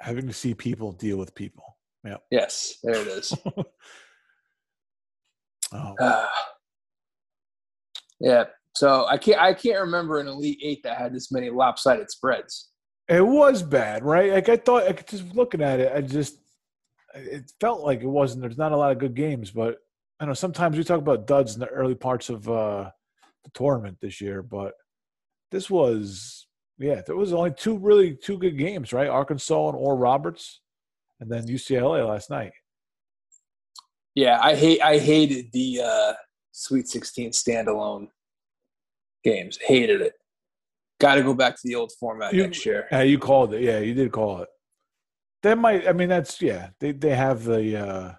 having 0.02 0.28
to 0.28 0.34
see 0.34 0.54
people 0.54 0.91
deal 0.91 1.17
with 1.17 1.34
people. 1.36 1.63
Yeah. 2.06 2.17
Yes, 2.32 2.76
there 2.84 2.95
it 2.95 3.08
is. 3.08 3.34
Oh, 5.73 5.93
Ah. 6.00 6.32
yeah. 8.19 8.45
So 8.76 9.06
I 9.08 9.17
can't 9.17 9.41
I 9.41 9.54
can't 9.54 9.82
remember 9.82 10.19
an 10.19 10.28
Elite 10.28 10.60
Eight 10.63 10.84
that 10.84 10.97
had 10.97 11.13
this 11.13 11.32
many 11.32 11.50
lopsided 11.50 12.10
spreads. 12.12 12.69
It 13.10 13.26
was 13.26 13.63
bad, 13.63 14.04
right? 14.04 14.32
Like 14.32 14.50
I 14.50 14.58
thought, 14.58 14.86
like 14.86 15.08
just 15.10 15.34
looking 15.36 15.62
at 15.62 15.80
it, 15.80 15.91
I 15.93 16.02
just 16.02 16.38
it 17.15 17.52
felt 17.60 17.82
like 17.84 18.02
it 18.02 18.08
wasn't. 18.08 18.41
There's 18.41 18.58
not 18.58 18.71
a 18.71 18.78
lot 18.78 18.91
of 18.91 19.00
good 19.00 19.15
games, 19.15 19.50
but 19.52 19.78
I 20.20 20.26
know 20.26 20.34
sometimes 20.34 20.78
we 20.78 20.84
talk 20.84 21.00
about 21.00 21.28
duds 21.28 21.54
in 21.54 21.60
the 21.60 21.68
early 21.68 21.96
parts 21.96 22.30
of 22.30 22.50
uh, 22.50 22.90
the 23.44 23.52
tournament 23.54 23.98
this 24.02 24.20
year, 24.20 24.42
but 24.42 24.74
this 25.52 25.70
was 25.70 26.48
yeah, 26.80 27.02
there 27.06 27.16
was 27.16 27.34
only 27.34 27.52
two 27.52 27.78
really 27.78 28.16
two 28.16 28.38
good 28.38 28.58
games, 28.58 28.94
right? 28.94 29.08
Arkansas 29.08 29.70
and 29.70 29.78
Oral 29.78 29.98
Roberts, 29.98 30.62
and 31.20 31.30
then 31.32 31.48
UCLA 31.48 32.08
last 32.08 32.30
night. 32.30 32.52
Yeah, 34.16 34.40
I 34.42 34.56
hate 34.56 34.82
I 34.82 34.98
hated 34.98 35.52
the 35.54 35.82
uh, 35.84 36.14
Sweet 36.52 36.88
16 36.88 37.32
standalone 37.32 38.08
games. 39.24 39.60
Hated 39.62 40.02
it. 40.02 40.14
Got 41.00 41.16
to 41.16 41.24
go 41.24 41.36
back 41.36 41.56
to 41.56 41.62
the 41.64 41.76
old 41.76 41.92
format 42.00 42.34
You- 42.34 42.44
next 42.44 42.66
year. 42.66 42.88
Yeah, 42.92 43.04
you 43.04 43.20
called 43.20 43.54
it. 43.54 43.62
Yeah, 43.62 43.80
you 43.80 43.94
did 43.94 44.12
call 44.12 44.42
it. 44.42 44.50
That 45.44 45.60
might. 45.60 45.88
I 45.88 45.94
mean, 45.94 46.10
that's 46.10 46.42
yeah. 46.42 46.70
They 46.80 46.92
they 46.92 47.16
have 47.16 47.44
the 47.44 47.78
uh 47.88 48.14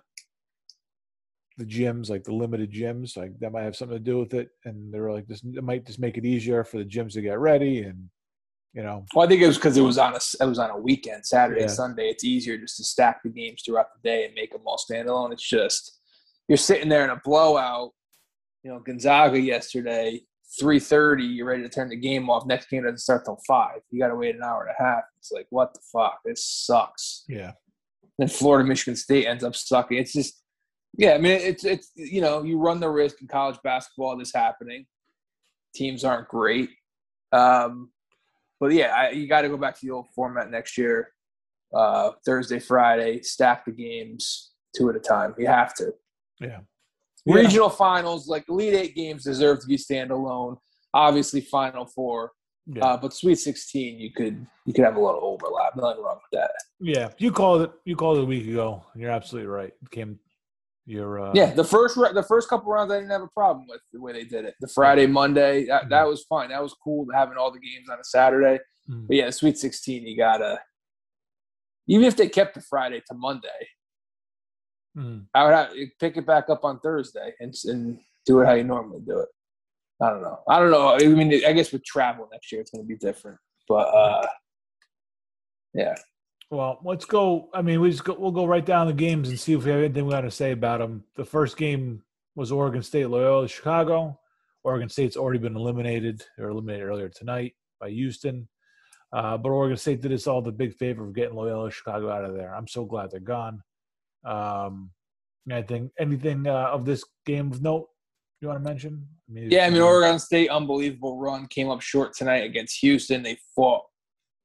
the 1.59 1.65
gyms, 1.67 2.09
like 2.09 2.25
the 2.25 2.33
limited 2.35 2.73
gyms, 2.73 3.17
like 3.17 3.39
that 3.41 3.53
might 3.53 3.65
have 3.65 3.77
something 3.77 3.99
to 3.99 4.03
do 4.03 4.19
with 4.19 4.33
it. 4.33 4.49
And 4.65 4.93
they're 4.95 5.13
like, 5.13 5.27
this 5.27 5.43
it 5.45 5.63
might 5.65 5.85
just 5.87 5.99
make 5.99 6.17
it 6.17 6.25
easier 6.25 6.65
for 6.65 6.79
the 6.79 6.85
gyms 6.85 7.13
to 7.13 7.21
get 7.21 7.39
ready, 7.39 7.83
and 7.83 8.09
you 8.75 8.83
know, 8.83 9.05
Well, 9.15 9.27
I 9.27 9.29
think 9.29 9.43
it 9.43 9.47
was 9.47 9.57
because 9.57 9.77
it 9.77 9.83
was 9.83 9.99
on 9.99 10.13
a 10.15 10.21
it 10.41 10.47
was 10.47 10.59
on 10.59 10.71
a 10.71 10.79
weekend, 10.79 11.27
Saturday, 11.27 11.63
Yeah. 11.63 11.67
Sunday. 11.69 12.09
It's 12.09 12.25
easier 12.25 12.57
just 12.59 12.77
to 12.79 12.85
stack 12.85 13.23
the 13.23 13.31
games 13.31 13.63
throughout 13.65 13.89
the 13.95 14.09
day 14.09 14.25
and 14.25 14.35
make 14.35 14.53
them 14.53 14.63
all 14.67 14.79
standalone. 14.79 15.33
It's 15.33 15.47
just 15.49 15.99
you're 16.49 16.57
sitting 16.59 16.89
there 16.89 17.05
in 17.05 17.11
a 17.11 17.21
blowout. 17.25 17.91
You 18.63 18.71
know, 18.73 18.81
Gonzaga 18.81 19.41
yesterday, 19.41 20.21
three 20.61 20.79
thirty. 20.81 21.25
You're 21.25 21.47
ready 21.47 21.63
to 21.63 21.69
turn 21.69 21.89
the 21.89 21.97
game 21.97 22.29
off. 22.31 22.47
Next 22.47 22.69
game 22.69 22.83
doesn't 22.85 22.99
start 22.99 23.25
till 23.25 23.39
five. 23.47 23.81
You 23.91 23.99
got 24.01 24.09
to 24.09 24.17
wait 24.17 24.37
an 24.37 24.43
hour 24.45 24.65
and 24.67 24.75
a 24.79 24.83
half. 24.83 25.05
It's 25.19 25.33
like 25.33 25.47
what 25.51 25.75
the 25.75 25.81
fuck? 25.93 26.21
This 26.25 26.45
sucks. 26.45 27.25
yeah, 27.29 27.53
then 28.19 28.29
Florida 28.29 28.69
Michigan 28.69 28.97
State 28.97 29.27
ends 29.27 29.43
up 29.45 29.57
sucking. 29.57 29.97
It's 29.99 30.13
just 30.13 30.43
yeah, 30.99 31.13
I 31.15 31.19
mean 31.19 31.41
it's 31.41 31.65
it's 31.65 31.91
you 31.95 32.21
know, 32.21 32.43
you 32.43 32.59
run 32.59 32.81
the 32.81 32.91
risk 32.91 33.23
in 33.23 33.29
college 33.29 33.57
basketball 33.65 34.13
of 34.13 34.19
this 34.19 34.33
happening. 34.35 34.85
Teams 35.75 36.05
aren't 36.05 36.29
great. 36.29 36.69
Um 37.33 37.91
but 38.61 38.73
yeah, 38.73 38.89
I, 38.95 39.11
you 39.11 39.29
got 39.29 39.43
to 39.43 39.49
go 39.49 39.57
back 39.57 39.79
to 39.79 39.87
the 39.87 39.93
old 39.93 40.09
format 40.15 40.51
next 40.51 40.77
year. 40.77 41.13
Uh 41.75 42.11
Thursday, 42.27 42.59
Friday, 42.59 43.23
stack 43.23 43.65
the 43.65 43.71
games 43.73 44.53
two 44.77 44.91
at 44.91 44.97
a 44.97 45.01
time. 45.01 45.35
You 45.39 45.47
have 45.47 45.73
to. 45.77 45.93
yeah, 46.41 46.61
Yeah. 47.25 47.35
Regional 47.35 47.71
finals, 47.71 48.29
like 48.29 48.45
Elite 48.49 48.75
Eight 48.75 48.95
games 48.95 49.25
deserve 49.25 49.61
to 49.61 49.67
be 49.67 49.77
standalone. 49.77 50.57
Obviously, 50.95 51.41
Final 51.43 51.85
Four, 51.87 52.33
yeah. 52.67 52.85
uh, 52.85 52.97
but 52.97 53.13
Sweet 53.13 53.37
Sixteen, 53.37 53.99
you 54.01 54.11
could 54.13 54.47
you 54.67 54.73
could 54.73 54.85
have 54.85 54.97
a 54.97 55.01
lot 55.01 55.17
of 55.17 55.23
overlap. 55.23 55.77
Nothing 55.77 56.03
wrong 56.03 56.19
with 56.23 56.41
that. 56.41 56.51
yeah. 56.81 57.11
You 57.19 57.31
called 57.31 57.63
it. 57.63 57.71
You 57.85 57.95
called 57.95 58.19
it 58.19 58.23
a 58.23 58.27
week 58.27 58.49
ago. 58.49 58.83
and 58.93 59.03
You're 59.03 59.11
absolutely 59.11 59.49
right. 59.49 59.73
It 59.83 59.91
came. 59.91 60.19
You're 60.89 61.21
uh, 61.21 61.33
Yeah, 61.35 61.53
the 61.53 61.65
first 61.65 61.97
the 61.97 62.25
first 62.27 62.49
couple 62.49 62.73
rounds 62.73 62.91
I 62.91 62.97
didn't 62.97 63.11
have 63.11 63.23
a 63.23 63.29
problem 63.29 63.67
with 63.69 63.81
the 63.93 64.01
way 64.01 64.13
they 64.13 64.25
did 64.25 64.45
it. 64.45 64.55
The 64.61 64.69
Friday, 64.69 65.07
Monday, 65.07 65.67
that, 65.67 65.91
that 65.91 66.07
was 66.07 66.25
fine. 66.25 66.49
That 66.49 66.63
was 66.63 66.75
cool 66.83 67.07
having 67.15 67.37
all 67.37 67.53
the 67.53 67.61
games 67.61 67.89
on 67.91 67.99
a 68.01 68.05
Saturday. 68.05 68.59
Mm. 68.89 69.07
But 69.07 69.17
yeah, 69.17 69.27
the 69.27 69.33
Sweet 69.33 69.59
16, 69.59 70.07
you 70.07 70.17
gotta 70.17 70.59
even 71.89 72.07
if 72.07 72.17
they 72.17 72.29
kept 72.29 72.55
the 72.55 72.63
Friday 72.63 73.03
to 73.09 73.15
Monday, 73.15 73.69
Mm. 74.97 75.27
I 75.33 75.45
would 75.45 75.55
have, 75.55 75.71
pick 76.01 76.17
it 76.17 76.27
back 76.27 76.51
up 76.51 76.65
on 76.65 76.81
Thursday 76.81 77.33
and 77.41 77.55
and 77.67 78.01
do 78.27 78.41
it 78.41 78.47
how 78.47 78.55
you 78.55 78.65
normally 78.65 79.01
do 79.07 79.21
it. 79.21 79.29
I 80.03 80.11
don't 80.11 80.23
know. 80.23 80.41
I 80.49 80.59
don't 80.59 80.71
know. 80.71 80.95
I 80.95 81.07
mean, 81.07 81.45
I 81.47 81.53
guess 81.53 81.73
with 81.73 81.85
travel 81.85 82.29
next 82.33 82.51
year, 82.53 82.61
it's 82.61 82.71
going 82.71 82.85
to 82.85 82.89
be 82.89 82.97
different. 82.97 83.39
But 83.69 83.89
uh, 83.89 84.27
yeah, 85.75 85.95
Well, 86.51 86.81
let's 86.83 87.05
go. 87.05 87.51
I 87.53 87.61
mean, 87.61 87.81
we 87.81 87.91
just 87.91 88.05
go, 88.05 88.17
we'll 88.19 88.31
go 88.31 88.47
right 88.47 88.65
down 88.65 88.87
the 88.87 88.95
games 88.95 89.29
and 89.29 89.39
see 89.39 89.53
if 89.53 89.65
we 89.65 89.71
have 89.71 89.81
anything 89.81 90.07
we 90.07 90.13
got 90.13 90.23
to 90.23 90.31
say 90.31 90.53
about 90.53 90.81
them. 90.81 91.05
The 91.15 91.25
first 91.25 91.57
game 91.59 92.03
was 92.35 92.51
Oregon 92.51 92.83
State 92.83 93.07
Loyola 93.07 93.49
Chicago. 93.49 94.19
Oregon 94.65 94.89
State's 94.89 95.17
already 95.17 95.39
been 95.39 95.57
eliminated. 95.57 96.25
They 96.37 96.45
were 96.45 96.51
eliminated 96.51 96.87
earlier 96.87 97.09
tonight 97.11 97.55
by 97.81 97.91
Houston. 97.91 98.49
Uh, 99.13 99.37
but 99.37 99.51
Oregon 99.51 99.77
State 99.77 100.01
did 100.01 100.13
us 100.13 100.27
all 100.27 100.43
the 100.43 100.53
big 100.53 100.75
favor 100.75 101.05
of 101.05 101.15
getting 101.15 101.37
Loyola 101.37 101.71
Chicago 101.71 102.11
out 102.11 102.25
of 102.25 102.35
there. 102.35 102.55
I'm 102.55 102.69
so 102.69 102.85
glad 102.85 103.11
they're 103.11 103.21
gone. 103.21 103.63
Um, 104.25 104.91
anything 105.51 105.91
anything 105.99 106.47
uh, 106.47 106.69
of 106.73 106.85
this 106.85 107.05
game 107.25 107.51
of 107.53 107.63
note 107.63 107.89
you 108.41 108.49
want 108.49 108.63
to 108.63 108.69
mention? 108.69 109.07
I 109.29 109.33
mean, 109.33 109.51
yeah. 109.51 109.67
I 109.67 109.71
mean, 109.71 109.83
Oregon 109.83 110.19
State, 110.19 110.51
unbelievable 110.51 111.19
run, 111.19 111.47
came 111.47 111.71
up 111.71 111.81
short 111.81 112.15
tonight 112.15 112.45
against 112.45 112.81
Houston. 112.81 113.23
They 113.23 113.39
fought 113.55 113.83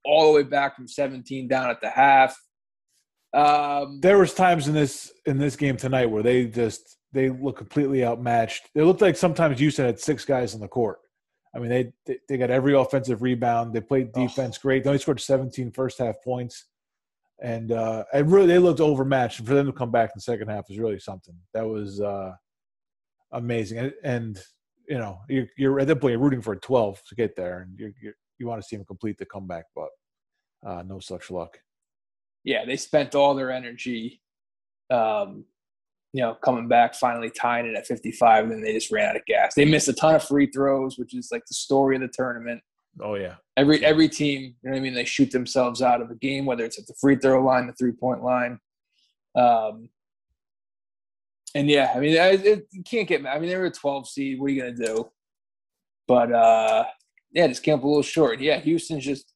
all 0.05 0.27
the 0.31 0.35
way 0.35 0.43
back 0.43 0.75
from 0.75 0.87
17 0.87 1.47
down 1.47 1.69
at 1.69 1.81
the 1.81 1.89
half. 1.89 2.37
Um, 3.33 3.99
there 4.01 4.17
was 4.19 4.33
times 4.33 4.67
in 4.67 4.73
this 4.75 5.11
in 5.25 5.39
this 5.39 5.55
game 5.55 5.75
tonight 5.75 6.05
where 6.05 6.21
they 6.21 6.45
just 6.45 6.97
they 7.13 7.29
look 7.29 7.57
completely 7.57 8.05
outmatched. 8.05 8.69
It 8.75 8.83
looked 8.83 9.01
like 9.01 9.15
sometimes 9.15 9.59
Houston 9.59 9.85
had 9.85 9.99
six 9.99 10.23
guys 10.25 10.53
on 10.53 10.61
the 10.61 10.67
court. 10.67 10.99
I 11.55 11.59
mean, 11.59 11.69
they 11.69 11.93
they, 12.05 12.17
they 12.29 12.37
got 12.37 12.51
every 12.51 12.75
offensive 12.75 13.21
rebound. 13.21 13.73
They 13.73 13.81
played 13.81 14.11
Oh. 14.15 14.21
defense 14.27 14.57
great. 14.57 14.83
They 14.83 14.89
only 14.89 14.99
scored 14.99 15.19
17 15.19 15.71
first 15.71 15.97
half 15.97 16.15
points, 16.23 16.65
and 17.41 17.71
uh, 17.71 18.03
it 18.13 18.25
really 18.25 18.47
they 18.47 18.59
looked 18.59 18.79
overmatched. 18.81 19.39
And 19.39 19.47
for 19.47 19.55
them 19.55 19.65
to 19.67 19.73
come 19.73 19.91
back 19.91 20.09
in 20.09 20.13
the 20.15 20.21
second 20.21 20.49
half 20.49 20.65
was 20.69 20.77
really 20.77 20.99
something. 20.99 21.35
That 21.55 21.67
was 21.67 22.01
uh, 22.01 22.33
amazing. 23.31 23.79
And, 23.79 23.93
and 24.03 24.39
you 24.87 24.97
know, 24.99 25.19
you're, 25.27 25.47
you're 25.57 25.79
at 25.79 25.87
that 25.87 26.01
point 26.01 26.11
you're 26.11 26.19
rooting 26.21 26.41
for 26.41 26.53
a 26.53 26.59
12 26.59 27.01
to 27.09 27.15
get 27.15 27.35
there, 27.35 27.61
and 27.61 27.79
you 27.79 27.93
you 28.01 28.13
you 28.43 28.49
want 28.49 28.61
to 28.61 28.67
see 28.67 28.75
them 28.75 28.85
complete 28.85 29.17
the 29.17 29.25
comeback, 29.25 29.65
but 29.73 29.89
uh, 30.65 30.83
no 30.83 30.99
such 30.99 31.31
luck. 31.31 31.57
yeah, 32.43 32.65
they 32.65 32.75
spent 32.75 33.15
all 33.15 33.33
their 33.33 33.51
energy, 33.51 34.21
um, 34.91 35.45
you 36.11 36.21
know, 36.21 36.35
coming 36.43 36.67
back, 36.67 36.93
finally 36.93 37.29
tying 37.29 37.65
it 37.65 37.75
at 37.75 37.87
55, 37.87 38.43
and 38.43 38.51
then 38.51 38.61
they 38.61 38.73
just 38.73 38.91
ran 38.91 39.09
out 39.09 39.15
of 39.15 39.25
gas. 39.25 39.55
They 39.55 39.65
missed 39.65 39.87
a 39.87 39.93
ton 39.93 40.15
of 40.15 40.23
free 40.23 40.47
throws, 40.47 40.97
which 40.99 41.15
is 41.15 41.29
like 41.31 41.45
the 41.47 41.53
story 41.53 41.95
of 41.95 42.01
the 42.01 42.09
tournament. 42.09 42.61
Oh 43.01 43.15
yeah, 43.15 43.35
Every 43.55 43.83
every 43.83 44.09
team, 44.09 44.41
you 44.41 44.53
know 44.63 44.71
what 44.71 44.77
I 44.77 44.81
mean, 44.81 44.93
they 44.93 45.05
shoot 45.05 45.31
themselves 45.31 45.81
out 45.81 46.01
of 46.01 46.11
a 46.11 46.15
game, 46.15 46.45
whether 46.45 46.65
it's 46.65 46.77
at 46.77 46.85
the 46.85 46.95
free 46.99 47.15
throw 47.15 47.43
line, 47.43 47.65
the 47.65 47.73
three 47.73 47.91
point 47.91 48.23
line. 48.23 48.59
Um, 49.35 49.89
and 51.55 51.69
yeah, 51.69 51.91
I 51.95 51.99
mean, 51.99 52.15
it, 52.15 52.45
it, 52.45 52.67
you 52.71 52.83
can't 52.83 53.07
get. 53.07 53.25
I 53.25 53.39
mean, 53.39 53.49
they 53.49 53.57
were 53.57 53.65
a 53.65 53.71
12 53.71 54.07
seed. 54.09 54.39
What 54.39 54.47
are 54.47 54.49
you 54.49 54.61
gonna 54.61 54.75
do? 54.75 55.09
But 56.07 56.31
uh, 56.33 56.85
yeah, 57.33 57.47
just 57.47 57.63
came 57.63 57.75
up 57.75 57.83
a 57.83 57.87
little 57.87 58.01
short. 58.03 58.39
Yeah, 58.39 58.59
Houston's 58.59 59.03
just 59.05 59.33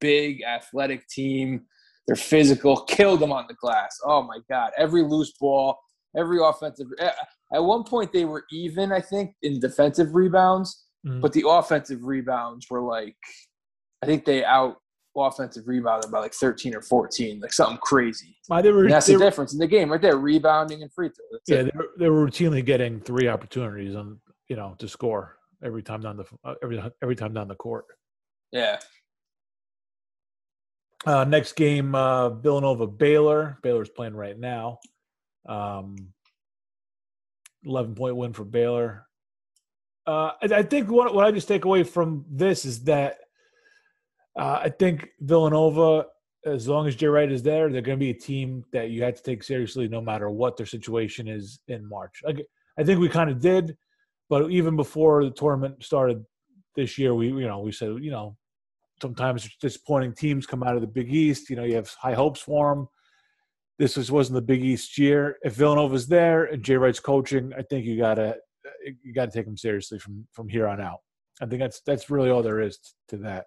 big, 0.00 0.42
athletic 0.42 1.06
team. 1.08 1.62
They're 2.06 2.16
physical. 2.16 2.82
Killed 2.88 3.20
them 3.20 3.32
on 3.32 3.44
the 3.48 3.54
glass. 3.54 3.98
Oh 4.04 4.22
my 4.22 4.38
god! 4.50 4.70
Every 4.78 5.02
loose 5.02 5.32
ball, 5.38 5.78
every 6.16 6.38
offensive. 6.42 6.86
At 7.00 7.14
at 7.52 7.62
one 7.64 7.84
point, 7.84 8.12
they 8.12 8.24
were 8.24 8.44
even. 8.52 8.92
I 8.92 9.00
think 9.00 9.34
in 9.42 9.60
defensive 9.60 10.14
rebounds, 10.14 10.84
Mhm. 11.06 11.20
but 11.20 11.32
the 11.32 11.44
offensive 11.46 12.02
rebounds 12.04 12.66
were 12.70 12.80
like, 12.82 13.16
I 14.02 14.06
think 14.06 14.24
they 14.24 14.44
out 14.44 14.76
offensive 15.16 15.66
rebounded 15.66 16.12
by 16.12 16.20
like 16.20 16.32
13 16.32 16.76
or 16.76 16.80
14, 16.82 17.40
like 17.40 17.52
something 17.52 17.78
crazy. 17.78 18.36
Uh, 18.48 18.62
they 18.62 18.70
were, 18.70 18.82
And 18.84 18.92
that's 18.92 19.06
they 19.06 19.14
the 19.14 19.18
were- 19.18 19.24
difference 19.24 19.52
in 19.52 19.58
the 19.58 19.66
game, 19.66 19.90
right 19.90 20.00
there. 20.00 20.16
Rebounding 20.16 20.82
and 20.82 20.92
free 20.92 21.08
throw. 21.08 21.24
That's 21.32 21.42
Yeah, 21.48 21.62
they 21.64 21.70
were, 21.74 21.88
they 21.98 22.08
were 22.08 22.24
routinely 22.26 22.64
getting 22.64 23.00
three 23.00 23.26
opportunities 23.26 23.96
on 23.96 24.20
you 24.48 24.54
know 24.56 24.76
to 24.78 24.86
score 24.88 25.36
every 25.62 25.82
time 25.82 26.00
down 26.00 26.16
the 26.16 26.24
uh, 26.44 26.54
every 26.62 26.82
every 27.02 27.16
time 27.16 27.32
down 27.32 27.48
the 27.48 27.54
court. 27.54 27.84
yeah. 28.52 28.78
Uh, 31.06 31.24
next 31.24 31.52
game, 31.54 31.94
uh, 31.94 32.28
Villanova 32.28 32.86
Baylor. 32.86 33.58
Baylor's 33.62 33.88
playing 33.88 34.16
right 34.16 34.36
now. 34.38 34.78
Um, 35.48 35.96
Eleven 37.64 37.94
point 37.94 38.16
win 38.16 38.32
for 38.32 38.44
Baylor. 38.44 39.06
Uh, 40.06 40.32
I, 40.42 40.54
I 40.56 40.62
think 40.62 40.90
what 40.90 41.14
what 41.14 41.24
I 41.24 41.30
just 41.30 41.48
take 41.48 41.64
away 41.64 41.84
from 41.84 42.24
this 42.28 42.64
is 42.64 42.82
that 42.84 43.18
uh, 44.38 44.60
I 44.62 44.70
think 44.70 45.10
Villanova, 45.20 46.06
as 46.44 46.66
long 46.66 46.86
as 46.86 46.96
Jay 46.96 47.06
Wright 47.06 47.30
is 47.30 47.42
there, 47.42 47.70
they're 47.70 47.80
going 47.82 47.98
to 47.98 48.04
be 48.04 48.10
a 48.10 48.14
team 48.14 48.64
that 48.72 48.90
you 48.90 49.02
have 49.02 49.16
to 49.16 49.22
take 49.22 49.42
seriously 49.42 49.88
no 49.88 50.00
matter 50.00 50.30
what 50.30 50.56
their 50.56 50.66
situation 50.66 51.28
is 51.28 51.60
in 51.68 51.88
March. 51.88 52.22
Like, 52.24 52.46
I 52.78 52.84
think 52.84 53.00
we 53.00 53.08
kind 53.08 53.30
of 53.30 53.40
did, 53.40 53.76
but 54.28 54.50
even 54.50 54.76
before 54.76 55.24
the 55.24 55.30
tournament 55.30 55.82
started 55.82 56.24
this 56.76 56.98
year, 56.98 57.14
we 57.14 57.28
you 57.28 57.48
know 57.48 57.60
we 57.60 57.72
said 57.72 57.96
you 58.00 58.10
know 58.10 58.36
sometimes 59.00 59.48
disappointing 59.60 60.14
teams 60.14 60.46
come 60.46 60.62
out 60.62 60.74
of 60.74 60.80
the 60.80 60.86
Big 60.86 61.12
East. 61.12 61.50
You 61.50 61.56
know 61.56 61.64
you 61.64 61.76
have 61.76 61.88
high 61.90 62.14
hopes 62.14 62.40
for 62.40 62.74
them. 62.74 62.88
This 63.78 63.96
was, 63.96 64.10
wasn't 64.10 64.34
the 64.34 64.42
Big 64.42 64.64
East 64.64 64.98
year. 64.98 65.38
If 65.42 65.54
Villanova's 65.54 66.08
there 66.08 66.44
and 66.44 66.64
Jay 66.64 66.76
Wright's 66.76 67.00
coaching, 67.00 67.52
I 67.56 67.62
think 67.62 67.86
you 67.86 67.96
gotta 67.96 68.36
you 69.02 69.12
gotta 69.12 69.30
take 69.30 69.46
them 69.46 69.56
seriously 69.56 69.98
from 69.98 70.26
from 70.32 70.48
here 70.48 70.66
on 70.66 70.80
out. 70.80 71.00
I 71.40 71.46
think 71.46 71.60
that's 71.60 71.80
that's 71.86 72.10
really 72.10 72.30
all 72.30 72.42
there 72.42 72.60
is 72.60 72.78
to 73.08 73.16
that. 73.18 73.46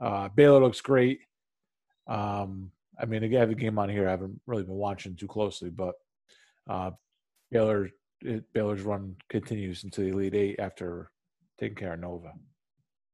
Uh, 0.00 0.28
Baylor 0.34 0.60
looks 0.60 0.80
great. 0.80 1.20
Um, 2.08 2.72
I 3.00 3.06
mean, 3.06 3.22
again, 3.22 3.38
I 3.38 3.40
have 3.40 3.50
a 3.50 3.54
game 3.54 3.78
on 3.78 3.88
here. 3.88 4.08
I 4.08 4.10
haven't 4.10 4.40
really 4.46 4.64
been 4.64 4.74
watching 4.74 5.14
too 5.14 5.28
closely, 5.28 5.70
but 5.70 5.94
uh, 6.68 6.90
Baylor 7.50 7.90
it, 8.24 8.52
Baylor's 8.52 8.82
run 8.82 9.16
continues 9.28 9.84
into 9.84 10.02
the 10.02 10.08
Elite 10.08 10.34
Eight 10.34 10.60
after 10.60 11.10
taking 11.58 11.76
care 11.76 11.94
of 11.94 12.00
Nova. 12.00 12.32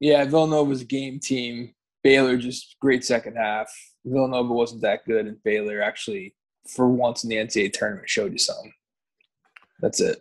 Yeah, 0.00 0.24
Villanova's 0.24 0.82
a 0.82 0.86
game 0.86 1.18
team. 1.18 1.74
Baylor 2.04 2.36
just 2.36 2.76
great 2.80 3.04
second 3.04 3.36
half. 3.36 3.70
Villanova 4.04 4.52
wasn't 4.52 4.82
that 4.82 5.04
good, 5.06 5.26
and 5.26 5.42
Baylor 5.42 5.82
actually, 5.82 6.34
for 6.68 6.88
once 6.88 7.24
in 7.24 7.30
the 7.30 7.36
NCAA 7.36 7.72
tournament, 7.72 8.08
showed 8.08 8.32
you 8.32 8.38
something. 8.38 8.72
That's 9.80 10.00
it. 10.00 10.20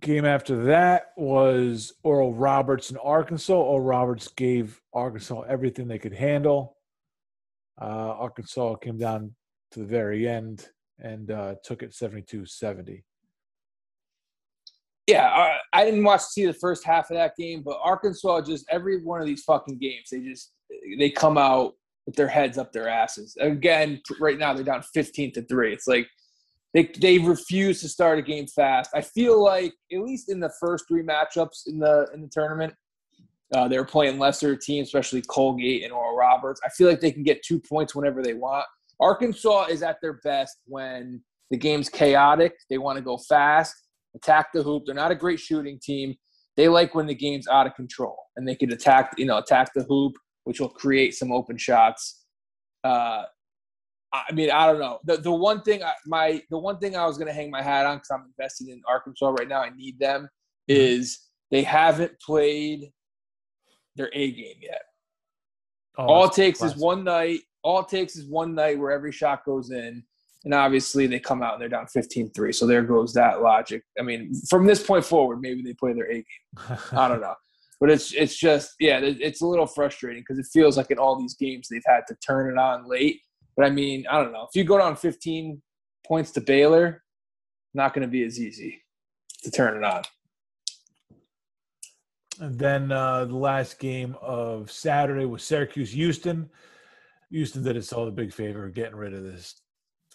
Game 0.00 0.24
after 0.24 0.64
that 0.66 1.12
was 1.16 1.92
Oral 2.04 2.32
Roberts 2.32 2.90
in 2.90 2.96
Arkansas. 2.98 3.52
Oral 3.52 3.80
Roberts 3.80 4.28
gave 4.28 4.80
Arkansas 4.92 5.42
everything 5.42 5.88
they 5.88 5.98
could 5.98 6.14
handle. 6.14 6.76
Uh, 7.80 8.14
Arkansas 8.18 8.76
came 8.76 8.98
down 8.98 9.34
to 9.72 9.80
the 9.80 9.86
very 9.86 10.28
end 10.28 10.68
and 10.98 11.30
uh, 11.30 11.54
took 11.64 11.82
it 11.82 11.94
72 11.94 12.46
70. 12.46 13.04
Yeah, 15.08 15.56
I, 15.72 15.86
didn't 15.86 16.04
watch 16.04 16.20
see 16.20 16.44
the 16.44 16.52
first 16.52 16.84
half 16.84 17.10
of 17.10 17.16
that 17.16 17.32
game, 17.38 17.62
but 17.64 17.78
Arkansas 17.82 18.42
just 18.42 18.66
every 18.70 19.02
one 19.02 19.22
of 19.22 19.26
these 19.26 19.42
fucking 19.42 19.78
games, 19.78 20.10
they 20.12 20.20
just 20.20 20.52
they 20.98 21.08
come 21.08 21.38
out 21.38 21.72
with 22.04 22.14
their 22.14 22.28
heads 22.28 22.58
up 22.58 22.72
their 22.72 22.90
asses. 22.90 23.34
Again, 23.40 24.02
right 24.20 24.38
now 24.38 24.52
they're 24.52 24.62
down 24.62 24.82
15 24.82 25.32
to 25.32 25.42
3. 25.46 25.72
It's 25.72 25.86
like 25.86 26.06
they 26.74 26.92
they 27.00 27.16
refuse 27.16 27.80
to 27.80 27.88
start 27.88 28.18
a 28.18 28.22
game 28.22 28.46
fast. 28.48 28.90
I 28.94 29.00
feel 29.00 29.42
like 29.42 29.72
at 29.90 30.00
least 30.00 30.30
in 30.30 30.40
the 30.40 30.52
first 30.60 30.84
three 30.86 31.02
matchups 31.02 31.66
in 31.68 31.78
the 31.78 32.06
in 32.12 32.20
the 32.20 32.28
tournament, 32.30 32.74
uh, 33.54 33.66
they 33.66 33.78
were 33.78 33.86
playing 33.86 34.18
lesser 34.18 34.56
teams, 34.56 34.88
especially 34.88 35.22
Colgate 35.22 35.84
and 35.84 35.92
Oral 35.92 36.18
Roberts. 36.18 36.60
I 36.66 36.68
feel 36.68 36.86
like 36.86 37.00
they 37.00 37.12
can 37.12 37.22
get 37.22 37.42
two 37.42 37.60
points 37.60 37.94
whenever 37.94 38.22
they 38.22 38.34
want. 38.34 38.66
Arkansas 39.00 39.68
is 39.70 39.82
at 39.82 39.96
their 40.02 40.20
best 40.22 40.58
when 40.66 41.22
the 41.50 41.56
game's 41.56 41.88
chaotic. 41.88 42.52
They 42.68 42.76
want 42.76 42.98
to 42.98 43.02
go 43.02 43.16
fast 43.16 43.74
attack 44.14 44.48
the 44.52 44.62
hoop. 44.62 44.84
They're 44.86 44.94
not 44.94 45.10
a 45.10 45.16
great 45.16 45.40
shooting 45.40 45.78
team. 45.82 46.14
They 46.56 46.68
like 46.68 46.94
when 46.94 47.06
the 47.06 47.14
game's 47.14 47.46
out 47.48 47.66
of 47.66 47.74
control 47.74 48.16
and 48.36 48.46
they 48.46 48.56
can 48.56 48.72
attack, 48.72 49.12
you 49.16 49.26
know, 49.26 49.38
attack 49.38 49.72
the 49.74 49.84
hoop, 49.84 50.14
which 50.44 50.60
will 50.60 50.68
create 50.68 51.14
some 51.14 51.30
open 51.32 51.56
shots. 51.56 52.24
Uh, 52.82 53.24
I 54.12 54.32
mean, 54.32 54.50
I 54.50 54.66
don't 54.66 54.80
know. 54.80 54.98
The 55.04 55.18
the 55.18 55.32
one 55.32 55.62
thing 55.62 55.82
I, 55.82 55.92
my 56.06 56.42
the 56.50 56.58
one 56.58 56.78
thing 56.78 56.96
I 56.96 57.06
was 57.06 57.18
going 57.18 57.28
to 57.28 57.34
hang 57.34 57.50
my 57.50 57.62
hat 57.62 57.84
on 57.86 57.98
because 57.98 58.10
I'm 58.10 58.24
invested 58.26 58.68
in 58.68 58.80
Arkansas 58.88 59.28
right 59.38 59.48
now. 59.48 59.60
I 59.60 59.70
need 59.70 59.98
them 59.98 60.22
mm-hmm. 60.22 60.80
is 60.80 61.18
they 61.50 61.62
haven't 61.62 62.18
played 62.20 62.90
their 63.96 64.10
A 64.14 64.30
game 64.32 64.56
yet. 64.62 64.82
Oh, 65.98 66.06
all 66.06 66.24
it 66.26 66.32
takes 66.32 66.60
classic. 66.60 66.76
is 66.76 66.82
one 66.82 67.04
night. 67.04 67.40
All 67.62 67.80
it 67.80 67.88
takes 67.88 68.16
is 68.16 68.26
one 68.26 68.54
night 68.54 68.78
where 68.78 68.92
every 68.92 69.12
shot 69.12 69.44
goes 69.44 69.70
in, 69.70 70.02
and 70.44 70.54
obviously 70.54 71.06
they 71.06 71.18
come 71.18 71.42
out 71.42 71.54
and 71.54 71.62
they're 71.62 71.68
down 71.68 71.86
15-3. 71.86 72.54
So 72.54 72.66
there 72.66 72.82
goes 72.82 73.12
that 73.14 73.42
logic. 73.42 73.82
I 73.98 74.02
mean, 74.02 74.32
from 74.48 74.66
this 74.66 74.84
point 74.84 75.04
forward, 75.04 75.40
maybe 75.40 75.62
they 75.62 75.74
play 75.74 75.92
their 75.92 76.10
A 76.10 76.14
game. 76.14 76.78
I 76.92 77.08
don't 77.08 77.20
know. 77.20 77.34
But 77.80 77.90
it's 77.90 78.12
it's 78.12 78.36
just 78.36 78.72
yeah, 78.80 78.98
it's 79.00 79.40
a 79.40 79.46
little 79.46 79.64
frustrating 79.64 80.22
because 80.22 80.40
it 80.40 80.50
feels 80.52 80.76
like 80.76 80.90
in 80.90 80.98
all 80.98 81.16
these 81.16 81.36
games 81.36 81.68
they've 81.70 81.80
had 81.86 82.08
to 82.08 82.16
turn 82.16 82.50
it 82.50 82.58
on 82.58 82.88
late. 82.88 83.20
But 83.56 83.66
I 83.66 83.70
mean, 83.70 84.04
I 84.10 84.20
don't 84.20 84.32
know. 84.32 84.48
If 84.50 84.56
you 84.56 84.64
go 84.64 84.78
down 84.78 84.96
15 84.96 85.62
points 86.04 86.32
to 86.32 86.40
Baylor, 86.40 87.04
not 87.74 87.94
going 87.94 88.02
to 88.02 88.10
be 88.10 88.24
as 88.24 88.40
easy 88.40 88.82
to 89.44 89.50
turn 89.52 89.76
it 89.76 89.84
on. 89.84 90.02
And 92.40 92.58
then 92.58 92.90
uh, 92.90 93.26
the 93.26 93.36
last 93.36 93.78
game 93.78 94.16
of 94.20 94.72
Saturday 94.72 95.24
was 95.24 95.44
Syracuse 95.44 95.92
Houston. 95.92 96.50
Houston 97.30 97.62
did 97.62 97.76
us 97.76 97.92
all 97.92 98.06
the 98.06 98.10
big 98.10 98.32
favor 98.32 98.64
of 98.64 98.74
getting 98.74 98.96
rid 98.96 99.14
of 99.14 99.22
this 99.22 99.54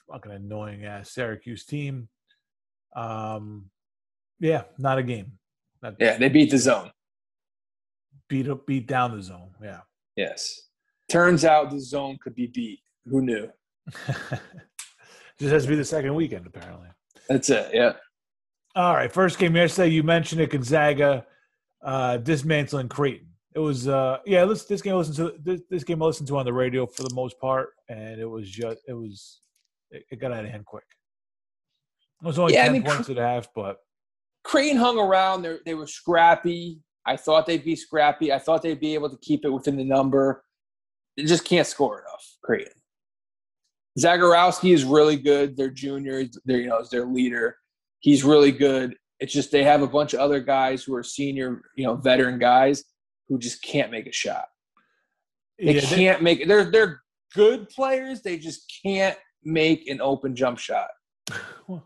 fucking 0.09 0.31
annoying 0.31 0.85
ass 0.85 1.11
Syracuse 1.11 1.65
team. 1.65 2.09
Um, 2.95 3.69
yeah, 4.39 4.63
not 4.77 4.97
a 4.97 5.03
game. 5.03 5.33
Not, 5.81 5.95
yeah, 5.99 6.17
they 6.17 6.29
beat 6.29 6.51
the 6.51 6.57
zone. 6.57 6.91
Beat 8.29 8.49
up, 8.49 8.65
beat 8.65 8.87
down 8.87 9.15
the 9.15 9.23
zone. 9.23 9.51
Yeah. 9.61 9.81
Yes. 10.15 10.67
Turns 11.09 11.45
out 11.45 11.71
the 11.71 11.79
zone 11.79 12.17
could 12.23 12.35
be 12.35 12.47
beat. 12.47 12.79
Who 13.09 13.21
knew? 13.21 13.49
Just 15.39 15.51
has 15.51 15.63
to 15.63 15.69
be 15.69 15.75
the 15.75 15.85
second 15.85 16.15
weekend, 16.15 16.47
apparently. 16.47 16.87
That's 17.27 17.49
it. 17.49 17.71
Yeah. 17.73 17.93
All 18.75 18.93
right. 18.93 19.11
First 19.11 19.39
game 19.39 19.55
yesterday. 19.55 19.89
You 19.89 20.03
mentioned 20.03 20.41
it. 20.41 20.51
Gonzaga 20.51 21.25
uh, 21.83 22.17
dismantling 22.17 22.89
Creighton. 22.89 23.27
It 23.55 23.59
was 23.59 23.87
uh 23.87 24.17
yeah. 24.25 24.45
This 24.45 24.65
this 24.65 24.81
game 24.81 24.95
I 24.95 24.97
listened 24.97 25.17
to 25.17 25.35
this, 25.43 25.61
this 25.69 25.83
game 25.83 26.01
I 26.01 26.05
listened 26.07 26.27
to 26.29 26.37
on 26.37 26.45
the 26.45 26.53
radio 26.53 26.87
for 26.87 27.03
the 27.03 27.13
most 27.13 27.39
part, 27.39 27.69
and 27.87 28.19
it 28.19 28.25
was 28.25 28.49
just 28.49 28.79
it 28.87 28.93
was 28.93 29.41
it, 29.93 30.05
it 30.11 30.19
got 30.19 30.33
out 30.33 30.45
of 30.45 30.51
hand 30.51 30.65
quick. 30.65 30.83
It 32.21 32.25
was 32.25 32.39
only 32.39 32.53
yeah, 32.53 32.63
10 32.63 32.69
I 32.69 32.73
mean, 32.73 32.83
points 32.83 33.09
and 33.09 33.17
a 33.17 33.21
half, 33.21 33.47
but 33.55 33.77
Creighton 34.43 34.77
hung 34.77 34.97
around. 34.97 35.41
They 35.41 35.57
they 35.65 35.73
were 35.73 35.87
scrappy. 35.87 36.81
I 37.05 37.17
thought 37.17 37.45
they'd 37.45 37.65
be 37.65 37.75
scrappy. 37.75 38.31
I 38.31 38.39
thought 38.39 38.61
they'd 38.61 38.79
be 38.79 38.93
able 38.93 39.09
to 39.09 39.17
keep 39.17 39.45
it 39.45 39.49
within 39.49 39.77
the 39.77 39.83
number. 39.83 40.43
They 41.17 41.23
just 41.23 41.45
can't 41.45 41.67
score 41.67 41.99
enough. 41.99 42.25
Creighton. 42.43 42.73
Zegarowski 43.99 44.73
is 44.73 44.85
really 44.85 45.17
good. 45.17 45.55
Their 45.55 45.69
junior, 45.69 46.23
their 46.45 46.59
you 46.59 46.67
know, 46.67 46.79
is 46.79 46.89
their 46.89 47.05
leader. 47.05 47.57
He's 47.99 48.23
really 48.23 48.51
good. 48.51 48.95
It's 49.19 49.33
just 49.33 49.51
they 49.51 49.63
have 49.63 49.81
a 49.81 49.87
bunch 49.87 50.13
of 50.13 50.19
other 50.19 50.39
guys 50.39 50.83
who 50.83 50.95
are 50.95 51.03
senior, 51.03 51.61
you 51.75 51.85
know, 51.85 51.95
veteran 51.95 52.39
guys 52.39 52.83
who 53.27 53.37
just 53.37 53.61
can't 53.61 53.91
make 53.91 54.07
a 54.07 54.11
shot. 54.11 54.45
They 55.59 55.75
yeah, 55.75 55.81
can't 55.81 56.19
they, 56.19 56.23
make. 56.23 56.47
They're 56.47 56.71
they're 56.71 57.03
good 57.35 57.69
players. 57.69 58.21
They 58.21 58.37
just 58.37 58.71
can't 58.83 59.17
make 59.45 59.87
an 59.87 60.01
open 60.01 60.35
jump 60.35 60.59
shot. 60.59 60.87
well, 61.67 61.83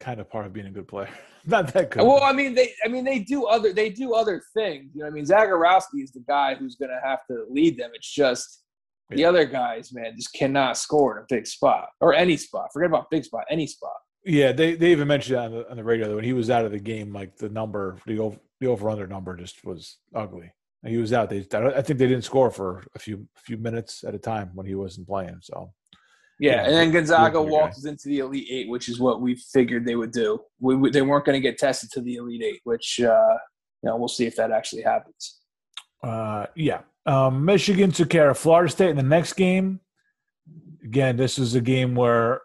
kind 0.00 0.20
of 0.20 0.30
part 0.30 0.46
of 0.46 0.52
being 0.52 0.66
a 0.66 0.70
good 0.70 0.88
player. 0.88 1.08
Not 1.46 1.72
that 1.74 1.90
good. 1.90 2.02
Well, 2.02 2.22
I 2.22 2.32
mean, 2.32 2.54
they, 2.54 2.72
I 2.84 2.88
mean, 2.88 3.04
they 3.04 3.18
do 3.18 3.46
other, 3.46 3.72
they 3.72 3.90
do 3.90 4.14
other 4.14 4.42
things. 4.54 4.90
You 4.94 5.02
know, 5.02 5.08
I 5.08 5.10
mean, 5.10 5.24
Zegarowski 5.24 6.02
is 6.02 6.10
the 6.12 6.24
guy 6.26 6.54
who's 6.54 6.76
going 6.76 6.90
to 6.90 7.00
have 7.06 7.20
to 7.30 7.44
lead 7.50 7.78
them. 7.78 7.90
It's 7.94 8.10
just 8.10 8.62
yeah. 9.10 9.16
the 9.16 9.24
other 9.26 9.44
guys, 9.44 9.92
man, 9.92 10.14
just 10.16 10.32
cannot 10.32 10.78
score 10.78 11.18
in 11.18 11.22
a 11.22 11.26
big 11.28 11.46
spot 11.46 11.88
or 12.00 12.14
any 12.14 12.36
spot. 12.36 12.72
Forget 12.72 12.88
about 12.88 13.10
big 13.10 13.24
spot, 13.24 13.44
any 13.50 13.66
spot. 13.66 13.92
Yeah, 14.24 14.52
they, 14.52 14.74
they 14.74 14.92
even 14.92 15.06
mentioned 15.06 15.38
on 15.38 15.52
the, 15.52 15.70
on 15.70 15.76
the 15.76 15.84
radio 15.84 16.08
that 16.08 16.14
when 16.14 16.24
he 16.24 16.32
was 16.32 16.48
out 16.48 16.64
of 16.64 16.72
the 16.72 16.78
game, 16.78 17.12
like 17.12 17.36
the 17.36 17.50
number, 17.50 17.98
the 18.06 18.18
over, 18.18 18.38
the 18.60 18.66
over 18.68 18.88
under 18.88 19.06
number 19.06 19.36
just 19.36 19.64
was 19.66 19.98
ugly. 20.14 20.50
he 20.86 20.96
was 20.96 21.12
out. 21.12 21.28
They, 21.28 21.46
I 21.52 21.82
think 21.82 21.98
they 21.98 22.06
didn't 22.06 22.22
score 22.22 22.50
for 22.50 22.84
a 22.94 22.98
few 22.98 23.28
few 23.36 23.58
minutes 23.58 24.02
at 24.02 24.14
a 24.14 24.18
time 24.18 24.50
when 24.54 24.66
he 24.66 24.74
wasn't 24.74 25.06
playing. 25.06 25.40
So 25.42 25.74
yeah, 26.40 26.64
and 26.64 26.74
then 26.74 26.90
Gonzaga 26.90 27.40
walks 27.40 27.84
into 27.84 28.08
the 28.08 28.18
Elite 28.18 28.48
Eight, 28.50 28.68
which 28.68 28.88
is 28.88 28.98
what 28.98 29.20
we 29.20 29.36
figured 29.52 29.84
they 29.84 29.94
would 29.94 30.12
do. 30.12 30.40
We, 30.60 30.76
we 30.76 30.90
they 30.90 31.02
weren't 31.02 31.24
going 31.24 31.40
to 31.40 31.40
get 31.40 31.58
tested 31.58 31.90
to 31.92 32.00
the 32.00 32.16
Elite 32.16 32.42
Eight, 32.42 32.60
which 32.64 33.00
uh, 33.00 33.36
you 33.82 33.90
know 33.90 33.96
we'll 33.96 34.08
see 34.08 34.26
if 34.26 34.36
that 34.36 34.50
actually 34.50 34.82
happens. 34.82 35.40
Uh, 36.02 36.46
yeah, 36.56 36.80
um, 37.06 37.44
Michigan 37.44 37.92
took 37.92 38.10
care 38.10 38.30
of 38.30 38.38
Florida 38.38 38.70
State 38.70 38.90
in 38.90 38.96
the 38.96 39.02
next 39.02 39.34
game. 39.34 39.80
Again, 40.84 41.16
this 41.16 41.38
was 41.38 41.54
a 41.54 41.60
game 41.60 41.94
where, 41.94 42.42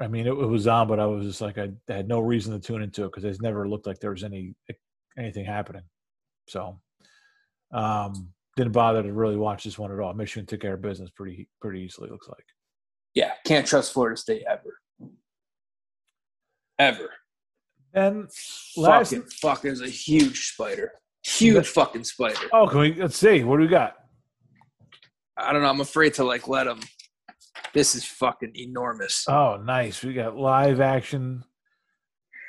I 0.00 0.08
mean, 0.08 0.26
it, 0.26 0.30
it 0.30 0.48
was 0.48 0.66
on, 0.66 0.88
but 0.88 0.98
I 0.98 1.06
was 1.06 1.26
just 1.26 1.40
like 1.40 1.58
I, 1.58 1.70
I 1.88 1.92
had 1.92 2.08
no 2.08 2.20
reason 2.20 2.52
to 2.52 2.64
tune 2.64 2.82
into 2.82 3.04
it 3.04 3.12
because 3.12 3.24
it 3.24 3.42
never 3.42 3.68
looked 3.68 3.86
like 3.86 3.98
there 3.98 4.10
was 4.10 4.24
any 4.24 4.54
anything 5.18 5.44
happening. 5.44 5.82
So, 6.48 6.80
um, 7.72 8.30
didn't 8.56 8.72
bother 8.72 9.02
to 9.02 9.12
really 9.12 9.36
watch 9.36 9.64
this 9.64 9.78
one 9.78 9.92
at 9.92 9.98
all. 9.98 10.14
Michigan 10.14 10.46
took 10.46 10.60
care 10.60 10.74
of 10.74 10.82
business 10.82 11.10
pretty 11.10 11.48
pretty 11.60 11.80
easily. 11.80 12.08
Looks 12.10 12.28
like 12.28 12.44
yeah, 13.14 13.32
can't 13.46 13.66
trust 13.66 13.92
Florida 13.92 14.16
State 14.16 14.42
ever. 14.48 14.78
Ever. 16.78 17.10
And 17.94 18.28
last 18.76 19.12
fucking 19.12 19.28
fuck, 19.28 19.62
there's 19.62 19.80
a 19.80 19.88
huge 19.88 20.48
spider. 20.48 20.92
Huge 21.24 21.68
fucking 21.68 22.04
spider. 22.04 22.48
Oh, 22.52 22.66
can 22.66 22.80
we 22.80 22.94
let's 22.94 23.16
see. 23.16 23.44
What 23.44 23.56
do 23.56 23.62
we 23.62 23.68
got? 23.68 23.94
I 25.36 25.52
don't 25.52 25.62
know. 25.62 25.68
I'm 25.68 25.80
afraid 25.80 26.14
to 26.14 26.24
like 26.24 26.48
let 26.48 26.66
him. 26.66 26.80
This 27.72 27.94
is 27.94 28.04
fucking 28.04 28.52
enormous. 28.54 29.24
Oh, 29.28 29.56
nice. 29.56 30.02
We 30.02 30.12
got 30.12 30.36
live 30.36 30.80
action. 30.80 31.42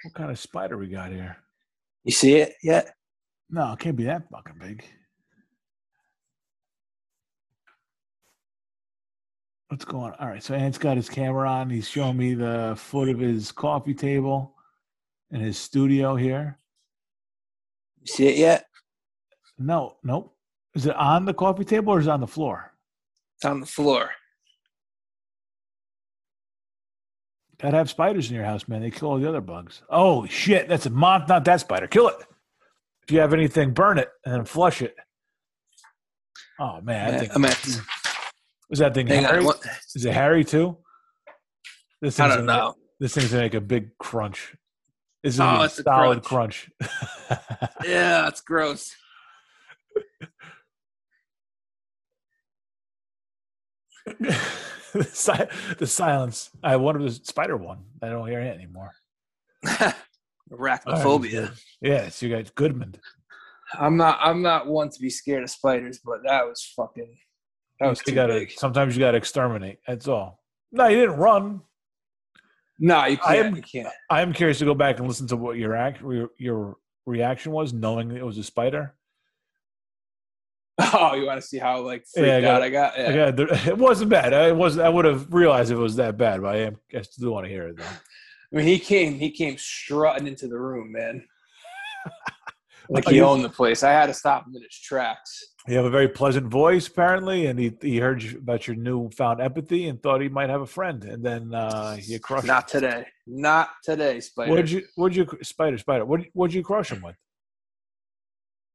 What 0.03 0.13
kind 0.13 0.29
of 0.29 0.37
spider 0.37 0.77
we 0.77 0.87
got 0.87 1.11
here? 1.11 1.37
You 2.03 2.11
see 2.11 2.35
it 2.35 2.53
yet? 2.61 2.93
No, 3.49 3.73
it 3.73 3.79
can't 3.79 3.95
be 3.95 4.03
that 4.03 4.23
fucking 4.31 4.59
big. 4.59 4.83
What's 9.69 9.85
going 9.85 10.13
on? 10.13 10.19
All 10.19 10.27
right, 10.27 10.43
so 10.43 10.53
Ant's 10.53 10.77
got 10.77 10.97
his 10.97 11.09
camera 11.09 11.49
on. 11.49 11.69
He's 11.69 11.87
showing 11.87 12.17
me 12.17 12.35
the 12.35 12.75
foot 12.77 13.09
of 13.09 13.19
his 13.19 13.51
coffee 13.51 13.95
table 13.95 14.53
in 15.31 15.39
his 15.39 15.57
studio 15.57 16.15
here. 16.15 16.59
You 18.01 18.07
see 18.07 18.27
it 18.27 18.37
yet? 18.37 18.67
No, 19.57 19.97
nope. 20.03 20.35
Is 20.75 20.85
it 20.85 20.95
on 20.95 21.25
the 21.25 21.33
coffee 21.33 21.65
table 21.65 21.93
or 21.93 21.99
is 21.99 22.07
it 22.07 22.11
on 22.11 22.19
the 22.19 22.27
floor? 22.27 22.73
It's 23.37 23.45
on 23.45 23.59
the 23.59 23.65
floor. 23.65 24.11
Gotta 27.57 27.77
have 27.77 27.89
spiders 27.89 28.29
in 28.29 28.35
your 28.35 28.45
house, 28.45 28.67
man. 28.67 28.81
They 28.81 28.91
kill 28.91 29.09
all 29.09 29.17
the 29.17 29.27
other 29.27 29.41
bugs. 29.41 29.81
Oh 29.89 30.25
shit, 30.27 30.67
that's 30.67 30.85
a 30.85 30.89
moth, 30.89 31.27
not 31.27 31.45
that 31.45 31.61
spider. 31.61 31.87
Kill 31.87 32.09
it. 32.09 32.17
If 33.03 33.11
you 33.11 33.19
have 33.19 33.33
anything, 33.33 33.71
burn 33.71 33.97
it 33.97 34.09
and 34.25 34.35
then 34.35 34.45
flush 34.45 34.81
it. 34.81 34.95
Oh 36.59 36.81
man, 36.81 37.13
I 37.13 37.17
think 37.17 37.35
I'm 37.35 37.45
at 37.45 37.57
is 38.71 38.79
that 38.79 38.93
thing 38.93 39.07
Hang 39.07 39.23
Harry? 39.23 39.45
On, 39.45 39.53
Is 39.95 40.05
it 40.05 40.13
Harry 40.13 40.43
too? 40.43 40.77
This 42.01 42.19
I 42.19 42.27
don't 42.27 42.45
know. 42.45 42.67
Make, 42.67 42.75
this 42.99 43.13
thing's 43.13 43.31
gonna 43.31 43.43
make 43.43 43.53
a 43.53 43.61
big 43.61 43.97
crunch. 43.97 44.55
This 45.23 45.35
is 45.35 45.39
oh, 45.39 45.61
a 45.61 45.69
solid 45.69 46.23
crunch. 46.23 46.69
crunch. 46.79 46.91
yeah, 47.85 48.27
it's 48.27 48.41
gross. 48.41 48.95
the, 54.19 55.03
si- 55.11 55.33
the 55.79 55.87
silence. 55.87 56.51
I 56.63 56.75
wonder 56.75 57.05
if 57.05 57.19
the 57.19 57.25
spider 57.25 57.57
one. 57.57 57.85
I 58.03 58.09
don't 58.09 58.27
hear 58.27 58.39
it 58.39 58.55
anymore. 58.55 58.91
Arachnophobia. 60.51 61.57
Yes, 61.81 62.21
you 62.21 62.29
guys, 62.29 62.51
Goodman. 62.51 62.95
I'm 63.73 63.97
not. 63.97 64.19
I'm 64.21 64.41
not 64.41 64.67
one 64.67 64.89
to 64.89 64.99
be 64.99 65.09
scared 65.09 65.43
of 65.43 65.49
spiders, 65.49 65.99
but 66.05 66.19
that 66.25 66.45
was 66.45 66.71
fucking. 66.75 67.15
That 67.79 67.89
was 67.89 67.99
you 68.05 68.11
too 68.11 68.15
gotta, 68.15 68.33
big. 68.33 68.51
Sometimes 68.51 68.95
you 68.95 69.01
got 69.01 69.11
to 69.11 69.17
exterminate. 69.17 69.79
That's 69.87 70.07
all. 70.07 70.41
No, 70.71 70.87
you 70.87 70.97
didn't 71.01 71.17
run. 71.17 71.61
No, 72.79 73.05
you 73.05 73.17
I 73.25 73.35
can't. 73.35 73.47
am- 73.47 73.55
you 73.55 73.61
can't. 73.61 73.87
I 74.09 74.21
am 74.21 74.33
curious 74.33 74.59
to 74.59 74.65
go 74.65 74.73
back 74.75 74.99
and 74.99 75.07
listen 75.07 75.27
to 75.27 75.37
what 75.37 75.57
your 75.57 75.75
act, 75.75 76.01
your, 76.01 76.29
your 76.37 76.77
reaction 77.05 77.51
was, 77.51 77.73
knowing 77.73 78.11
it 78.11 78.25
was 78.25 78.37
a 78.37 78.43
spider. 78.43 78.93
Oh, 80.97 81.13
you 81.15 81.25
want 81.25 81.41
to 81.41 81.45
see 81.47 81.57
how 81.57 81.81
like 81.81 82.05
freaked 82.13 82.27
Yeah, 82.27 82.37
I 82.37 82.41
got- 82.41 82.55
out 82.55 82.63
I 82.63 82.69
got? 82.69 82.97
Yeah. 82.97 83.09
Yeah, 83.13 83.31
there, 83.31 83.47
it 83.67 83.77
wasn't 83.77 84.09
bad. 84.09 84.33
I 84.33 84.51
was 84.51 84.77
I 84.77 84.89
would 84.89 85.05
have 85.05 85.33
realized 85.33 85.71
if 85.71 85.77
it 85.77 85.81
was 85.81 85.95
that 85.97 86.17
bad, 86.17 86.41
but 86.41 86.55
I 86.55 86.59
am. 86.59 86.77
I 86.95 87.01
still 87.01 87.31
want 87.31 87.45
to 87.45 87.49
hear 87.51 87.67
it 87.67 87.77
though. 87.77 87.83
I 87.83 88.55
mean, 88.57 88.65
he 88.67 88.77
came. 88.79 89.15
He 89.15 89.31
came 89.31 89.57
strutting 89.57 90.27
into 90.27 90.47
the 90.47 90.57
room, 90.57 90.91
man. 90.91 91.25
like 92.89 93.07
he 93.07 93.21
owned 93.21 93.43
the 93.43 93.49
place. 93.49 93.83
I 93.83 93.91
had 93.91 94.05
to 94.07 94.13
stop 94.13 94.47
him 94.47 94.55
in 94.55 94.61
his 94.63 94.79
tracks. 94.79 95.54
You 95.67 95.77
have 95.77 95.85
a 95.85 95.89
very 95.89 96.07
pleasant 96.07 96.47
voice, 96.47 96.87
apparently, 96.87 97.47
and 97.47 97.57
he 97.57 97.75
he 97.81 97.97
heard 97.97 98.21
you 98.21 98.37
about 98.37 98.67
your 98.67 98.75
newfound 98.75 99.41
empathy 99.41 99.87
and 99.87 100.01
thought 100.01 100.21
he 100.21 100.29
might 100.29 100.49
have 100.49 100.61
a 100.61 100.67
friend, 100.67 101.03
and 101.03 101.23
then 101.23 101.55
uh, 101.55 101.97
you 101.99 102.19
crushed. 102.19 102.45
Not 102.45 102.67
today. 102.67 103.07
Not 103.25 103.69
today, 103.83 104.19
Spider. 104.19 104.51
What'd 104.51 104.69
you? 104.69 104.83
What'd 104.95 105.15
you? 105.15 105.27
Spider, 105.41 105.77
spider. 105.79 106.05
What? 106.05 106.21
What'd 106.33 106.53
you 106.53 106.61
crush 106.61 106.91
him 106.91 107.01
with? 107.01 107.15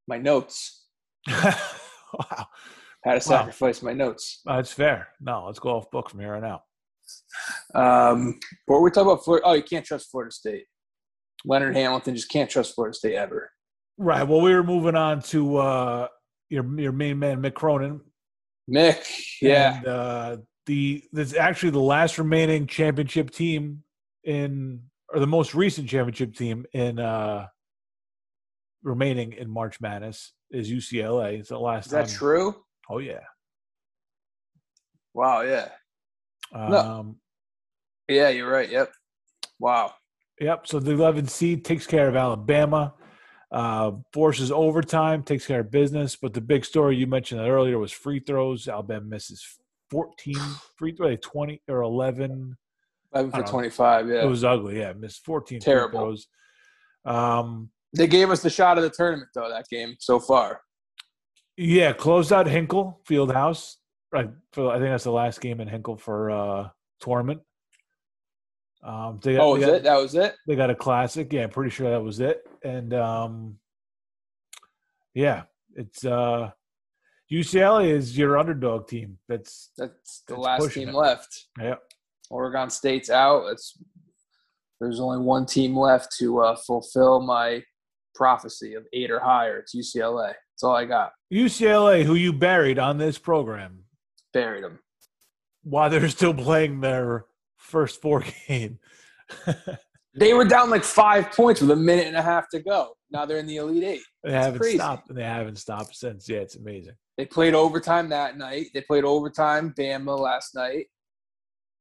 My 0.08 0.18
notes. 0.18 0.86
wow, 1.28 2.46
Had 3.04 3.14
to 3.14 3.20
sacrifice 3.20 3.82
my 3.82 3.92
notes. 3.92 4.40
that's 4.44 4.72
fair. 4.72 5.08
No, 5.20 5.44
let's 5.46 5.60
go 5.60 5.76
off 5.76 5.90
book 5.92 6.10
from 6.10 6.18
here 6.18 6.34
on 6.34 6.44
out. 6.44 6.62
Um, 7.74 8.40
what 8.66 8.78
were 8.78 8.82
we 8.84 8.90
talking 8.90 9.12
about? 9.12 9.22
Florida? 9.24 9.46
Oh, 9.46 9.52
you 9.52 9.62
can't 9.62 9.84
trust 9.84 10.10
Florida 10.10 10.32
State. 10.32 10.64
Leonard 11.44 11.76
Hamilton 11.76 12.16
just 12.16 12.30
can't 12.30 12.50
trust 12.50 12.74
Florida 12.74 12.94
State 12.96 13.14
ever. 13.14 13.52
Right. 13.96 14.26
Well, 14.26 14.40
we 14.40 14.52
were 14.54 14.64
moving 14.64 14.96
on 14.96 15.20
to 15.22 15.58
uh, 15.58 16.08
your 16.50 16.78
your 16.78 16.92
main 16.92 17.18
man, 17.18 17.40
Mick 17.40 17.54
Cronin. 17.54 18.00
Mick, 18.68 19.04
yeah, 19.40 19.78
And, 19.78 19.86
uh, 19.86 20.36
the 20.66 21.02
that's 21.12 21.34
actually 21.34 21.70
the 21.70 21.80
last 21.80 22.18
remaining 22.18 22.66
championship 22.66 23.30
team 23.30 23.82
in, 24.24 24.82
or 25.12 25.18
the 25.18 25.26
most 25.26 25.54
recent 25.54 25.88
championship 25.88 26.34
team 26.36 26.66
in 26.72 26.98
uh, 26.98 27.46
remaining 28.82 29.32
in 29.32 29.50
March 29.50 29.80
Madness 29.80 30.32
is 30.50 30.70
UCLA. 30.70 31.38
It's 31.38 31.48
the 31.48 31.58
last 31.58 31.86
is 31.86 31.92
that 31.92 32.08
time. 32.08 32.16
true? 32.16 32.56
Oh 32.88 32.98
yeah. 32.98 33.20
Wow, 35.14 35.40
yeah, 35.40 35.68
Um, 36.54 37.16
yeah, 38.08 38.28
you're 38.28 38.50
right. 38.50 38.70
Yep. 38.70 38.92
Wow. 39.58 39.94
Yep. 40.40 40.66
So 40.68 40.78
the 40.78 40.92
11 40.92 41.26
seed 41.26 41.64
takes 41.64 41.86
care 41.86 42.08
of 42.08 42.14
Alabama, 42.14 42.94
uh, 43.52 43.92
forces 44.12 44.50
overtime, 44.52 45.22
takes 45.22 45.46
care 45.46 45.60
of 45.60 45.70
business. 45.70 46.16
But 46.16 46.34
the 46.34 46.40
big 46.40 46.64
story 46.64 46.96
you 46.96 47.06
mentioned 47.06 47.40
that 47.40 47.48
earlier 47.48 47.78
was 47.78 47.92
free 47.92 48.20
throws. 48.20 48.68
Alabama 48.68 49.04
misses 49.06 49.44
14 49.90 50.34
free 50.76 50.94
throws, 50.94 51.18
20 51.22 51.62
or 51.68 51.82
11. 51.82 52.56
Eleven 53.12 53.30
for 53.32 53.36
don't 53.38 53.46
know. 53.46 53.50
twenty-five. 53.50 54.08
Yeah, 54.08 54.22
It 54.22 54.28
was 54.28 54.44
ugly. 54.44 54.78
Yeah, 54.78 54.92
missed 54.92 55.24
14 55.24 55.58
Terrible. 55.60 55.90
free 55.98 55.98
throws. 56.06 56.28
Um, 57.04 57.70
they 57.96 58.06
gave 58.06 58.30
us 58.30 58.40
the 58.40 58.50
shot 58.50 58.76
of 58.78 58.84
the 58.84 58.90
tournament 58.90 59.30
though. 59.34 59.48
That 59.48 59.66
game 59.68 59.96
so 59.98 60.20
far. 60.20 60.60
yeah, 61.56 61.92
closed 61.92 62.32
out 62.32 62.46
Hinkle 62.46 63.00
Fieldhouse. 63.08 63.76
Right. 64.12 64.30
For 64.52 64.70
I 64.70 64.74
think 64.78 64.90
that's 64.90 65.04
the 65.04 65.10
last 65.12 65.40
game 65.40 65.60
in 65.60 65.66
Hinkle 65.66 65.96
for 65.96 66.30
uh, 66.30 66.68
tournament. 67.00 67.40
Um, 68.82 69.20
they 69.22 69.34
got, 69.36 69.42
Oh, 69.42 69.56
they 69.56 69.66
got- 69.66 69.74
it? 69.74 69.82
That 69.84 69.96
was 70.00 70.14
it. 70.14 70.34
They 70.46 70.56
got 70.56 70.70
a 70.70 70.74
classic. 70.74 71.32
Yeah, 71.32 71.46
pretty 71.48 71.70
sure 71.70 71.90
that 71.90 72.02
was 72.02 72.20
it. 72.20 72.46
And 72.64 72.92
um 72.94 73.58
yeah, 75.14 75.42
it's 75.74 76.04
uh 76.04 76.50
UCLA 77.32 77.90
is 77.90 78.16
your 78.18 78.38
underdog 78.38 78.88
team. 78.88 79.18
That's 79.28 79.70
That's 79.76 80.22
the 80.26 80.34
It's 80.34 80.42
last 80.42 80.72
team 80.72 80.88
it. 80.88 80.94
left. 80.94 81.46
yeah. 81.60 81.76
Oregon 82.30 82.70
State's 82.70 83.10
out. 83.10 83.46
It's 83.48 83.76
there's 84.80 85.00
only 85.00 85.18
one 85.18 85.44
team 85.46 85.76
left 85.76 86.16
to 86.18 86.40
uh, 86.40 86.56
fulfill 86.56 87.20
my 87.20 87.62
prophecy 88.14 88.74
of 88.74 88.84
eight 88.94 89.10
or 89.10 89.20
higher. 89.20 89.58
It's 89.58 89.74
UCLA. 89.74 90.28
That's 90.28 90.62
all 90.62 90.74
I 90.74 90.86
got. 90.86 91.12
UCLA, 91.32 92.02
who 92.04 92.14
you 92.14 92.32
buried 92.32 92.78
on 92.78 92.96
this 92.96 93.18
program 93.18 93.84
Buried 94.32 94.64
them. 94.64 94.78
while 95.64 95.90
they're 95.90 96.08
still 96.08 96.32
playing 96.34 96.80
their 96.80 97.26
first 97.70 98.02
four 98.02 98.22
game. 98.48 98.78
They 100.14 100.34
were 100.34 100.44
down 100.44 100.70
like 100.70 100.82
five 100.84 101.30
points 101.32 101.60
with 101.60 101.70
a 101.70 101.76
minute 101.76 102.06
and 102.08 102.16
a 102.16 102.22
half 102.22 102.48
to 102.50 102.58
go. 102.60 102.94
Now 103.12 103.24
they're 103.26 103.38
in 103.38 103.46
the 103.46 103.56
Elite 103.56 103.84
Eight. 103.84 104.00
they 104.24 104.32
That's 104.32 104.46
haven't 104.46 104.60
crazy. 104.60 104.76
stopped 104.78 105.08
and 105.08 105.18
they 105.18 105.22
haven't 105.24 105.56
stopped 105.56 105.94
since. 105.96 106.28
Yeah, 106.28 106.38
it's 106.38 106.56
amazing. 106.56 106.94
They 107.16 107.26
played 107.26 107.54
overtime 107.54 108.08
that 108.08 108.36
night. 108.36 108.66
They 108.74 108.80
played 108.80 109.04
overtime 109.04 109.72
Bama 109.78 110.18
last 110.18 110.54
night. 110.54 110.86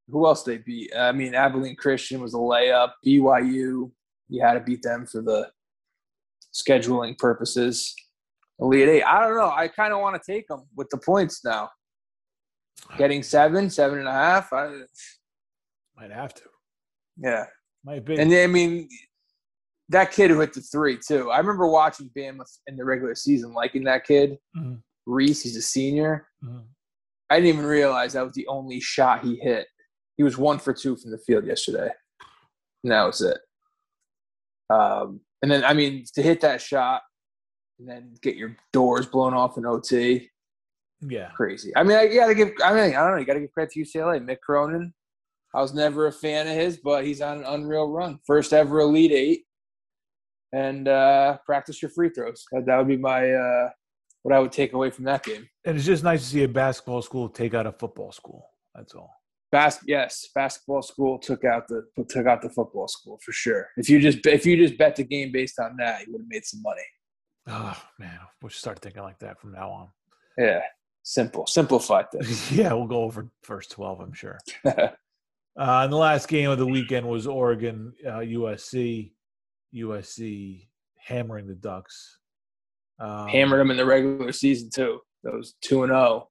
Who 0.09 0.25
else 0.25 0.43
they 0.43 0.57
beat? 0.57 0.91
Uh, 0.95 0.99
I 0.99 1.11
mean, 1.11 1.33
Abilene 1.33 1.75
Christian 1.75 2.19
was 2.21 2.33
a 2.33 2.37
layup. 2.37 2.91
BYU, 3.05 3.91
you 4.29 4.41
had 4.41 4.53
to 4.53 4.59
beat 4.59 4.81
them 4.83 5.05
for 5.05 5.21
the 5.21 5.49
scheduling 6.53 7.17
purposes. 7.17 7.95
Elite 8.59 8.89
Eight. 8.89 9.03
I 9.03 9.21
don't 9.21 9.37
know. 9.37 9.49
I 9.55 9.67
kind 9.69 9.93
of 9.93 10.01
want 10.01 10.21
to 10.21 10.31
take 10.31 10.47
them 10.47 10.63
with 10.75 10.89
the 10.89 10.97
points 10.97 11.43
now. 11.45 11.69
Getting 12.97 13.23
seven, 13.23 13.69
seven 13.69 13.99
and 13.99 14.07
a 14.07 14.11
half. 14.11 14.51
I, 14.53 14.81
Might 15.99 16.11
have 16.11 16.33
to. 16.35 16.43
yeah. 17.17 17.45
Might 17.83 18.05
be. 18.05 18.17
And 18.19 18.31
then, 18.31 18.49
I 18.49 18.51
mean, 18.51 18.89
that 19.89 20.11
kid 20.11 20.29
who 20.31 20.39
hit 20.39 20.53
the 20.53 20.61
three, 20.61 20.97
too. 20.97 21.31
I 21.31 21.37
remember 21.39 21.67
watching 21.67 22.09
Bama 22.15 22.43
in 22.67 22.75
the 22.75 22.85
regular 22.85 23.15
season, 23.15 23.53
liking 23.53 23.83
that 23.85 24.05
kid. 24.05 24.37
Mhm. 24.55 24.81
Reese, 25.05 25.41
he's 25.43 25.55
a 25.55 25.61
senior. 25.61 26.27
Mhm. 26.43 26.65
I 27.29 27.35
didn't 27.39 27.55
even 27.57 27.65
realize 27.65 28.13
that 28.13 28.23
was 28.23 28.33
the 28.33 28.47
only 28.47 28.79
shot 28.79 29.23
he 29.23 29.37
hit. 29.37 29.67
He 30.17 30.23
was 30.23 30.37
one 30.37 30.59
for 30.59 30.73
two 30.73 30.95
from 30.97 31.11
the 31.11 31.17
field 31.19 31.45
yesterday. 31.45 31.89
And 32.83 32.91
that 32.91 33.03
was 33.05 33.21
it. 33.21 33.39
Um, 34.69 35.21
and 35.41 35.49
then, 35.49 35.63
I 35.63 35.73
mean, 35.73 36.05
to 36.13 36.21
hit 36.21 36.41
that 36.41 36.61
shot 36.61 37.01
and 37.79 37.87
then 37.87 38.13
get 38.21 38.35
your 38.35 38.55
doors 38.73 39.05
blown 39.05 39.33
off 39.33 39.57
in 39.57 39.65
OT, 39.65 40.29
yeah. 41.01 41.31
crazy. 41.31 41.71
I 41.75 41.83
mean, 41.83 41.97
I 41.97 42.07
got 42.07 42.27
to 42.27 42.35
give, 42.35 42.51
I 42.63 42.73
mean, 42.73 42.95
I 42.95 43.01
don't 43.01 43.11
know, 43.11 43.17
you 43.17 43.25
got 43.25 43.33
to 43.35 43.39
give 43.39 43.51
credit 43.53 43.71
to 43.73 43.79
UCLA. 43.79 44.19
Mick 44.19 44.41
Cronin, 44.41 44.93
I 45.53 45.61
was 45.61 45.73
never 45.73 46.07
a 46.07 46.11
fan 46.11 46.47
of 46.47 46.53
his, 46.53 46.77
but 46.77 47.05
he's 47.05 47.21
on 47.21 47.39
an 47.39 47.43
unreal 47.45 47.87
run. 47.87 48.19
First 48.25 48.53
ever 48.53 48.79
Elite 48.79 49.11
Eight. 49.11 49.45
And 50.51 50.87
uh, 50.87 51.37
practice 51.45 51.81
your 51.81 51.89
free 51.91 52.09
throws. 52.09 52.43
That, 52.51 52.77
would 52.77 52.87
be 52.87 52.97
my, 52.97 53.31
uh, 53.31 53.69
what 54.23 54.33
I 54.33 54.39
would 54.39 54.51
take 54.51 54.73
away 54.73 54.89
from 54.89 55.05
that 55.05 55.23
game. 55.23 55.47
And 55.65 55.77
it's 55.77 55.85
just 55.85 56.03
nice 56.03 56.21
to 56.21 56.27
see 56.27 56.43
a 56.43 56.47
basketball 56.47 57.01
school 57.01 57.29
take 57.29 57.53
out 57.53 57.67
a 57.67 57.71
football 57.71 58.11
school. 58.11 58.45
That's 58.73 58.93
all. 58.93 59.13
Bas- 59.51 59.83
yes, 59.87 60.27
basketball 60.33 60.81
school 60.81 61.17
took 61.17 61.43
out 61.43 61.67
the 61.67 61.83
took 62.07 62.27
out 62.27 62.41
the 62.41 62.49
football 62.49 62.87
school 62.87 63.19
for 63.25 63.31
sure. 63.31 63.67
If 63.77 63.89
you 63.89 63.99
just 63.99 64.23
if 64.27 64.45
you 64.45 64.55
just 64.55 64.77
bet 64.77 64.95
the 64.95 65.03
game 65.03 65.31
based 65.31 65.59
on 65.59 65.75
that, 65.77 66.05
you 66.05 66.13
would 66.13 66.21
have 66.21 66.27
made 66.29 66.45
some 66.45 66.61
money. 66.61 66.83
Oh 67.47 67.75
man, 67.97 68.19
we 68.43 68.49
should 68.49 68.59
start 68.59 68.79
thinking 68.79 69.01
like 69.01 69.17
that 69.19 69.41
from 69.41 69.53
now 69.53 69.69
on. 69.71 69.87
Yeah, 70.37 70.61
simple, 71.01 71.47
simplified 71.47 72.11
things. 72.11 72.51
yeah, 72.55 72.71
we'll 72.73 72.85
go 72.85 73.01
over 73.01 73.27
first 73.41 73.71
twelve, 73.71 74.01
I'm 74.01 74.13
sure. 74.13 74.37
Uh, 75.57 75.81
and 75.83 75.91
the 75.91 75.97
last 75.97 76.27
game 76.27 76.49
of 76.49 76.57
the 76.57 76.65
weekend 76.65 77.07
was 77.07 77.27
Oregon 77.27 77.93
uh, 78.05 78.19
USC. 78.19 79.11
USC 79.75 80.67
hammering 80.97 81.47
the 81.47 81.55
Ducks. 81.55 82.19
Um, 82.99 83.27
Hammered 83.27 83.59
them 83.59 83.71
in 83.71 83.77
the 83.77 83.85
regular 83.85 84.31
season 84.31 84.69
too. 84.73 84.99
Those 85.23 85.55
two 85.61 85.83
and 85.83 85.91
zero. 85.91 86.29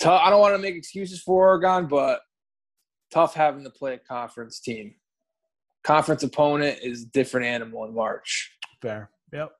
Tough. 0.00 0.20
I 0.24 0.30
don't 0.30 0.40
want 0.40 0.54
to 0.54 0.58
make 0.58 0.74
excuses 0.74 1.20
for 1.22 1.48
Oregon, 1.48 1.86
but 1.86 2.20
tough 3.12 3.34
having 3.34 3.64
to 3.64 3.70
play 3.70 3.94
a 3.94 3.98
conference 3.98 4.60
team. 4.60 4.94
Conference 5.84 6.22
opponent 6.22 6.78
is 6.82 7.02
a 7.02 7.06
different 7.06 7.46
animal 7.46 7.84
in 7.84 7.94
March. 7.94 8.50
Fair. 8.80 9.10
Yep. 9.32 9.52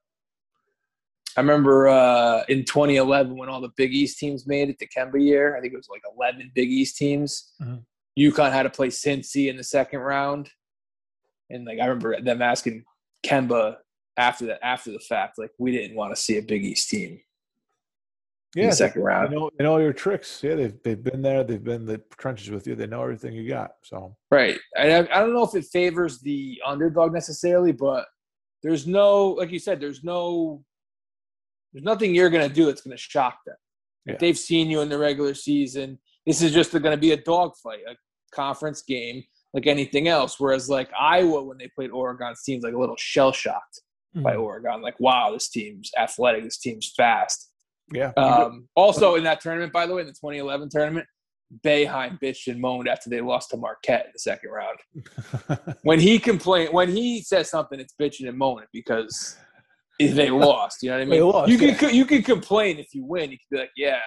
I 1.37 1.41
remember 1.41 1.89
uh, 1.89 2.45
in 2.49 2.65
2011 2.65 3.37
when 3.37 3.49
all 3.49 3.61
the 3.61 3.73
Big 3.77 3.93
East 3.93 4.19
teams 4.19 4.47
made 4.47 4.71
it, 4.71 4.79
the 4.79 4.87
Kemba 4.87 5.21
year. 5.21 5.57
I 5.57 5.61
think 5.61 5.73
it 5.73 5.77
was 5.77 5.89
like 5.89 6.03
11 6.17 6.53
Big 6.55 6.71
East 6.71 6.97
teams. 6.97 7.53
Mhm. 7.61 7.85
UConn 8.19 8.53
had 8.53 8.63
to 8.65 8.71
play 8.71 8.89
Cincy 8.89 9.49
in 9.49 9.57
the 9.57 9.65
second 9.65 10.01
round, 10.01 10.51
and 11.51 11.65
like 11.65 11.79
I 11.81 11.87
remember 11.87 12.21
them 12.21 12.43
asking 12.43 12.85
Kemba 13.27 13.77
after 14.17 14.47
that 14.47 14.65
after 14.65 14.93
the 14.93 15.01
fact, 15.01 15.39
like 15.39 15.51
we 15.59 15.73
didn't 15.73 15.97
want 15.97 16.15
to 16.15 16.21
see 16.21 16.39
a 16.39 16.43
Big 16.43 16.65
East 16.65 16.89
team 16.89 17.21
in 18.55 18.63
Yeah. 18.63 18.71
the 18.71 18.77
second 18.77 19.01
They 19.03 19.07
round. 19.07 19.33
know, 19.33 19.51
they 19.59 19.65
know 19.65 19.79
your 19.79 19.93
tricks. 19.93 20.41
Yeah, 20.45 20.55
they've 20.55 20.83
they've 20.85 21.03
been 21.03 21.23
there. 21.23 21.43
They've 21.43 21.63
been 21.63 21.83
in 21.83 21.87
the 21.87 22.01
trenches 22.19 22.51
with 22.51 22.67
you. 22.69 22.77
They 22.77 22.87
know 22.87 23.03
everything 23.03 23.33
you 23.35 23.49
got. 23.49 23.73
So 23.83 24.17
Right. 24.31 24.59
I, 24.77 24.99
I 24.99 25.03
don't 25.03 25.33
know 25.35 25.43
if 25.45 25.55
it 25.57 25.65
favors 25.65 26.21
the 26.21 26.61
underdog 26.65 27.13
necessarily, 27.13 27.73
but 27.73 28.07
there's 28.63 28.87
no, 28.87 29.31
like 29.31 29.51
you 29.51 29.59
said, 29.59 29.81
there's 29.81 30.05
no, 30.05 30.65
there's 31.73 31.85
nothing 31.85 32.15
you're 32.15 32.31
going 32.31 32.49
to 32.49 32.55
do 32.55 32.67
that's 32.67 32.81
going 32.83 32.97
to 32.97 33.03
shock 33.03 33.39
them. 33.45 33.57
If 34.07 34.13
Yeah. 34.13 34.19
they've 34.21 34.39
seen 34.39 34.71
you 34.71 34.81
in 34.83 34.89
the 34.89 34.99
regular 34.99 35.35
season, 35.35 35.99
This 36.27 36.41
is 36.41 36.53
just 36.55 36.71
going 36.73 36.85
to 36.85 36.97
be 36.97 37.11
a 37.13 37.19
dogfight, 37.19 37.81
a 37.87 37.97
conference 38.35 38.83
game 38.83 39.23
like 39.53 39.67
anything 39.67 40.09
else. 40.09 40.39
Whereas 40.41 40.69
like 40.69 40.91
Iowa, 40.99 41.43
when 41.43 41.59
they 41.59 41.69
played 41.75 41.91
Oregon, 41.91 42.35
seems 42.37 42.65
like 42.65 42.75
a 42.75 42.79
little 42.79 42.97
shell 42.99 43.33
shocked 43.33 43.81
by 44.15 44.35
Mhm. 44.35 44.43
Oregon. 44.43 44.83
Like, 44.83 44.99
wow, 45.01 45.33
this 45.33 45.49
team's 45.49 45.91
athletic. 45.99 46.45
This 46.45 46.59
team's 46.59 46.93
fast. 46.97 47.51
Yeah. 47.93 48.13
Um, 48.17 48.69
also, 48.75 49.15
in 49.17 49.25
that 49.25 49.41
tournament, 49.41 49.73
by 49.73 49.87
the 49.87 49.95
way, 49.95 50.01
in 50.03 50.07
the 50.07 50.13
2011 50.15 50.69
tournament, 50.71 51.07
Boeheim 51.65 52.19
bitched 52.21 52.51
and 52.51 52.61
moaned 52.61 52.89
after 52.89 53.11
they 53.11 53.21
lost 53.21 53.51
to 53.51 53.57
Marquette 53.57 54.07
in 54.07 54.13
the 54.13 54.19
second 54.19 54.51
round. 54.51 54.79
When 55.83 56.01
he 56.01 56.19
complained, 56.19 56.73
when 56.73 56.89
he 56.89 57.21
says 57.23 57.51
something, 57.51 57.79
it's 57.79 57.95
bitching 58.01 58.29
and 58.29 58.39
moaning 58.39 58.67
because 58.73 59.37
they 60.01 60.31
lost. 60.31 60.83
You 60.83 60.91
know 60.91 60.97
what 60.97 61.03
I 61.03 61.05
mean? 61.05 61.11
They 61.11 61.23
lost, 61.23 61.51
you 61.51 61.59
can 61.59 61.95
you 61.95 62.05
can 62.07 62.23
complain 62.23 62.79
if 62.79 62.95
you 62.95 63.05
win. 63.05 63.31
You 63.31 63.37
can 63.39 63.47
be 63.51 63.59
like, 63.59 63.71
yeah, 63.77 64.01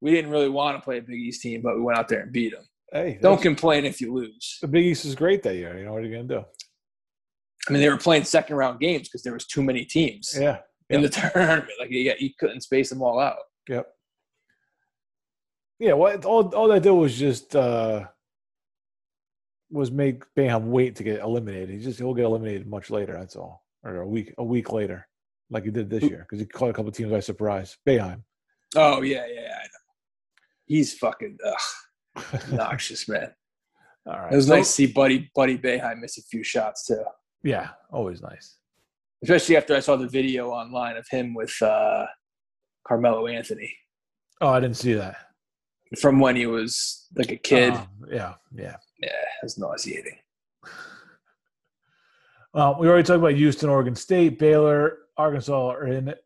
we 0.00 0.10
didn't 0.10 0.30
really 0.30 0.48
want 0.48 0.76
to 0.76 0.82
play 0.82 0.98
a 0.98 1.02
Big 1.02 1.18
East 1.18 1.40
team, 1.42 1.62
but 1.62 1.76
we 1.76 1.82
went 1.82 1.98
out 1.98 2.08
there 2.08 2.20
and 2.20 2.32
beat 2.32 2.52
them. 2.52 2.64
Hey, 2.92 3.18
Don't 3.22 3.40
complain 3.40 3.84
if 3.86 4.00
you 4.00 4.12
lose. 4.12 4.58
the 4.60 4.68
Big 4.68 4.84
East 4.84 5.04
is 5.06 5.14
great 5.14 5.42
that 5.44 5.54
year. 5.56 5.78
You 5.78 5.84
know 5.86 5.92
what 5.94 6.02
are 6.02 6.06
you 6.06 6.14
gonna 6.14 6.28
do? 6.40 6.44
I 7.68 7.72
mean, 7.72 7.80
they 7.80 7.88
were 7.88 7.96
playing 7.96 8.24
second 8.24 8.56
round 8.56 8.80
games 8.80 9.08
because 9.08 9.22
there 9.22 9.32
was 9.32 9.46
too 9.46 9.62
many 9.62 9.84
teams 9.84 10.36
Yeah. 10.38 10.58
in 10.90 11.00
the 11.00 11.08
tournament. 11.34 11.70
Like, 11.80 11.88
yeah, 11.90 12.14
you 12.18 12.30
couldn't 12.38 12.60
space 12.62 12.90
them 12.90 13.00
all 13.02 13.18
out. 13.18 13.36
Yep. 13.68 13.86
Yeah, 15.78 15.92
what 15.94 16.24
all 16.24 16.54
all 16.54 16.68
that 16.68 16.82
did 16.82 16.90
was 16.90 17.18
just 17.18 17.56
uh 17.56 18.04
was 19.70 19.90
make 19.90 20.22
Boeheim 20.36 20.64
wait 20.64 20.96
to 20.96 21.02
get 21.02 21.20
eliminated. 21.20 21.70
He 21.70 21.78
just 21.78 21.98
he'll 21.98 22.14
get 22.14 22.24
eliminated 22.26 22.66
much 22.66 22.90
later. 22.90 23.14
That's 23.14 23.36
all, 23.36 23.64
or 23.82 23.96
a 24.02 24.06
week 24.08 24.34
a 24.38 24.44
week 24.44 24.70
later, 24.70 25.08
like 25.50 25.64
he 25.64 25.70
did 25.70 25.88
this 25.88 26.02
year 26.02 26.26
because 26.28 26.40
he 26.40 26.46
caught 26.46 26.68
a 26.70 26.72
couple 26.74 26.92
teams 26.92 27.10
by 27.10 27.20
surprise. 27.20 27.78
Boeheim. 27.88 28.22
Oh 28.76 29.00
yeah, 29.02 29.24
yeah, 29.26 29.40
yeah, 29.40 29.54
I 29.60 29.62
know. 29.64 29.82
He's 30.66 30.94
fucking 30.98 31.38
ugh, 31.44 31.56
obnoxious, 32.34 33.08
man. 33.08 33.32
all 34.06 34.18
right. 34.18 34.32
It 34.32 34.36
was 34.36 34.46
So- 34.46 34.56
nice 34.56 34.66
to 34.68 34.72
see 34.72 34.86
Buddy 34.86 35.30
Buddy 35.34 35.58
Boeheim 35.58 36.00
miss 36.00 36.18
a 36.18 36.22
few 36.22 36.42
shots 36.44 36.86
too, 36.86 37.02
Yeah, 37.42 37.70
always 37.92 38.20
nice. 38.22 38.58
especially 39.22 39.56
after 39.56 39.74
I 39.76 39.80
saw 39.80 39.96
the 39.96 40.08
video 40.08 40.50
online 40.50 40.96
of 40.96 41.06
him 41.10 41.34
with 41.34 41.54
uh, 41.62 42.06
Carmelo 42.86 43.26
Anthony 43.28 43.72
Oh, 44.40 44.48
I 44.48 44.58
didn't 44.60 44.76
see 44.76 44.94
that. 44.94 45.16
from 46.00 46.18
when 46.18 46.34
he 46.36 46.46
was 46.46 47.06
like 47.14 47.30
a 47.30 47.36
kid. 47.36 47.74
Um, 47.74 47.86
yeah, 48.10 48.34
yeah. 48.54 48.76
yeah, 49.00 49.08
it 49.08 49.42
was 49.44 49.56
nauseating. 49.58 50.18
Well, 52.54 52.76
we 52.78 52.86
already 52.88 53.02
talked 53.04 53.18
about 53.20 53.32
Houston, 53.34 53.70
Oregon 53.70 53.94
State, 53.94 54.38
Baylor, 54.38 54.98
Arkansas 55.16 55.70
are 55.70 55.86
in 55.86 56.08
it 56.08 56.22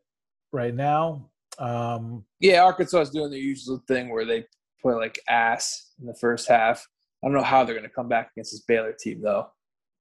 right 0.51 0.73
now. 0.75 1.29
Um, 1.57 2.25
Yeah, 2.39 2.63
Arkansas 2.63 2.99
is 3.01 3.09
doing 3.11 3.31
the 3.31 3.39
usual 3.39 3.81
thing 3.87 4.09
where 4.09 4.25
they 4.25 4.45
play 4.87 4.95
like 4.95 5.19
ass 5.29 5.91
in 5.99 6.05
the 6.07 6.15
first 6.15 6.47
half. 6.47 6.85
I 7.23 7.27
don't 7.27 7.35
know 7.35 7.43
how 7.43 7.63
they're 7.63 7.75
going 7.75 7.87
to 7.87 7.93
come 7.93 8.07
back 8.07 8.31
against 8.35 8.51
this 8.51 8.61
Baylor 8.67 8.93
team 8.97 9.21
though. 9.21 9.47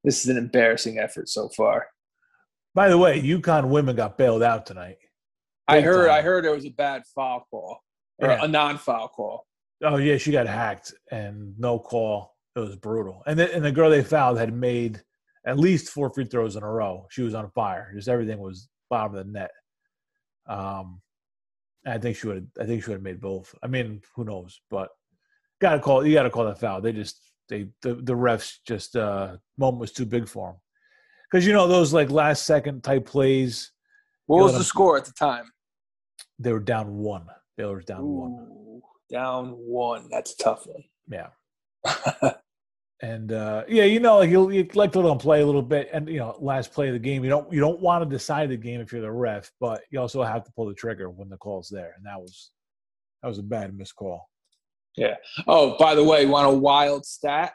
This 0.05 0.23
is 0.25 0.31
an 0.31 0.37
embarrassing 0.37 0.99
effort 0.99 1.29
so 1.29 1.49
far. 1.49 1.89
by 2.75 2.89
the 2.89 2.99
way, 2.99 3.21
UConn 3.21 3.69
women 3.71 3.97
got 3.97 4.19
bailed 4.19 4.43
out 4.43 4.67
tonight. 4.67 4.99
I 5.67 5.77
Big 5.79 5.85
heard 5.87 6.11
I 6.11 6.23
heard 6.23 6.45
there 6.45 6.55
was 6.55 6.67
a 6.67 6.71
bad 6.71 7.03
foul 7.15 7.45
call 7.51 7.81
or 8.19 8.29
Yeah. 8.29 8.45
a 8.45 8.49
non-foul 8.49 9.09
call. 9.09 9.47
Oh 9.83 9.97
yeah, 9.97 10.17
she 10.17 10.31
got 10.31 10.47
hacked 10.47 10.95
and 11.11 11.59
no 11.59 11.79
call. 11.79 12.35
It 12.55 12.61
was 12.61 12.77
brutal. 12.77 13.23
And 13.27 13.39
the, 13.39 13.53
and 13.55 13.65
the 13.65 13.73
girl 13.73 13.91
they 13.91 14.03
fouled 14.05 14.39
had 14.39 14.53
made 14.55 15.03
at 15.47 15.59
least 15.59 15.89
four 15.91 16.11
free 16.11 16.25
throws 16.27 16.57
in 16.57 16.63
a 16.63 16.71
row. 16.71 17.07
She 17.11 17.23
was 17.23 17.35
on 17.35 17.51
fire. 17.51 17.93
Just 17.95 18.09
everything 18.09 18.39
was 18.39 18.69
bottom 18.89 19.17
of 19.17 19.27
the 19.27 19.33
net. 19.33 19.51
Um, 20.49 21.01
I 21.87 21.99
think 21.99 22.17
she 22.17 22.27
would. 22.27 22.51
I 22.61 22.65
think 22.65 22.83
she 22.83 22.91
would 22.91 22.97
have 22.97 23.03
made 23.03 23.21
both. 23.21 23.55
I 23.63 23.69
mean, 23.69 24.03
who 24.15 24.25
knows? 24.25 24.61
But 24.71 24.89
gotta 25.61 25.81
call. 25.81 26.07
You 26.07 26.15
gotta 26.15 26.31
call 26.31 26.47
that 26.47 26.61
foul. 26.61 26.81
They 26.81 26.93
just 26.93 27.21
they 27.49 27.69
the 27.83 27.95
the 27.95 28.15
refs 28.15 28.57
just 28.67 28.97
uh 28.97 29.37
moment 29.57 29.81
was 29.81 29.93
too 29.93 30.07
big 30.07 30.29
for 30.29 30.49
them 30.49 30.61
because 31.31 31.47
you 31.47 31.53
know 31.53 31.69
those 31.69 31.93
like 31.93 32.11
last 32.11 32.45
second 32.45 32.83
type 32.83 33.07
plays. 33.07 33.73
What 34.27 34.43
was 34.43 34.53
let 34.53 34.59
the 34.59 34.65
score 34.65 34.97
at 34.97 35.05
the 35.05 35.13
time? 35.13 35.51
They 36.39 36.53
were 36.53 36.61
down 36.61 36.99
one. 36.99 37.27
Baylor 37.57 37.77
was 37.77 37.85
down 37.85 38.05
one. 38.05 38.83
Down 39.11 39.51
one. 39.51 40.09
That's 40.11 40.33
a 40.35 40.37
tough 40.37 40.67
one. 40.67 40.85
Yeah. 41.09 41.29
And 43.03 43.33
uh, 43.33 43.65
yeah, 43.69 43.85
you 43.85 44.01
know, 44.01 44.19
like 44.19 44.31
you 44.31 44.51
you 44.51 44.67
like 44.73 44.93
to 44.93 45.01
let 45.01 45.09
them 45.09 45.19
play 45.19 45.43
a 45.43 45.47
little 45.47 45.63
bit, 45.63 45.91
and 45.93 46.09
you 46.09 46.19
know, 46.19 46.35
last 46.41 46.73
play 46.73 46.89
of 46.89 46.95
the 46.95 46.99
game, 46.99 47.23
you 47.23 47.29
don't 47.29 47.53
you 47.53 47.61
don't 47.61 47.81
want 47.81 48.03
to 48.03 48.09
decide 48.09 48.49
the 48.49 48.57
game 48.57 48.81
if 48.81 48.91
you're 48.91 49.03
the 49.03 49.13
ref, 49.13 49.51
but 49.61 49.83
you 49.91 50.01
also 50.01 50.23
have 50.23 50.45
to 50.45 50.53
pull 50.53 50.67
the 50.67 50.75
trigger 50.75 51.11
when 51.11 51.29
the 51.29 51.37
call's 51.37 51.69
there, 51.69 51.93
and 51.97 52.07
that 52.07 52.19
was 52.19 52.53
that 53.23 53.29
was 53.29 53.39
a 53.39 53.43
bad 53.43 53.77
missed 53.77 53.97
call. 53.97 54.31
Yeah. 54.97 55.17
Oh, 55.47 55.77
by 55.79 55.95
the 55.95 56.03
way, 56.03 56.23
you 56.23 56.29
want 56.29 56.49
a 56.49 56.57
wild 56.57 57.05
stat? 57.05 57.53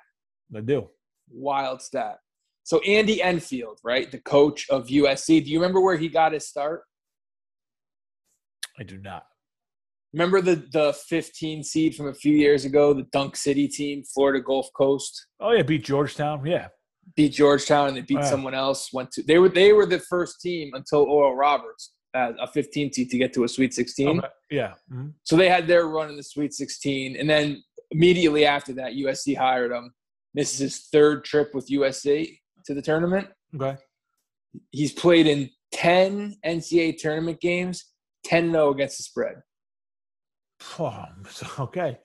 I 0.55 0.61
do. 0.61 0.89
Wild 1.31 1.81
stat. 1.81 2.19
So 2.63 2.79
Andy 2.81 3.21
Enfield, 3.23 3.79
right, 3.83 4.11
the 4.11 4.19
coach 4.19 4.69
of 4.69 4.87
USC. 4.87 5.43
Do 5.43 5.49
you 5.49 5.59
remember 5.59 5.81
where 5.81 5.97
he 5.97 6.07
got 6.07 6.33
his 6.33 6.47
start? 6.47 6.83
I 8.79 8.83
do 8.83 8.97
not. 8.99 9.25
Remember 10.13 10.41
the 10.41 10.55
the 10.71 10.93
15 11.07 11.63
seed 11.63 11.95
from 11.95 12.07
a 12.09 12.13
few 12.13 12.35
years 12.35 12.65
ago, 12.65 12.93
the 12.93 13.07
Dunk 13.13 13.35
City 13.35 13.67
team, 13.67 14.03
Florida 14.03 14.41
Gulf 14.43 14.67
Coast, 14.75 15.27
Oh 15.39 15.51
yeah, 15.51 15.63
beat 15.63 15.85
Georgetown. 15.85 16.45
Yeah, 16.45 16.67
beat 17.15 17.31
Georgetown 17.33 17.87
and 17.89 17.97
they 17.97 18.01
beat 18.01 18.15
Wow. 18.19 18.29
someone 18.29 18.53
else. 18.53 18.91
Went 18.91 19.11
to 19.13 19.23
they 19.23 19.37
were 19.39 19.49
they 19.49 19.71
were 19.73 19.85
the 19.85 19.99
first 19.99 20.41
team 20.41 20.71
until 20.73 21.03
Oral 21.03 21.35
Roberts, 21.35 21.93
uh, 22.13 22.33
a 22.41 22.47
15 22.47 22.91
seed 22.91 23.09
to 23.09 23.17
get 23.17 23.31
to 23.33 23.45
a 23.45 23.47
Sweet 23.47 23.73
16. 23.73 24.19
Okay. 24.19 24.27
yeah. 24.49 24.73
Mhm. 24.91 25.13
So 25.23 25.37
they 25.37 25.47
had 25.49 25.65
their 25.67 25.87
run 25.87 26.09
in 26.09 26.17
the 26.17 26.23
Sweet 26.23 26.53
16, 26.53 27.15
and 27.15 27.29
then 27.29 27.63
immediately 27.91 28.45
after 28.45 28.73
that, 28.73 28.93
USC 28.95 29.33
hired 29.35 29.71
him. 29.71 29.93
This 30.33 30.53
is 30.53 30.59
his 30.59 30.87
third 30.91 31.23
trip 31.23 31.53
with 31.53 31.69
USC 31.69 32.37
to 32.65 32.73
the 32.73 32.81
tournament. 32.81 33.29
Okay. 33.55 33.77
He's 34.71 34.91
played 34.93 35.27
in 35.27 35.49
10 35.71 36.35
NCAA 36.45 36.97
tournament 36.97 37.39
games, 37.39 37.85
10 38.25 38.51
0 38.51 38.71
against 38.71 38.97
the 38.97 39.03
spread. 39.03 39.41
Oh, 40.79 41.05
okay. 41.59 41.97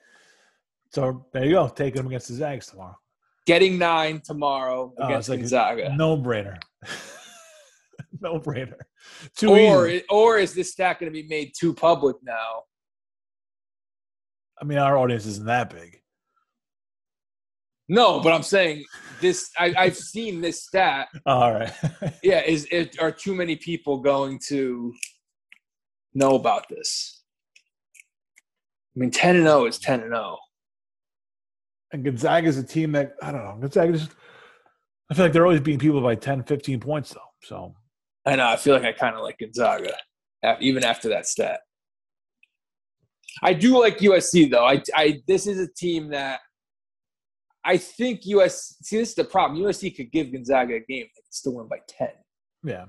So 0.92 1.26
there 1.32 1.44
you 1.44 1.52
go. 1.52 1.68
Taking 1.68 1.98
them 1.98 2.06
against 2.06 2.28
the 2.28 2.34
Zags 2.34 2.66
tomorrow. 2.66 2.96
Getting 3.46 3.78
nine 3.78 4.20
tomorrow 4.24 4.92
Oh, 4.98 5.06
against 5.06 5.28
like 5.28 5.40
Gonzaga. 5.40 5.94
No 5.94 6.16
brainer. 6.16 6.58
no 8.20 8.40
brainer. 8.40 8.80
Too 9.36 9.50
or, 9.50 9.88
easy. 9.88 10.04
or 10.10 10.38
is 10.38 10.52
this 10.54 10.72
stat 10.72 10.98
going 10.98 11.12
to 11.12 11.22
be 11.22 11.28
made 11.28 11.52
too 11.58 11.72
public 11.72 12.16
now? 12.22 12.62
I 14.60 14.64
mean, 14.64 14.78
our 14.78 14.96
audience 14.96 15.26
isn't 15.26 15.46
that 15.46 15.70
big. 15.70 16.00
No, 17.88 18.20
but 18.20 18.32
I'm 18.32 18.42
saying 18.42 18.84
this. 19.20 19.50
I, 19.58 19.72
I've 19.78 19.96
seen 20.14 20.40
this 20.40 20.64
stat. 20.64 21.08
All 21.24 21.52
right. 21.52 21.72
Yeah, 22.22 22.42
is 22.42 22.66
it 22.72 23.00
are 23.00 23.12
too 23.12 23.34
many 23.34 23.54
people 23.56 23.98
going 24.00 24.40
to 24.48 24.92
know 26.14 26.34
about 26.34 26.68
this? 26.68 27.15
I 28.96 28.98
mean, 28.98 29.10
ten 29.10 29.36
and 29.36 29.46
zero 29.46 29.66
is 29.66 29.78
ten 29.78 30.00
and 30.00 30.14
oh. 30.14 30.16
zero. 30.16 30.38
And 31.92 32.04
Gonzaga 32.04 32.48
is 32.48 32.58
a 32.58 32.64
team 32.64 32.92
that 32.92 33.14
I 33.22 33.30
don't 33.30 33.44
know. 33.44 33.56
Gonzaga 33.60 33.92
just 33.92 34.10
I 35.10 35.14
feel 35.14 35.24
like 35.24 35.32
they're 35.32 35.44
always 35.44 35.60
beating 35.60 35.78
people 35.78 36.00
by 36.00 36.14
10, 36.16 36.44
15 36.44 36.80
points 36.80 37.14
though. 37.14 37.20
So 37.42 37.74
I 38.26 38.36
know. 38.36 38.46
I 38.46 38.56
feel 38.56 38.74
like 38.74 38.84
I 38.84 38.92
kind 38.92 39.14
of 39.14 39.22
like 39.22 39.38
Gonzaga, 39.38 39.92
even 40.60 40.84
after 40.84 41.08
that 41.10 41.26
stat. 41.26 41.60
I 43.42 43.52
do 43.52 43.78
like 43.78 43.98
USC 43.98 44.50
though. 44.50 44.64
I, 44.64 44.82
I 44.94 45.22
this 45.28 45.46
is 45.46 45.58
a 45.60 45.72
team 45.72 46.08
that 46.10 46.40
I 47.64 47.76
think 47.76 48.22
USC. 48.22 48.74
See, 48.82 48.98
this 48.98 49.10
is 49.10 49.14
the 49.14 49.24
problem. 49.24 49.62
USC 49.62 49.94
could 49.94 50.10
give 50.10 50.32
Gonzaga 50.32 50.74
a 50.74 50.80
game; 50.80 50.86
they 50.88 51.22
could 51.22 51.34
still 51.34 51.54
win 51.54 51.68
by 51.68 51.78
ten. 51.88 52.10
yeah. 52.64 52.86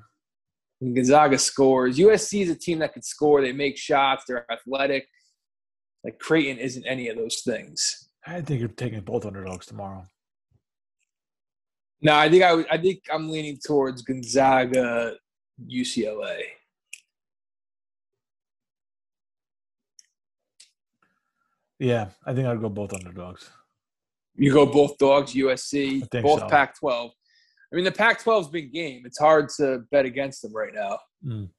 When 0.80 0.94
Gonzaga 0.94 1.40
scores, 1.40 1.98
USC 1.98 2.44
is 2.44 2.50
a 2.52 2.56
team 2.56 2.80
that 2.80 2.94
could 2.94 3.04
score. 3.04 3.42
They 3.42 3.52
make 3.52 3.78
shots. 3.78 4.26
They're 4.28 4.46
athletic. 4.52 5.08
Like 6.04 6.20
Creighton 6.20 6.58
isn't 6.58 6.86
any 6.86 7.10
of 7.10 7.18
those 7.18 7.42
things. 7.42 8.10
I 8.26 8.42
think 8.42 8.60
you're 8.60 8.70
taking 8.70 9.00
both 9.02 9.26
underdogs 9.26 9.66
tomorrow. 9.66 10.06
No, 12.02 12.16
I 12.16 12.30
think 12.30 12.44
I, 12.44 12.64
I 12.70 12.78
think 12.78 13.04
I'm 13.12 13.30
leaning 13.30 13.58
towards 13.66 14.04
Gonzaga, 14.04 15.16
UCLA. 15.68 16.42
Yeah, 21.80 22.10
I 22.26 22.34
think 22.34 22.48
I'd 22.48 22.62
go 22.62 22.70
both 22.70 22.94
underdogs. 22.94 23.50
You 24.36 24.54
go 24.54 24.66
both 24.66 24.98
dogs, 24.98 25.34
USC, 25.34 26.08
both 26.22 26.42
so. 26.42 26.48
Pac-12. 26.48 27.10
I 27.72 27.76
mean, 27.76 27.86
the 27.86 27.92
Pac-12's 27.92 28.50
big 28.50 28.72
game. 28.72 29.04
It's 29.06 29.20
hard 29.20 29.50
to 29.58 29.80
bet 29.92 30.06
against 30.06 30.42
them 30.42 30.56
right 30.56 30.74
now. 30.74 31.00
Mm. 31.26 31.50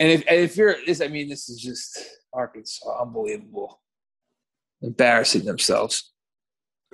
And 0.00 0.10
if 0.10 0.24
and 0.28 0.40
if 0.40 0.56
you're 0.56 0.76
this, 0.86 1.00
I 1.00 1.08
mean, 1.08 1.28
this 1.28 1.48
is 1.48 1.60
just 1.60 1.98
Arkansas, 2.32 3.02
unbelievable, 3.02 3.80
embarrassing 4.82 5.44
themselves. 5.44 6.12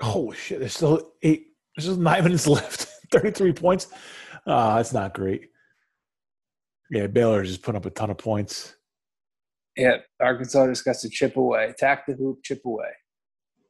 Holy 0.01 0.37
shit! 0.37 0.61
There's 0.61 0.75
still 0.75 1.13
eight. 1.23 1.47
There's 1.77 1.87
just 1.87 2.01
nine 2.01 2.25
minutes 2.25 2.47
left. 2.47 2.89
Thirty-three 3.11 3.55
points. 3.55 3.89
Ah, 4.47 4.77
that's 4.77 4.93
not 4.93 5.15
great. 5.15 5.49
Yeah, 6.91 7.07
Baylor 7.07 7.45
just 7.45 7.63
put 7.63 7.77
up 7.77 7.87
a 7.87 7.91
ton 7.91 8.11
of 8.11 8.19
points. 8.19 8.75
Yeah, 9.77 9.99
Arkansas 10.21 10.67
just 10.67 10.85
got 10.85 10.97
to 10.97 11.09
chip 11.09 11.37
away, 11.37 11.67
attack 11.67 12.07
the 12.07 12.15
hoop, 12.15 12.41
chip 12.43 12.61
away, 12.65 12.91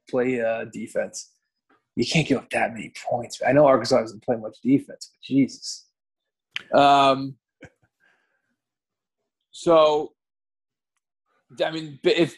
play 0.08 0.40
uh, 0.40 0.64
defense. 0.72 1.32
You 1.96 2.06
can't 2.06 2.26
give 2.26 2.38
up 2.38 2.50
that 2.50 2.72
many 2.72 2.92
points. 3.08 3.40
I 3.46 3.52
know 3.52 3.66
Arkansas 3.66 4.00
doesn't 4.00 4.24
play 4.24 4.36
much 4.36 4.56
defense, 4.62 5.12
but 5.12 5.22
Jesus. 5.22 5.86
Um. 6.74 7.36
So, 9.50 10.12
I 11.64 11.70
mean, 11.70 11.98
if 12.04 12.36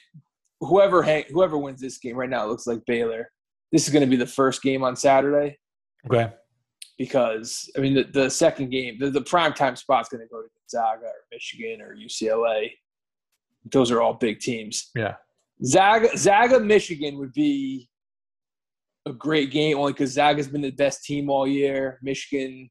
whoever 0.60 1.02
hang, 1.02 1.24
whoever 1.30 1.58
wins 1.58 1.80
this 1.80 1.98
game 1.98 2.16
right 2.16 2.30
now, 2.30 2.44
it 2.44 2.48
looks 2.48 2.66
like 2.66 2.84
Baylor. 2.86 3.30
This 3.70 3.86
is 3.86 3.92
going 3.92 4.04
to 4.04 4.10
be 4.10 4.16
the 4.16 4.26
first 4.26 4.62
game 4.62 4.82
on 4.84 4.96
Saturday. 4.96 5.58
Okay. 6.06 6.32
Because 6.98 7.70
I 7.76 7.80
mean, 7.80 7.94
the, 7.94 8.04
the 8.04 8.30
second 8.30 8.70
game, 8.70 8.98
the, 8.98 9.10
the 9.10 9.22
prime 9.22 9.52
time 9.52 9.76
spot's 9.76 10.08
going 10.08 10.20
to 10.20 10.28
go 10.28 10.42
to 10.42 10.48
Gonzaga 10.58 11.06
or 11.06 11.24
Michigan 11.30 11.80
or 11.80 11.96
UCLA. 11.96 12.70
Those 13.70 13.90
are 13.90 14.00
all 14.00 14.14
big 14.14 14.40
teams. 14.40 14.90
Yeah. 14.94 15.14
Zaga, 15.64 16.16
Zaga, 16.16 16.58
Michigan 16.58 17.18
would 17.18 17.32
be 17.32 17.88
a 19.06 19.12
great 19.12 19.50
game 19.50 19.78
only 19.78 19.92
because 19.92 20.10
Zaga's 20.10 20.48
been 20.48 20.60
the 20.60 20.70
best 20.70 21.04
team 21.04 21.30
all 21.30 21.46
year. 21.46 21.98
Michigan, 22.02 22.68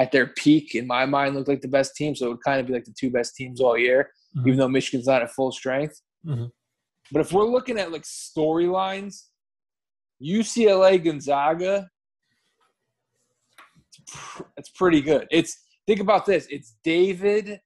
at 0.00 0.10
their 0.12 0.28
peak, 0.28 0.74
in 0.74 0.86
my 0.86 1.04
mind, 1.04 1.34
looked 1.34 1.48
like 1.48 1.60
the 1.60 1.68
best 1.78 1.94
team. 1.94 2.14
So 2.16 2.26
it 2.26 2.28
would 2.30 2.42
kind 2.42 2.58
of 2.60 2.66
be 2.66 2.72
like 2.72 2.84
the 2.86 2.94
two 2.98 3.10
best 3.10 3.36
teams 3.36 3.60
all 3.60 3.76
year, 3.76 4.10
Mhm. 4.34 4.46
even 4.46 4.58
though 4.58 4.68
Michigan's 4.76 5.06
not 5.06 5.22
at 5.22 5.30
full 5.30 5.52
strength. 5.52 6.00
Mhm. 6.24 6.50
But 7.12 7.20
if 7.20 7.32
we're 7.32 7.44
looking 7.56 7.78
at 7.78 7.92
like 7.92 8.04
storylines, 8.04 9.14
UCLA 10.22 10.96
Gonzaga, 10.98 11.90
it's 13.88 14.00
pr- 14.06 14.42
it's 14.56 14.70
pretty 14.70 15.02
good. 15.02 15.26
It's 15.30 15.52
think 15.86 16.00
about 16.00 16.24
this: 16.26 16.46
it's 16.50 16.76
David 16.82 17.60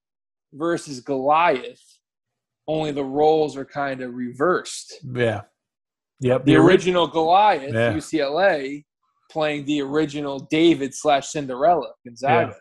versus 0.53 1.01
Goliath. 1.01 1.83
Only 2.67 2.91
the 2.93 3.05
roles 3.05 3.57
are 3.57 3.65
kind 3.67 4.01
of 4.01 4.15
reversed. 4.15 5.01
Yeah. 5.05 5.43
Yep. 6.21 6.45
The 6.47 6.57
ori- 6.57 6.67
original 6.67 7.07
Goliath, 7.07 7.75
Yeah. 7.75 7.93
UCLA, 7.93 8.85
playing 9.31 9.65
the 9.65 9.81
original 9.83 10.39
David 10.39 10.95
slash 10.95 11.29
Cinderella 11.29 11.89
Gonzaga. 12.07 12.55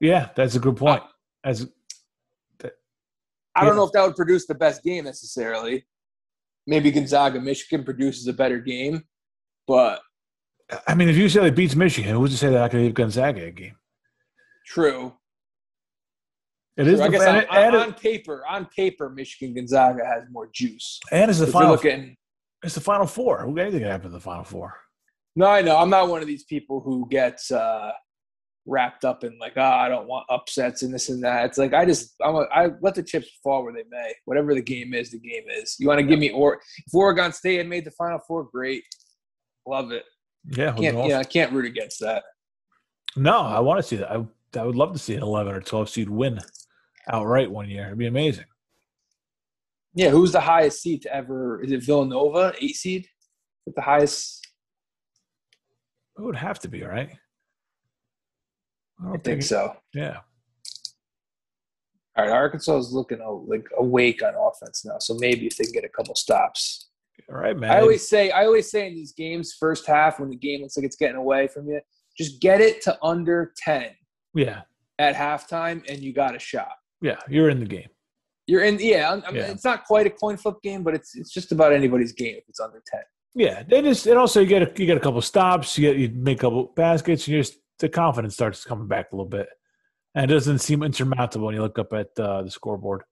Yeah, 0.00 0.28
that's 0.34 0.54
a 0.54 0.60
good 0.60 0.76
point. 0.76 1.02
As 1.44 1.66
I 3.56 3.60
don't 3.60 3.68
Yeah. 3.74 3.76
know 3.76 3.84
if 3.84 3.92
that 3.92 4.04
would 4.04 4.16
produce 4.16 4.46
the 4.46 4.54
best 4.54 4.82
game 4.82 5.04
necessarily. 5.04 5.86
Maybe 6.66 6.90
Gonzaga 6.90 7.40
Michigan 7.40 7.84
produces 7.84 8.26
a 8.26 8.32
better 8.32 8.58
game, 8.58 9.04
but 9.66 10.00
I 10.88 10.94
mean, 10.94 11.08
if 11.08 11.16
UCLA 11.16 11.54
beats 11.54 11.76
Michigan, 11.76 12.16
who's 12.16 12.30
to 12.32 12.36
say 12.38 12.48
they're 12.48 12.58
not 12.58 12.70
going 12.70 12.84
give 12.86 12.94
Gonzaga 12.94 13.44
a 13.44 13.50
game? 13.50 13.76
true. 14.66 15.12
It 16.78 16.88
is 16.88 16.98
So 16.98 17.04
I 17.04 17.08
guess 17.08 17.22
on, 17.26 17.44
on, 17.46 17.76
on 17.76 17.92
paper, 17.94 18.42
on 18.48 18.66
paper, 18.74 19.08
Michigan 19.10 19.54
Gonzaga 19.54 20.04
has 20.04 20.24
more 20.30 20.48
juice. 20.52 20.98
and 21.12 21.30
it's 21.30 21.38
the 21.38 21.46
final. 21.46 21.72
looking, 21.72 22.16
It's 22.64 22.74
the 22.74 22.80
final 22.80 23.06
four. 23.06 23.42
Who 23.42 23.56
anything 23.58 23.80
can 23.80 23.90
happen 23.90 24.06
in 24.06 24.12
the 24.12 24.20
final 24.20 24.42
four? 24.42 24.74
No, 25.36 25.46
I 25.46 25.62
know 25.62 25.76
I'm 25.76 25.90
not 25.90 26.08
one 26.08 26.20
of 26.20 26.26
these 26.26 26.44
people 26.44 26.80
who 26.80 27.08
gets 27.10 27.50
uh, 27.50 27.92
wrapped 28.66 29.04
up 29.04 29.24
in 29.24 29.38
like, 29.38 29.54
oh, 29.56 29.62
I 29.62 29.88
don't 29.88 30.06
want 30.06 30.26
upsets 30.30 30.82
and 30.82 30.92
this 30.92 31.08
and 31.08 31.22
that. 31.24 31.46
It's 31.46 31.58
like 31.58 31.74
I 31.74 31.84
just 31.84 32.14
I'm 32.24 32.34
a, 32.36 32.46
I 32.52 32.70
let 32.80 32.94
the 32.94 33.02
chips 33.02 33.28
fall 33.42 33.64
where 33.64 33.72
they 33.72 33.84
may. 33.90 34.14
Whatever 34.24 34.54
the 34.54 34.62
game 34.62 34.94
is, 34.94 35.10
the 35.10 35.18
game 35.18 35.44
is. 35.50 35.76
You 35.78 35.88
want 35.88 36.00
to 36.00 36.06
give 36.06 36.18
me 36.18 36.30
or 36.30 36.60
if 36.86 36.94
Oregon 36.94 37.32
State 37.32 37.58
had 37.58 37.68
made 37.68 37.84
the 37.84 37.90
Final 37.92 38.20
Four, 38.26 38.48
great, 38.52 38.84
love 39.66 39.92
it. 39.92 40.04
Yeah, 40.50 40.72
Can't 40.72 40.96
awesome. 40.96 41.10
yeah, 41.10 41.18
I 41.18 41.24
can't 41.24 41.52
root 41.52 41.64
against 41.64 42.00
that. 42.00 42.22
No, 43.16 43.38
I 43.38 43.60
want 43.60 43.78
to 43.78 43.82
see 43.82 43.96
that. 43.96 44.10
I, 44.10 44.24
I 44.58 44.62
would 44.64 44.76
love 44.76 44.92
to 44.92 44.98
see 44.98 45.14
an 45.14 45.22
11 45.22 45.54
or 45.54 45.60
12 45.60 45.88
seed 45.88 46.10
win 46.10 46.38
outright 47.10 47.50
one 47.50 47.68
year. 47.68 47.86
It'd 47.86 47.98
be 47.98 48.06
amazing. 48.06 48.44
Yeah, 49.94 50.10
who's 50.10 50.32
the 50.32 50.40
highest 50.40 50.82
seed 50.82 51.02
to 51.02 51.14
ever? 51.14 51.62
Is 51.62 51.70
it 51.70 51.82
Villanova, 51.84 52.52
eight 52.60 52.74
seed? 52.74 53.02
Is 53.02 53.68
it 53.68 53.74
the 53.76 53.82
highest? 53.82 54.43
It 56.18 56.22
would 56.22 56.36
have 56.36 56.58
to 56.60 56.68
be, 56.68 56.82
right? 56.82 57.10
I 59.00 59.04
don't 59.04 59.16
I 59.16 59.18
think 59.18 59.42
so. 59.42 59.76
Yeah. 59.92 60.18
All 62.16 62.24
right, 62.24 62.32
Arkansas 62.32 62.76
is 62.78 62.92
looking 62.92 63.18
like 63.48 63.66
awake 63.76 64.22
on 64.22 64.34
offense 64.36 64.84
now, 64.84 64.98
so 65.00 65.14
maybe 65.18 65.46
if 65.46 65.56
they 65.56 65.64
can 65.64 65.72
get 65.72 65.84
a 65.84 65.88
couple 65.88 66.14
stops. 66.14 66.88
All 67.28 67.36
right, 67.36 67.56
man. 67.56 67.72
I 67.72 67.80
always 67.80 68.08
say, 68.08 68.30
I 68.30 68.44
always 68.44 68.70
say 68.70 68.86
in 68.86 68.94
these 68.94 69.12
games, 69.12 69.56
first 69.58 69.86
half 69.86 70.20
when 70.20 70.30
the 70.30 70.36
game 70.36 70.62
looks 70.62 70.76
like 70.76 70.86
it's 70.86 70.96
getting 70.96 71.16
away 71.16 71.48
from 71.48 71.66
you, 71.68 71.80
just 72.16 72.40
get 72.40 72.60
it 72.60 72.82
to 72.82 72.96
under 73.02 73.52
ten 73.56 73.90
yeah. 74.34 74.62
at 75.00 75.16
halftime, 75.16 75.82
and 75.88 76.00
you 76.00 76.12
got 76.12 76.36
a 76.36 76.38
shot. 76.38 76.72
Yeah. 77.00 77.16
You're 77.28 77.50
in 77.50 77.58
the 77.58 77.66
game. 77.66 77.88
You're 78.46 78.62
in, 78.62 78.78
yeah. 78.78 79.10
I 79.10 79.30
mean, 79.32 79.40
Yeah. 79.40 79.50
it's 79.50 79.64
not 79.64 79.84
quite 79.84 80.06
a 80.06 80.10
coin 80.10 80.36
flip 80.36 80.56
game, 80.62 80.84
but 80.84 80.94
it's 80.94 81.16
it's 81.16 81.30
just 81.30 81.50
about 81.50 81.72
anybody's 81.72 82.12
game 82.12 82.36
if 82.36 82.44
it's 82.48 82.60
under 82.60 82.82
ten. 82.86 83.02
Yeah. 83.34 83.62
They 83.68 83.82
just, 83.82 84.06
and 84.06 84.18
also 84.18 84.40
you 84.40 84.46
get 84.46 84.62
a, 84.62 84.80
you 84.80 84.86
get 84.86 84.96
a 84.96 85.00
couple 85.00 85.20
stops, 85.22 85.76
you 85.78 85.82
get, 85.92 85.96
you 85.98 86.08
make 86.10 86.38
a 86.38 86.40
couple 86.42 86.72
baskets, 86.76 87.26
and 87.26 87.34
you 87.34 87.40
just, 87.42 87.58
the 87.80 87.88
confidence 87.88 88.34
starts 88.34 88.64
coming 88.64 88.86
back 88.88 89.12
a 89.12 89.16
little 89.16 89.28
bit. 89.28 89.48
And 90.14 90.30
it 90.30 90.34
doesn't 90.34 90.60
seem 90.60 90.82
insurmountable 90.84 91.46
when 91.46 91.56
you 91.56 91.62
look 91.62 91.78
up 91.78 91.92
at 91.92 92.08
uh, 92.18 92.42
the 92.42 92.50
scoreboard. 92.50 93.02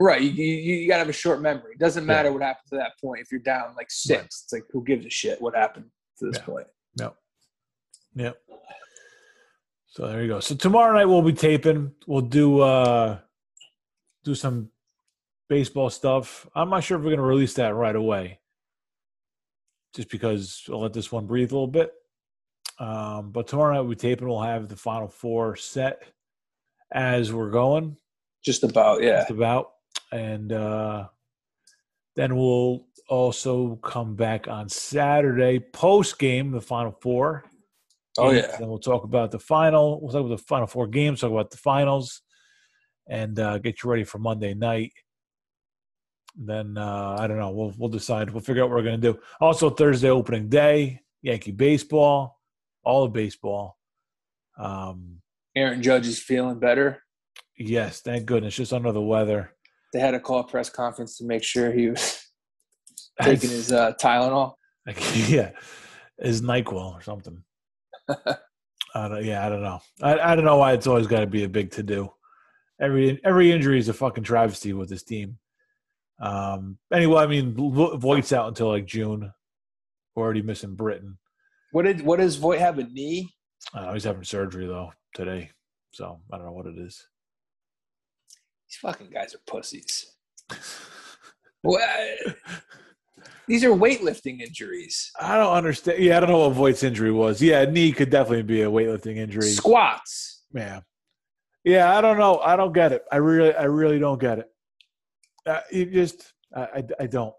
Right, 0.00 0.20
you, 0.20 0.30
you, 0.30 0.74
you 0.74 0.88
got 0.88 0.96
to 0.96 0.98
have 1.00 1.08
a 1.08 1.12
short 1.12 1.40
memory. 1.40 1.74
It 1.74 1.78
doesn't 1.78 2.02
Yeah. 2.02 2.06
matter 2.08 2.32
what 2.32 2.42
happened 2.42 2.68
to 2.70 2.76
that 2.78 2.92
point. 3.00 3.20
If 3.22 3.30
you're 3.30 3.40
down 3.40 3.74
like 3.76 3.90
six, 3.92 4.18
Right. 4.18 4.24
it's 4.24 4.52
like 4.52 4.62
who 4.72 4.82
gives 4.82 5.06
a 5.06 5.10
shit 5.10 5.40
what 5.40 5.54
happened 5.54 5.86
to 6.18 6.26
this 6.26 6.38
Yeah. 6.38 6.44
point? 6.44 6.66
Yep. 6.98 7.16
Yep. 8.16 8.36
So 9.86 10.08
there 10.08 10.22
you 10.22 10.26
go. 10.28 10.40
So 10.40 10.56
tomorrow 10.56 10.92
night 10.92 11.04
we'll 11.04 11.22
be 11.22 11.32
taping. 11.32 11.92
We'll 12.08 12.22
do 12.22 12.58
uh 12.60 13.18
do 14.24 14.34
some 14.34 14.70
baseball 15.48 15.90
stuff. 15.90 16.48
I'm 16.56 16.70
not 16.70 16.82
sure 16.82 16.98
if 16.98 17.04
we're 17.04 17.10
gonna 17.10 17.22
release 17.22 17.54
that 17.54 17.76
right 17.76 17.94
away. 17.94 18.40
Just 19.94 20.10
because 20.10 20.64
I'll 20.68 20.80
let 20.80 20.92
this 20.92 21.12
one 21.12 21.26
breathe 21.26 21.52
a 21.52 21.54
little 21.54 21.66
bit. 21.66 21.92
Um, 22.78 23.30
but 23.30 23.46
tomorrow 23.46 23.74
night 23.74 23.80
we'll 23.80 23.90
be 23.90 23.96
taping, 23.96 24.28
we'll 24.28 24.40
have 24.42 24.68
the 24.68 24.76
final 24.76 25.08
four 25.08 25.54
set 25.56 26.02
as 26.92 27.32
we're 27.32 27.50
going. 27.50 27.96
Just 28.44 28.64
about, 28.64 29.02
yeah. 29.02 29.18
Just 29.20 29.30
about. 29.30 29.70
And 30.10 30.52
uh 30.52 31.08
then 32.16 32.36
we'll 32.36 32.86
also 33.08 33.76
come 33.76 34.14
back 34.14 34.48
on 34.48 34.68
Saturday 34.68 35.58
post 35.58 36.18
game, 36.18 36.50
the 36.50 36.60
final 36.60 36.96
four. 37.00 37.44
Oh 38.18 38.28
And 38.28 38.38
yeah. 38.38 38.56
Then 38.58 38.68
we'll 38.68 38.78
talk 38.78 39.04
about 39.04 39.30
the 39.30 39.38
final. 39.38 40.00
We'll 40.00 40.12
talk 40.12 40.24
about 40.24 40.38
the 40.38 40.44
final 40.44 40.66
four 40.66 40.86
games. 40.86 41.20
Talk 41.20 41.32
about 41.32 41.50
the 41.50 41.56
finals, 41.56 42.22
and 43.08 43.38
uh, 43.38 43.58
get 43.58 43.82
you 43.82 43.90
ready 43.90 44.04
for 44.04 44.18
Monday 44.18 44.54
night. 44.54 44.92
Then 46.36 46.76
uh, 46.76 47.16
I 47.18 47.26
don't 47.26 47.38
know. 47.38 47.50
We'll 47.50 47.72
we'll 47.78 47.88
decide. 47.88 48.30
We'll 48.30 48.42
figure 48.42 48.62
out 48.62 48.70
what 48.70 48.76
we're 48.76 48.84
gonna 48.84 48.98
do. 48.98 49.18
Also 49.40 49.70
Thursday 49.70 50.10
opening 50.10 50.48
day, 50.48 51.00
Yankee 51.22 51.52
baseball, 51.52 52.40
all 52.82 53.04
of 53.04 53.12
baseball. 53.12 53.78
Um, 54.58 55.20
Aaron 55.56 55.82
Judge 55.82 56.06
is 56.06 56.18
feeling 56.18 56.58
better. 56.58 57.02
yes, 57.56 58.00
thank 58.00 58.26
goodness. 58.26 58.56
Just 58.56 58.72
under 58.72 58.92
the 58.92 59.00
weather. 59.00 59.52
They 59.92 60.00
had 60.00 60.10
to 60.10 60.20
call 60.20 60.40
a 60.40 60.44
press 60.44 60.68
conference 60.68 61.18
to 61.18 61.24
make 61.24 61.44
sure 61.44 61.72
he 61.72 61.88
was 61.88 62.20
taking 63.22 63.50
his 63.50 63.70
uh, 63.70 63.92
Tylenol. 64.00 64.54
Like, 64.86 64.98
yeah, 65.28 65.52
is 66.18 66.42
Nyquil 66.42 66.94
or 66.94 67.00
something. 67.00 67.42
I 68.08 69.08
don't, 69.08 69.24
yeah, 69.24 69.46
I 69.46 69.48
don't 69.48 69.62
know. 69.62 69.80
I, 70.02 70.18
I 70.18 70.34
don't 70.36 70.44
know 70.44 70.56
why 70.56 70.72
it's 70.72 70.86
always 70.86 71.06
got 71.06 71.20
to 71.20 71.26
be 71.26 71.44
a 71.44 71.48
big 71.48 71.70
to 71.72 71.82
do. 71.82 72.12
Every 72.80 73.20
every 73.24 73.52
injury 73.52 73.78
is 73.78 73.88
a 73.88 73.94
fucking 73.94 74.24
travesty 74.24 74.72
with 74.72 74.88
this 74.88 75.04
team. 75.04 75.38
Um. 76.20 76.78
Anyway, 76.92 77.20
I 77.20 77.26
mean, 77.26 77.54
Vo- 77.54 77.96
Voit's 77.96 78.32
out 78.32 78.48
until 78.48 78.68
like 78.68 78.86
June. 78.86 79.32
We're 80.14 80.22
already 80.24 80.42
missing 80.42 80.74
Britton. 80.74 81.18
What 81.72 81.84
did 81.84 82.02
what 82.02 82.20
does 82.20 82.36
Voit 82.36 82.60
have 82.60 82.78
a 82.78 82.84
knee? 82.84 83.34
Uh, 83.72 83.92
he's 83.94 84.04
having 84.04 84.22
surgery 84.24 84.66
though 84.66 84.92
today, 85.14 85.50
so 85.92 86.20
I 86.32 86.36
don't 86.36 86.46
know 86.46 86.52
what 86.52 86.66
it 86.66 86.78
is. 86.78 87.04
These 88.68 88.76
fucking 88.80 89.10
guys 89.10 89.34
are 89.34 89.40
pussies. 89.46 90.06
What? 91.62 91.80
These 93.48 93.64
are 93.64 93.70
weightlifting 93.70 94.40
injuries. 94.42 95.10
I 95.18 95.38
don't 95.38 95.54
understand. 95.54 95.98
Yeah, 96.02 96.18
I 96.18 96.20
don't 96.20 96.28
know 96.28 96.40
what 96.40 96.52
Voit's 96.52 96.82
injury 96.82 97.10
was. 97.10 97.40
Yeah, 97.40 97.64
knee 97.64 97.90
could 97.92 98.10
definitely 98.10 98.42
be 98.42 98.60
a 98.62 98.70
weightlifting 98.70 99.16
injury. 99.16 99.48
Squats. 99.48 100.42
Yeah, 100.54 100.80
yeah. 101.64 101.96
I 101.96 102.02
don't 102.02 102.18
know. 102.18 102.38
I 102.40 102.56
don't 102.56 102.74
get 102.74 102.92
it. 102.92 103.02
I 103.10 103.16
really, 103.16 103.54
I 103.54 103.64
really 103.64 103.98
don't 103.98 104.20
get 104.20 104.40
it. 104.40 104.50
Uh, 105.46 105.60
you 105.70 105.86
just, 105.86 106.32
I, 106.54 106.62
I, 106.62 106.82
I 107.00 107.06
don't. 107.06 107.34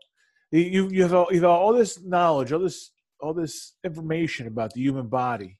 You, 0.52 0.90
you, 0.90 1.02
have 1.04 1.14
all, 1.14 1.28
you 1.32 1.42
have 1.42 1.50
all 1.50 1.74
this 1.74 2.02
knowledge, 2.04 2.52
all 2.52 2.60
this, 2.60 2.92
all 3.20 3.34
this 3.34 3.74
information 3.84 4.48
about 4.48 4.74
the 4.74 4.82
human 4.82 5.08
body, 5.08 5.58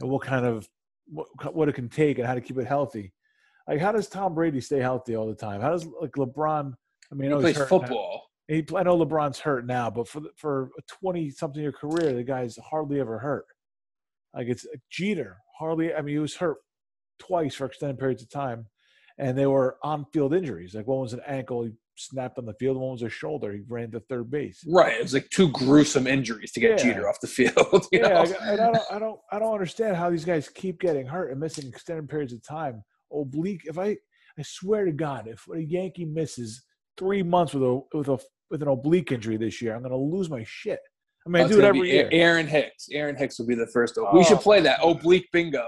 and 0.00 0.08
what 0.10 0.22
kind 0.22 0.46
of, 0.46 0.68
what, 1.06 1.54
what 1.54 1.68
it 1.68 1.74
can 1.74 1.88
take, 1.88 2.18
and 2.18 2.26
how 2.26 2.34
to 2.34 2.40
keep 2.40 2.58
it 2.58 2.66
healthy. 2.66 3.12
Like, 3.68 3.80
how 3.80 3.92
does 3.92 4.08
Tom 4.08 4.34
Brady 4.34 4.60
stay 4.60 4.78
healthy 4.80 5.16
all 5.16 5.26
the 5.26 5.34
time? 5.34 5.60
How 5.60 5.70
does 5.70 5.86
like 6.00 6.12
LeBron? 6.12 6.72
I 7.10 7.14
mean, 7.14 7.30
I 7.32 7.34
He 7.34 7.36
he's 7.36 7.42
plays 7.42 7.56
hurt 7.56 7.70
now. 7.70 7.78
football. 7.78 8.22
He, 8.48 8.64
I 8.76 8.82
know 8.82 8.98
LeBron's 8.98 9.38
hurt 9.38 9.66
now, 9.66 9.88
but 9.90 10.08
for 10.08 10.20
the, 10.20 10.30
for 10.36 10.70
a 10.78 10.82
twenty 10.88 11.30
something 11.30 11.62
year 11.62 11.72
career, 11.72 12.12
the 12.12 12.24
guy's 12.24 12.56
hardly 12.56 13.00
ever 13.00 13.18
hurt. 13.18 13.46
Like 14.34 14.48
it's 14.48 14.64
a 14.64 14.78
Jeter, 14.90 15.36
hardly. 15.58 15.94
I 15.94 16.02
mean, 16.02 16.14
he 16.16 16.18
was 16.18 16.36
hurt 16.36 16.58
twice 17.18 17.54
for 17.54 17.66
extended 17.66 17.98
periods 17.98 18.22
of 18.22 18.30
time, 18.30 18.66
and 19.18 19.36
they 19.36 19.46
were 19.46 19.76
on-field 19.82 20.34
injuries. 20.34 20.74
Like 20.74 20.86
one 20.86 21.00
was 21.00 21.12
an 21.12 21.20
ankle, 21.26 21.64
he 21.64 21.70
snapped 21.96 22.38
on 22.38 22.46
the 22.46 22.54
field. 22.54 22.76
One 22.76 22.92
was 22.92 23.02
a 23.02 23.08
shoulder, 23.08 23.52
he 23.52 23.60
ran 23.68 23.90
to 23.92 24.00
third 24.00 24.30
base. 24.30 24.62
Right. 24.68 24.94
It 24.94 25.02
was 25.02 25.14
like 25.14 25.28
two 25.30 25.48
gruesome 25.50 26.06
injuries 26.06 26.52
to 26.52 26.60
get 26.60 26.70
Yeah. 26.78 26.92
Jeter 26.92 27.08
off 27.08 27.20
the 27.20 27.26
field. 27.28 27.54
You 27.92 28.00
yeah, 28.00 28.08
know? 28.08 28.34
I, 28.40 28.52
I 28.52 28.56
don't, 28.56 28.78
I 28.92 28.98
don't, 28.98 29.20
I 29.32 29.38
don't 29.38 29.52
understand 29.52 29.96
how 29.96 30.10
these 30.10 30.24
guys 30.24 30.48
keep 30.48 30.80
getting 30.80 31.06
hurt 31.06 31.30
and 31.30 31.40
missing 31.40 31.68
extended 31.68 32.08
periods 32.08 32.32
of 32.32 32.42
time. 32.42 32.82
Oblique. 33.12 33.62
If 33.64 33.78
I, 33.78 33.96
I 34.38 34.42
swear 34.42 34.84
to 34.86 34.92
God, 34.92 35.28
if 35.28 35.44
a 35.54 35.60
Yankee 35.62 36.06
misses 36.06 36.62
three 36.96 37.22
months 37.22 37.52
with 37.54 37.62
a 37.62 37.80
with 37.92 38.08
a 38.08 38.18
with 38.50 38.62
an 38.62 38.68
oblique 38.68 39.12
injury 39.12 39.36
this 39.36 39.60
year, 39.60 39.74
I'm 39.74 39.82
gonna 39.82 39.96
lose 39.96 40.30
my 40.30 40.42
shit. 40.46 40.78
I 41.26 41.30
mean, 41.30 41.42
I 41.42 41.44
Oh, 41.44 41.48
do 41.48 41.58
it 41.58 41.64
every 41.64 41.90
year. 41.90 42.08
Aaron 42.10 42.46
Hicks. 42.46 42.88
Aaron 42.90 43.16
Hicks 43.16 43.38
will 43.38 43.46
be 43.46 43.54
the 43.54 43.66
first. 43.72 43.96
ob- 43.98 44.14
we 44.14 44.20
oh. 44.20 44.22
should 44.22 44.38
Oh. 44.38 44.40
play 44.40 44.60
that 44.62 44.80
oblique 44.82 45.28
bingo. 45.32 45.66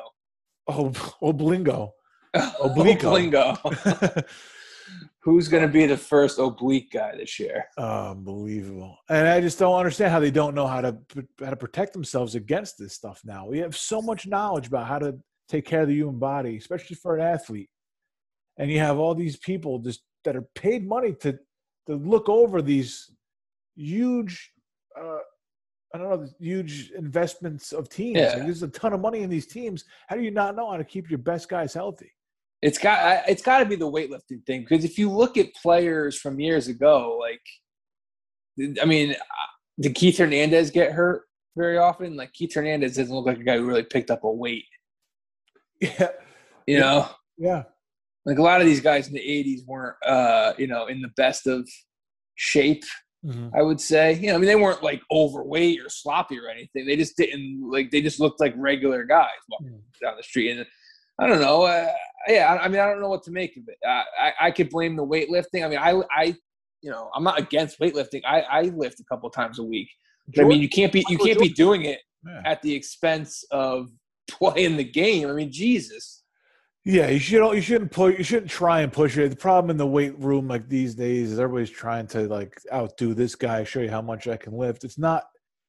Oh, 0.69 0.89
oblingo. 1.23 1.23
Obliquo. 1.23 1.91
Oblingo. 2.61 4.25
Who's 5.21 5.49
going 5.49 5.63
to 5.63 5.73
be 5.73 5.87
the 5.87 5.97
first 5.97 6.39
oblique 6.39 6.93
guy 6.93 7.17
this 7.17 7.41
year? 7.41 7.65
Unbelievable. 7.79 8.99
And 9.09 9.27
I 9.27 9.41
just 9.41 9.59
don't 9.59 9.79
understand 9.79 10.13
how 10.13 10.21
they 10.21 10.31
don't 10.31 10.55
know 10.55 10.67
how 10.67 10.83
to 10.83 10.99
how 11.41 11.49
to 11.49 11.57
protect 11.57 11.95
themselves 11.95 12.35
against 12.35 12.77
this 12.79 12.93
stuff 12.93 13.23
now. 13.25 13.47
We 13.47 13.59
have 13.61 13.75
so 13.75 14.03
much 14.03 14.27
knowledge 14.27 14.67
about 14.67 14.87
how 14.87 14.99
to 14.99 15.19
take 15.49 15.65
care 15.65 15.83
of 15.83 15.89
the 15.89 15.95
human 15.95 16.19
body, 16.19 16.59
especially 16.59 16.97
for 16.97 17.17
an 17.17 17.23
athlete. 17.23 17.71
And 18.59 18.71
you 18.71 18.81
have 18.81 18.99
all 18.99 19.15
these 19.15 19.39
people 19.39 19.79
just 19.79 20.03
that 20.25 20.37
are 20.37 20.47
paid 20.55 20.87
money 20.87 21.15
to 21.21 21.39
to 21.87 21.95
look 21.95 22.29
over 22.29 22.61
these 22.61 23.11
huge 23.77 24.53
uh 25.01 25.19
I 25.95 25.99
don't 25.99 26.11
know, 26.11 26.29
huge 26.41 26.91
investments 26.91 27.73
of 27.73 27.89
teams. 27.89 28.19
Yeah. 28.19 28.35
Like, 28.35 28.43
there's 28.43 28.65
a 28.65 28.69
ton 28.69 28.93
of 28.93 29.01
money 29.01 29.23
in 29.23 29.31
these 29.31 29.47
teams. 29.47 29.85
How 30.09 30.17
do 30.17 30.23
you 30.23 30.33
not 30.33 30.57
know 30.57 30.69
how 30.69 30.77
to 30.77 30.85
keep 30.85 31.09
your 31.09 31.21
best 31.21 31.49
guys 31.49 31.73
healthy? 31.73 32.11
It's 32.65 32.79
got 32.79 33.29
it's 33.29 33.43
got 33.43 33.59
to 33.59 33.67
be 33.67 33.77
the 33.77 33.91
weightlifting 33.91 34.43
thing 34.47 34.63
because 34.67 34.87
if 34.87 34.99
you 34.99 35.11
look 35.11 35.37
at 35.37 35.55
players 35.55 36.19
from 36.19 36.41
years 36.41 36.67
ago, 36.67 37.19
like 37.21 37.43
I 38.81 38.87
mean, 38.87 39.11
uh, 39.13 39.47
did 39.79 39.95
Keith 39.95 40.17
Hernandez 40.17 40.71
get 40.71 40.93
hurt 40.93 41.25
very 41.59 41.77
often? 41.77 42.17
Like 42.17 42.33
Keith 42.33 42.55
Hernandez 42.55 42.97
doesn't 42.97 43.15
look 43.15 43.27
like 43.27 43.39
a 43.39 43.45
guy 43.45 43.59
who 43.59 43.67
really 43.67 43.83
picked 43.83 44.11
up 44.11 44.25
a 44.25 44.31
weight. 44.31 44.65
Yeah. 45.81 46.09
You 46.67 46.79
know, 46.81 47.07
Yeah. 47.37 47.65
like 48.25 48.39
a 48.39 48.43
lot 48.43 48.63
of 48.63 48.67
these 48.67 48.81
guys 48.81 49.07
in 49.09 49.13
the 49.13 49.21
'80s 49.21 49.67
weren't, 49.67 49.97
uh, 50.07 50.55
you 50.57 50.67
know, 50.67 50.87
in 50.87 51.03
the 51.03 51.11
best 51.19 51.47
of 51.47 51.69
shape. 52.37 52.85
Mhm. 53.27 53.51
I 53.55 53.61
would 53.61 53.79
say, 53.83 54.15
you 54.15 54.29
know, 54.29 54.37
I 54.37 54.39
mean, 54.39 54.47
they 54.47 54.57
weren't 54.57 54.83
like 54.83 55.03
overweight 55.13 55.79
or 55.83 55.91
sloppy 55.91 56.39
or 56.39 56.49
anything. 56.49 56.87
They 56.87 56.97
just 56.97 57.19
didn't 57.19 57.61
like. 57.71 57.91
They 57.91 58.01
just 58.01 58.19
looked 58.21 58.41
like 58.41 58.55
regular 58.57 59.05
guys 59.05 59.29
walking 59.51 59.73
Mm. 59.73 60.01
down 60.01 60.17
the 60.17 60.23
street. 60.23 60.53
And 60.53 60.67
I 61.19 61.27
don't 61.27 61.41
know. 61.41 61.63
Uh, 61.63 61.91
yeah, 62.29 62.53
I, 62.53 62.65
I 62.65 62.69
mean, 62.69 62.81
I 62.81 62.87
don't 62.87 63.01
know 63.01 63.09
what 63.09 63.23
to 63.25 63.31
make 63.31 63.57
of 63.57 63.65
it. 63.69 63.77
Uh, 63.87 64.03
I 64.21 64.33
I 64.41 64.51
could 64.51 64.71
blame 64.71 64.97
the 64.97 65.07
weightlifting. 65.07 65.65
I 65.65 65.69
mean, 65.69 65.79
I 65.79 66.01
I 66.15 66.35
you 66.83 66.91
know, 66.91 67.11
I'm 67.15 67.25
not 67.25 67.39
against 67.39 67.79
weightlifting. 67.81 68.23
I 68.27 68.41
I 68.41 68.63
lift 68.63 69.01
a 69.01 69.05
couple 69.05 69.29
times 69.31 69.59
a 69.59 69.63
week. 69.65 69.89
But 70.35 70.45
I 70.45 70.49
mean, 70.49 70.61
you 70.61 70.69
can't 70.69 70.93
be 70.93 71.05
you 71.09 71.19
can't 71.19 71.39
be 71.39 71.51
doing 71.51 71.85
it 71.85 72.01
Yeah. 72.27 72.43
at 72.45 72.63
the 72.63 72.73
expense 72.75 73.45
of 73.51 73.91
playing 74.31 74.77
the 74.77 74.85
game. 74.85 75.29
I 75.29 75.33
mean, 75.33 75.53
Jesus. 75.53 76.23
Yeah, 76.87 77.09
you 77.09 77.19
should 77.19 77.55
you 77.55 77.63
shouldn't 77.63 77.93
push 77.93 78.19
you 78.19 78.25
shouldn't 78.25 78.51
try 78.51 78.81
and 78.81 78.93
push 78.93 79.17
it. 79.17 79.31
The 79.31 79.37
problem 79.37 79.71
in 79.71 79.77
the 79.79 79.87
weight 79.87 80.19
room 80.19 80.49
like 80.49 80.69
these 80.69 80.95
days 80.95 81.33
is 81.33 81.39
everybody's 81.39 81.71
trying 81.71 82.07
to 82.09 82.29
like 82.29 82.59
outdo 82.73 83.15
this 83.15 83.35
guy, 83.35 83.65
show 83.65 83.81
you 83.81 83.91
how 83.91 84.03
much 84.03 84.29
I 84.29 84.37
can 84.37 84.53
lift. 84.55 84.85
It's 84.85 84.99
not 84.99 85.25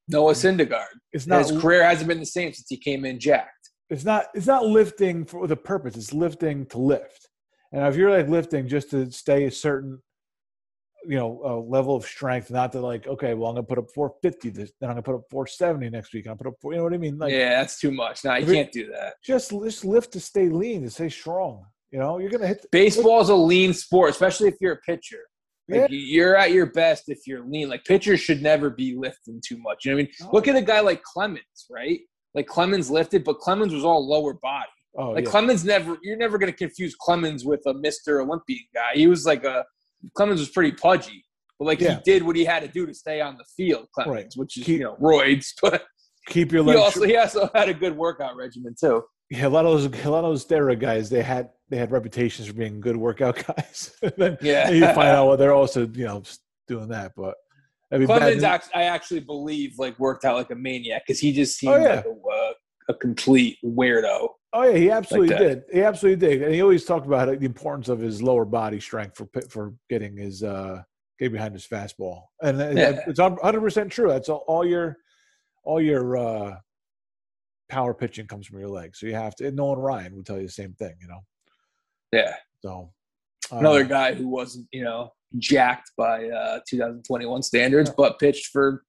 Noah 0.09 0.33
Syndergaard. 0.33 0.85
it's 1.13 1.25
not 1.27 1.47
His 1.47 1.57
career 1.61 1.83
hasn't 1.85 2.07
been 2.09 2.19
the 2.19 2.25
same 2.25 2.51
since 2.53 2.67
he 2.69 2.77
came 2.77 3.05
in 3.05 3.19
jacked. 3.19 3.49
It's 3.89 4.03
not 4.03 4.27
it's 4.33 4.47
not 4.47 4.65
lifting 4.65 5.25
for 5.25 5.47
the 5.47 5.55
purpose. 5.55 5.95
It's 5.95 6.13
lifting 6.13 6.65
to 6.67 6.77
lift. 6.77 7.29
And 7.71 7.85
if 7.87 7.95
you're 7.95 8.11
like 8.11 8.27
lifting 8.27 8.67
just 8.67 8.89
to 8.91 9.11
stay 9.11 9.45
a 9.45 9.51
certain 9.51 10.01
you 11.07 11.17
know 11.17 11.41
uh, 11.45 11.57
level 11.57 11.95
of 11.95 12.05
strength, 12.05 12.49
not 12.49 12.71
to 12.71 12.81
like 12.81 13.07
okay, 13.07 13.33
well 13.33 13.49
I'm 13.49 13.55
gonna 13.55 13.67
put 13.67 13.77
up 13.77 13.91
450 13.93 14.49
this, 14.49 14.71
then 14.79 14.89
I'm 14.89 14.95
gonna 14.95 15.03
put 15.03 15.15
up 15.15 15.23
470 15.29 15.89
next 15.89 16.13
week. 16.13 16.25
I'm 16.25 16.31
gonna 16.31 16.37
put 16.37 16.47
up 16.47 16.53
four, 16.61 16.71
you 16.73 16.77
know 16.77 16.83
what 16.83 16.93
I 16.93 16.97
mean? 16.97 17.17
Like 17.17 17.31
yeah, 17.31 17.49
that's 17.49 17.79
too 17.79 17.91
much. 17.91 18.23
No, 18.23 18.35
you 18.35 18.45
can't 18.45 18.71
do 18.71 18.89
that. 18.91 19.15
just 19.23 19.51
just 19.51 19.85
lift 19.85 20.13
to 20.13 20.19
stay 20.19 20.49
lean, 20.49 20.83
to 20.83 20.89
stay 20.89 21.09
strong. 21.09 21.65
You 21.91 21.99
know, 21.99 22.17
you're 22.17 22.31
gonna 22.31 22.47
hit 22.47 22.61
the, 22.61 22.67
Baseball 22.71 23.21
is 23.21 23.29
a 23.29 23.35
lean 23.35 23.73
sport, 23.73 24.09
especially 24.09 24.47
if 24.47 24.55
you're 24.59 24.73
a 24.73 24.81
pitcher. 24.81 25.21
Yeah. 25.67 25.87
You're 25.89 26.35
at 26.35 26.51
your 26.51 26.67
best 26.67 27.05
if 27.07 27.25
you're 27.25 27.43
lean. 27.43 27.69
Like 27.69 27.85
pitchers 27.85 28.19
should 28.19 28.41
never 28.41 28.69
be 28.69 28.95
lifting 28.95 29.41
too 29.43 29.57
much. 29.57 29.85
You 29.85 29.91
know 29.91 29.97
what 29.97 30.01
I 30.01 30.03
mean? 30.03 30.13
No. 30.21 30.29
Look 30.31 30.47
at 30.47 30.55
a 30.55 30.61
guy 30.61 30.79
like 30.81 31.01
Clemens, 31.03 31.65
right? 31.71 32.01
Like 32.35 32.47
Clemens 32.47 32.91
lifted, 32.91 33.23
but 33.23 33.39
Clemens 33.39 33.73
was 33.73 33.83
all 33.85 34.07
lower 34.07 34.33
body. 34.33 34.67
oh 34.97 35.11
Like 35.11 35.25
yeah. 35.25 35.31
Clemens 35.31 35.63
never 35.65 35.97
you're 36.03 36.17
never 36.17 36.37
gonna 36.37 36.51
confuse 36.51 36.93
Clemens 36.95 37.45
with 37.45 37.61
a 37.65 37.73
Mr. 37.73 38.21
Olympian 38.21 38.65
guy. 38.73 38.91
He 38.93 39.07
was 39.07 39.25
like 39.25 39.43
a 39.45 39.63
Clemens 40.15 40.39
was 40.39 40.49
pretty 40.49 40.73
pudgy. 40.73 41.23
But 41.57 41.65
like 41.65 41.79
Yeah. 41.79 41.95
he 41.95 42.01
did 42.03 42.23
what 42.23 42.35
he 42.35 42.43
had 42.45 42.61
to 42.63 42.67
do 42.67 42.85
to 42.85 42.93
stay 42.93 43.21
on 43.21 43.37
the 43.37 43.45
field, 43.55 43.87
Clemens, 43.93 44.13
Right. 44.15 44.33
which 44.35 44.57
is 44.57 44.65
Keep- 44.65 44.79
you 44.79 44.83
know, 44.83 44.95
roids. 45.01 45.47
But 45.61 45.83
keep 46.27 46.51
your 46.51 46.63
he 46.65 46.75
also 46.75 47.03
he 47.03 47.15
also 47.17 47.49
had 47.55 47.69
a 47.69 47.73
good 47.73 47.95
workout 47.95 48.35
regimen 48.35 48.75
too. 48.79 49.03
yeah, 49.29 49.47
a 49.47 49.49
lot 49.49 49.65
of 49.65 49.71
those 49.71 49.85
a 50.05 50.09
lot 50.09 50.23
of 50.25 50.31
those 50.31 50.45
steroid 50.45 50.79
guys 50.79 51.09
they 51.09 51.21
had 51.21 51.49
they 51.69 51.77
had 51.77 51.91
reputations 51.91 52.47
for 52.47 52.53
being 52.53 52.81
good 52.81 52.97
workout 52.97 53.35
guys. 53.47 53.93
and 54.03 54.13
then 54.17 54.37
Yeah. 54.41 54.69
you 54.69 54.81
find 54.87 55.09
out 55.15 55.27
well 55.27 55.37
they're 55.37 55.53
also 55.53 55.87
you 55.87 56.05
know 56.05 56.23
doing 56.67 56.89
that. 56.89 57.13
But 57.15 57.35
I 57.95 57.97
mean, 57.99 58.07
Clemens, 58.07 58.41
bad- 58.41 58.63
I 58.73 58.83
actually 58.83 59.21
believe, 59.21 59.77
like 59.79 59.97
worked 59.99 60.25
out 60.25 60.35
like 60.35 60.51
a 60.51 60.55
maniac 60.55 61.03
because 61.07 61.19
he 61.19 61.31
just 61.31 61.57
seemed 61.57 61.73
Oh, 61.73 61.77
yeah. 61.77 61.95
like 61.95 62.05
a, 62.05 62.09
uh, 62.09 62.53
a 62.89 62.93
complete 62.93 63.57
weirdo. 63.63 64.29
oh 64.53 64.63
yeah, 64.63 64.77
he 64.77 64.91
absolutely 64.91 65.29
that. 65.29 65.39
did. 65.39 65.63
He 65.73 65.81
absolutely 65.81 66.27
did, 66.27 66.43
and 66.43 66.53
he 66.53 66.61
always 66.61 66.85
talked 66.85 67.05
about 67.07 67.27
the 67.39 67.45
importance 67.45 67.89
of 67.89 67.99
his 67.99 68.21
lower 68.21 68.45
body 68.45 68.79
strength 68.79 69.17
for 69.17 69.27
for 69.49 69.73
getting 69.89 70.15
his 70.17 70.43
uh 70.43 70.81
getting 71.17 71.33
behind 71.33 71.53
his 71.53 71.65
fastball, 71.65 72.23
and 72.43 72.59
Yeah. 72.77 72.99
it's 73.07 73.19
hundred 73.19 73.61
percent 73.61 73.91
true. 73.91 74.09
That's 74.09 74.29
all, 74.29 74.43
all 74.47 74.65
your 74.65 74.97
all 75.63 75.81
your 75.81 76.17
uh 76.17 76.57
power 77.69 77.93
pitching 77.95 78.27
comes 78.27 78.45
from 78.45 78.59
your 78.59 78.69
legs, 78.69 78.99
so 78.99 79.07
you 79.07 79.15
have 79.15 79.35
to. 79.37 79.47
And 79.47 79.55
Nolan 79.55 79.79
Ryan 79.79 80.15
would 80.15 80.25
tell 80.25 80.37
you 80.37 80.45
the 80.45 80.51
same 80.51 80.73
thing, 80.73 80.93
you 81.01 81.07
know. 81.07 81.21
Yeah, 82.11 82.35
So 82.59 82.91
another 83.51 83.79
uh, 83.83 83.87
guy 83.87 84.13
who 84.13 84.27
wasn't, 84.29 84.67
you 84.71 84.83
know, 84.83 85.11
jacked 85.39 85.91
by 85.97 86.29
uh, 86.29 86.59
2021 86.67 87.43
standards, 87.43 87.89
but 87.95 88.19
pitched 88.19 88.47
for 88.47 88.83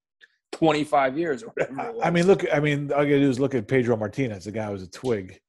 25 0.53 1.18
years 1.18 1.42
or 1.42 1.53
whatever. 1.55 1.94
I 2.03 2.11
mean, 2.11 2.26
look. 2.26 2.44
I 2.53 2.61
mean, 2.61 2.92
all 2.92 3.05
you 3.05 3.11
gotta 3.11 3.20
do 3.20 3.30
is 3.30 3.40
look 3.40 3.55
at 3.55 3.68
Pedro 3.68 3.97
Martinez. 3.97 4.44
The 4.44 4.53
guy 4.53 4.66
who 4.66 4.72
was 4.72 4.82
a 4.82 4.90
twig, 4.90 5.40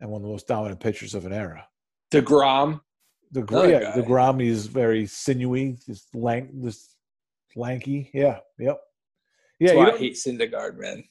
and 0.00 0.10
one 0.10 0.20
of 0.20 0.22
the 0.24 0.30
most 0.30 0.46
dominant 0.46 0.80
pitchers 0.80 1.14
of 1.14 1.26
an 1.26 1.32
era. 1.32 1.66
deGrom. 2.12 2.80
The 3.32 3.46
yeah, 3.68 3.80
guy. 3.80 4.00
deGrom 4.00 4.44
is 4.44 4.66
very 4.66 5.06
sinewy, 5.06 5.78
just 5.86 6.12
lank, 6.14 6.50
just 6.62 6.96
lanky. 7.54 8.10
Yeah, 8.12 8.40
yep. 8.58 8.80
Yeah, 9.60 9.74
That's 9.74 9.76
why 9.76 9.90
I 9.90 9.98
hate 9.98 10.14
Syndergaard, 10.14 10.78
man. 10.78 11.04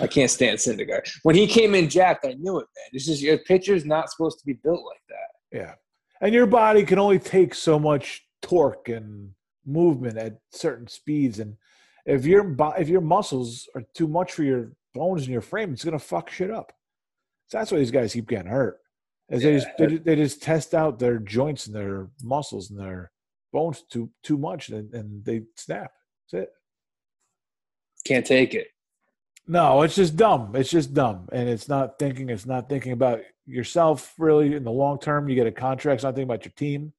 I 0.00 0.06
can't 0.06 0.30
stand 0.30 0.58
Syndergaard. 0.58 1.10
When 1.22 1.34
he 1.36 1.46
came 1.46 1.74
in 1.74 1.90
jacked, 1.90 2.24
I 2.24 2.32
knew 2.32 2.58
it, 2.58 2.66
man. 2.76 2.86
It's 2.92 3.04
just 3.04 3.20
your 3.20 3.38
pitcher's 3.38 3.84
not 3.84 4.10
supposed 4.10 4.38
to 4.38 4.46
be 4.46 4.54
built 4.54 4.84
like 4.86 5.02
that. 5.08 5.58
yeah, 5.58 5.74
and 6.22 6.32
your 6.32 6.46
body 6.46 6.82
can 6.84 6.98
only 6.98 7.18
take 7.18 7.54
so 7.54 7.78
much 7.78 8.22
torque 8.42 8.88
and 8.88 9.30
movement 9.66 10.18
at 10.18 10.40
certain 10.50 10.86
speeds, 10.86 11.38
and 11.38 11.56
if 12.06 12.24
your 12.24 12.56
if 12.78 12.88
your 12.88 13.00
muscles 13.00 13.68
are 13.74 13.84
too 13.94 14.08
much 14.08 14.32
for 14.32 14.42
your 14.42 14.72
bones 14.94 15.22
and 15.22 15.30
your 15.30 15.40
frame, 15.40 15.72
it's 15.72 15.84
gonna 15.84 15.98
fuck 15.98 16.30
shit 16.30 16.50
up. 16.50 16.72
So 17.48 17.58
that's 17.58 17.72
why 17.72 17.78
these 17.78 17.90
guys 17.90 18.12
keep 18.12 18.28
getting 18.28 18.50
hurt. 18.50 18.78
Is 19.28 19.42
they, 19.42 19.54
just, 19.54 19.68
they 19.78 19.86
they 19.96 20.16
just 20.16 20.42
test 20.42 20.74
out 20.74 20.98
their 20.98 21.18
joints 21.18 21.66
and 21.66 21.76
their 21.76 22.08
muscles 22.22 22.70
and 22.70 22.78
their 22.78 23.12
bones 23.52 23.82
too 23.90 24.10
too 24.22 24.38
much, 24.38 24.70
and, 24.70 24.92
and 24.94 25.24
they 25.24 25.42
snap. 25.56 25.92
That's 26.32 26.44
it. 26.44 26.52
Can't 28.04 28.26
take 28.26 28.54
it. 28.54 28.68
No, 29.46 29.82
it's 29.82 29.94
just 29.96 30.16
dumb. 30.16 30.54
It's 30.54 30.70
just 30.70 30.94
dumb, 30.94 31.28
and 31.32 31.48
it's 31.48 31.68
not 31.68 31.98
thinking. 31.98 32.30
It's 32.30 32.46
not 32.46 32.68
thinking 32.68 32.92
about 32.92 33.20
yourself 33.46 34.14
really 34.18 34.54
in 34.54 34.64
the 34.64 34.70
long 34.70 34.98
term. 34.98 35.28
You 35.28 35.34
get 35.34 35.46
a 35.46 35.52
contract. 35.52 35.96
It's 35.96 36.04
not 36.04 36.14
thinking 36.14 36.30
about 36.30 36.44
your 36.44 36.52
team. 36.56 36.92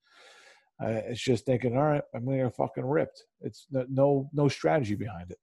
Uh, 0.84 1.02
it's 1.10 1.22
just 1.22 1.46
thinking, 1.46 1.78
all 1.78 1.84
right, 1.84 2.02
I'm 2.16 2.26
gonna 2.26 2.44
get 2.44 2.56
fucking 2.56 2.86
ripped. 2.86 3.24
It's 3.42 3.68
no 3.72 3.86
no, 3.90 4.30
no 4.34 4.48
strategy 4.48 4.96
behind 4.96 5.32
it. 5.32 5.38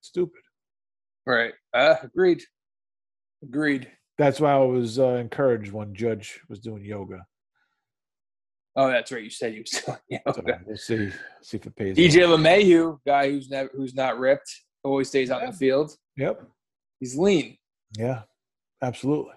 Stupid. 0.00 0.40
Right. 1.26 1.52
Uh, 1.72 1.94
agreed. 2.02 2.42
Agreed. 3.42 3.90
That's 4.18 4.40
why 4.40 4.52
I 4.52 4.58
was 4.58 4.98
uh, 4.98 5.14
encouraged 5.14 5.72
when 5.72 5.94
Judge 5.94 6.40
was 6.48 6.58
doing 6.60 6.84
yoga. 6.84 7.24
Oh, 8.74 8.88
that's 8.88 9.12
right. 9.12 9.22
You 9.22 9.30
said 9.30 9.54
you 9.54 9.62
was 9.62 9.70
doing 9.86 9.98
So 10.08 10.42
yoga. 10.42 10.60
we'll 10.66 10.76
see 10.76 11.10
see 11.42 11.56
if 11.58 11.66
it 11.66 11.76
pays. 11.76 11.96
DJ 11.96 12.24
off. 12.26 12.40
LeMahieu, 12.40 12.98
guy 13.06 13.30
who's 13.30 13.48
never 13.50 13.70
who's 13.74 13.94
not 13.94 14.18
ripped, 14.18 14.50
always 14.82 15.08
stays 15.08 15.30
out 15.30 15.42
in 15.44 15.50
the 15.50 15.56
field. 15.56 15.94
Yep. 16.16 16.42
He's 16.98 17.16
lean. 17.16 17.56
Yeah. 17.96 18.22
Absolutely. 18.82 19.34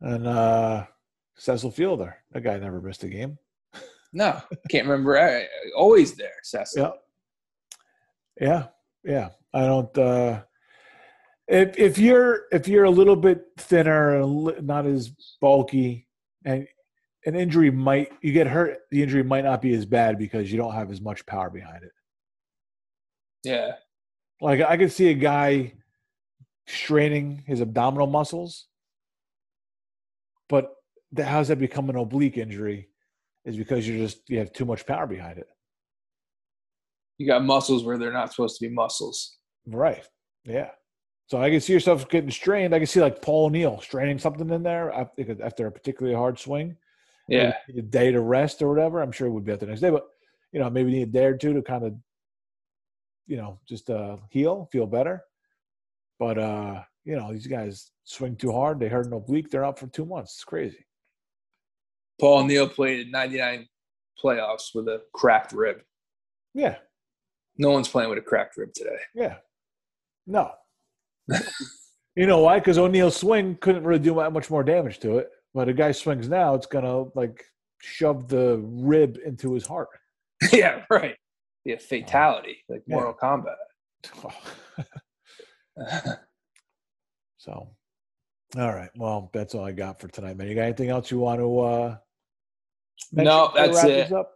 And 0.00 0.26
uh 0.26 0.86
Cecil 1.36 1.70
Fielder, 1.70 2.16
that 2.32 2.42
guy 2.42 2.58
never 2.58 2.80
missed 2.80 3.04
a 3.04 3.08
game. 3.08 3.38
No, 4.14 4.40
can't 4.70 4.86
remember. 4.86 5.18
I, 5.18 5.46
always 5.76 6.14
there, 6.14 6.36
Cecil. 6.44 6.94
Yeah. 8.40 8.40
Yeah. 8.40 8.66
Yeah. 9.04 9.28
I 9.52 9.66
don't 9.66 9.98
uh 9.98 10.42
if 11.48 11.76
if 11.78 11.98
you're 11.98 12.42
if 12.52 12.68
you're 12.68 12.84
a 12.84 12.90
little 12.90 13.16
bit 13.16 13.44
thinner 13.58 14.20
and 14.20 14.66
not 14.66 14.86
as 14.86 15.10
bulky 15.40 16.06
and 16.44 16.66
an 17.26 17.34
injury 17.34 17.70
might 17.70 18.12
you 18.22 18.32
get 18.32 18.46
hurt. 18.46 18.78
The 18.90 19.02
injury 19.02 19.24
might 19.24 19.44
not 19.44 19.60
be 19.60 19.74
as 19.74 19.84
bad 19.84 20.16
because 20.16 20.50
you 20.50 20.58
don't 20.58 20.74
have 20.74 20.90
as 20.92 21.00
much 21.00 21.26
power 21.26 21.50
behind 21.50 21.82
it. 21.82 21.92
Yeah. 23.42 23.72
Like 24.40 24.60
I 24.60 24.76
could 24.76 24.92
see 24.92 25.08
a 25.08 25.14
guy 25.14 25.74
straining 26.66 27.42
his 27.46 27.60
abdominal 27.60 28.06
muscles, 28.06 28.68
but 30.48 30.72
how's 31.18 31.48
that 31.48 31.58
become 31.58 31.90
an 31.90 31.96
oblique 31.96 32.38
injury? 32.38 32.88
Is 33.44 33.56
because 33.56 33.86
you're 33.86 33.98
just 33.98 34.22
you 34.28 34.38
have 34.38 34.52
too 34.52 34.64
much 34.64 34.86
power 34.86 35.06
behind 35.06 35.38
it. 35.38 35.46
You 37.18 37.26
got 37.26 37.44
muscles 37.44 37.84
where 37.84 37.98
they're 37.98 38.12
not 38.12 38.30
supposed 38.32 38.58
to 38.58 38.66
be 38.66 38.74
muscles. 38.74 39.36
Right. 39.66 40.06
Yeah. 40.44 40.70
So 41.26 41.40
I 41.40 41.50
can 41.50 41.60
see 41.60 41.72
yourself 41.72 42.08
getting 42.08 42.30
strained. 42.30 42.74
I 42.74 42.78
can 42.78 42.86
see 42.86 43.00
like 43.00 43.22
Paul 43.22 43.46
O'Neill 43.46 43.80
straining 43.80 44.18
something 44.18 44.48
in 44.50 44.62
there 44.62 44.92
after 44.92 45.66
a 45.66 45.72
particularly 45.72 46.16
hard 46.16 46.38
swing. 46.38 46.76
Yeah. 47.28 47.54
A 47.76 47.82
day 47.82 48.12
to 48.12 48.20
rest 48.20 48.60
or 48.60 48.68
whatever. 48.68 49.00
I'm 49.00 49.12
sure 49.12 49.26
it 49.26 49.30
would 49.30 49.44
be 49.44 49.52
at 49.52 49.60
the 49.60 49.66
next 49.66 49.80
day, 49.80 49.90
but 49.90 50.06
you 50.52 50.60
know, 50.60 50.68
maybe 50.68 50.92
need 50.92 51.08
a 51.08 51.12
day 51.12 51.24
or 51.24 51.36
two 51.36 51.54
to 51.54 51.62
kind 51.62 51.84
of, 51.84 51.94
you 53.26 53.36
know, 53.36 53.58
just 53.66 53.88
uh, 53.88 54.18
heal, 54.30 54.68
feel 54.70 54.86
better. 54.86 55.22
But 56.18 56.38
uh, 56.38 56.82
you 57.04 57.16
know, 57.16 57.32
these 57.32 57.46
guys 57.46 57.90
swing 58.04 58.36
too 58.36 58.52
hard. 58.52 58.78
They 58.78 58.88
hurt 58.88 59.06
an 59.06 59.14
oblique. 59.14 59.50
They're 59.50 59.64
out 59.64 59.78
for 59.78 59.86
two 59.86 60.04
months. 60.04 60.34
It's 60.34 60.44
crazy. 60.44 60.86
Paul 62.20 62.40
O'Neill 62.40 62.68
played 62.68 63.10
99 63.10 63.68
playoffs 64.22 64.74
with 64.74 64.88
a 64.88 65.02
cracked 65.12 65.52
rib. 65.52 65.82
Yeah. 66.54 66.76
No 67.56 67.70
one's 67.70 67.88
playing 67.88 68.10
with 68.10 68.18
a 68.18 68.22
cracked 68.22 68.56
rib 68.56 68.72
today. 68.74 68.98
Yeah. 69.14 69.36
No. 70.26 70.52
you 72.16 72.26
know 72.26 72.40
why? 72.40 72.58
Because 72.58 72.78
O'Neill's 72.78 73.16
swing 73.16 73.56
couldn't 73.60 73.84
really 73.84 74.00
do 74.00 74.14
that 74.16 74.32
much 74.32 74.50
more 74.50 74.62
damage 74.62 75.00
to 75.00 75.18
it. 75.18 75.30
But 75.54 75.68
a 75.68 75.72
guy 75.72 75.92
swings 75.92 76.28
now, 76.28 76.54
it's 76.54 76.66
gonna 76.66 77.04
like 77.14 77.44
shove 77.80 78.28
the 78.28 78.58
rib 78.64 79.18
into 79.24 79.54
his 79.54 79.66
heart. 79.66 79.88
yeah, 80.52 80.82
right. 80.90 81.16
Be 81.64 81.72
a 81.72 81.78
fatality, 81.78 82.58
oh. 82.68 82.72
like 82.74 82.82
Yeah. 82.86 82.96
Mortal 82.96 83.14
Kombat. 83.14 83.56
so, 87.38 87.68
all 88.58 88.72
right. 88.74 88.90
Well, 88.96 89.30
that's 89.32 89.54
all 89.54 89.64
I 89.64 89.72
got 89.72 90.00
for 90.00 90.08
tonight, 90.08 90.36
man. 90.36 90.48
You 90.48 90.54
got 90.54 90.62
anything 90.62 90.90
else 90.90 91.10
you 91.10 91.18
want 91.18 91.40
to? 91.40 91.60
uh 91.60 91.96
No, 93.12 93.50
that's 93.54 93.82
it. 93.84 94.12
Up? 94.12 94.32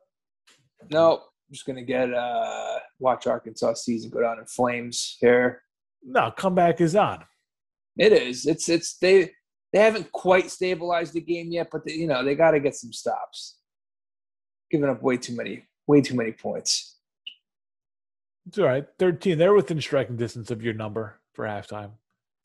no, 0.90 1.14
I'm 1.16 1.52
just 1.52 1.66
gonna 1.66 1.82
get 1.82 2.12
uh 2.12 2.78
watch 2.98 3.26
Arkansas 3.26 3.74
season 3.74 4.10
go 4.10 4.20
down 4.20 4.38
in 4.38 4.46
flames 4.46 5.16
here. 5.20 5.62
No, 6.02 6.30
comeback 6.30 6.80
is 6.80 6.96
on. 6.96 7.24
It 7.96 8.12
is. 8.12 8.46
It's 8.46 8.68
it's 8.68 8.96
they 8.98 9.30
they 9.72 9.80
haven't 9.80 10.10
quite 10.12 10.50
stabilized 10.50 11.12
the 11.12 11.20
game 11.20 11.50
yet, 11.50 11.68
but 11.70 11.84
they, 11.84 11.92
you 11.92 12.06
know 12.06 12.24
they 12.24 12.34
got 12.34 12.52
to 12.52 12.60
get 12.60 12.74
some 12.74 12.92
stops. 12.92 13.58
Giving 14.70 14.88
up 14.88 15.02
way 15.02 15.16
too 15.16 15.34
many, 15.34 15.64
way 15.86 16.00
too 16.00 16.14
many 16.14 16.32
points. 16.32 16.96
It's 18.46 18.58
all 18.58 18.66
right. 18.66 18.86
Thirteen. 18.98 19.38
They're 19.38 19.54
within 19.54 19.80
striking 19.80 20.16
distance 20.16 20.50
of 20.50 20.62
your 20.62 20.74
number 20.74 21.20
for 21.34 21.44
halftime. 21.44 21.92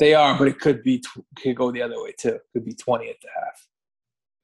They 0.04 0.14
are, 0.14 0.38
but 0.38 0.50
it 0.50 0.60
could 0.60 0.84
be 0.84 1.02
could 1.42 1.56
go 1.56 1.72
the 1.72 1.82
other 1.82 1.96
way 2.04 2.12
too. 2.18 2.38
Could 2.52 2.66
be 2.66 2.74
twenty 2.74 3.10
at 3.10 3.16
the 3.22 3.30
half. 3.34 3.68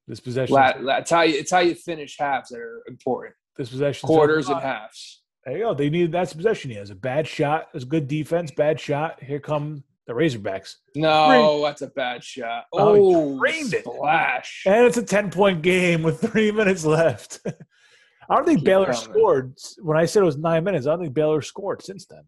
This 0.08 0.22
possession. 0.22 0.56
La- 0.56 0.74
la- 0.80 0.98
It's 1.00 1.12
how 1.12 1.22
you 1.24 1.38
it's 1.38 1.52
how 1.52 1.60
you 1.60 1.76
finish 1.76 2.18
halves 2.18 2.50
that 2.50 2.60
are 2.60 2.82
important. 2.88 3.36
This 3.58 3.70
possession. 3.70 4.08
Quarters 4.08 4.48
and 4.48 4.62
halves. 4.62 5.22
There 5.46 5.58
you 5.58 5.64
go. 5.66 5.74
They 5.74 5.90
need 5.90 6.14
that's 6.14 6.32
the 6.32 6.38
possession. 6.38 6.72
He 6.72 6.78
has 6.78 6.92
a 6.92 6.96
bad 6.96 7.28
shot. 7.28 7.68
It's 7.74 7.84
good 7.84 8.08
defense. 8.08 8.52
Bad 8.52 8.80
shot. 8.80 9.22
Here 9.22 9.42
come 9.42 9.84
the 10.08 10.14
Razorbacks, 10.16 10.76
No, 10.96 11.62
that's 11.62 11.82
a 11.84 11.88
bad 11.88 12.24
shot. 12.24 12.64
Oh, 12.74 12.96
Oh, 13.36 13.38
drained 13.40 13.74
it. 13.76 13.84
splash! 13.84 14.64
and 14.66 14.86
it's 14.88 14.98
a 14.98 15.04
ten 15.04 15.30
point 15.30 15.62
game 15.62 16.02
with 16.04 16.22
three 16.22 16.52
minutes 16.62 16.84
left. 16.86 17.42
I 18.30 18.36
don't 18.36 18.46
think 18.46 18.60
Keep 18.60 18.66
Baylor 18.66 18.86
coming. 18.86 19.02
scored 19.02 19.54
when 19.84 19.98
I 19.98 20.06
said 20.06 20.22
it 20.24 20.26
was 20.26 20.38
nine 20.38 20.64
minutes. 20.64 20.88
I 20.88 20.92
don't 20.92 21.02
think 21.02 21.14
Baylor 21.14 21.42
scored 21.44 21.84
since 21.84 22.06
then. 22.06 22.24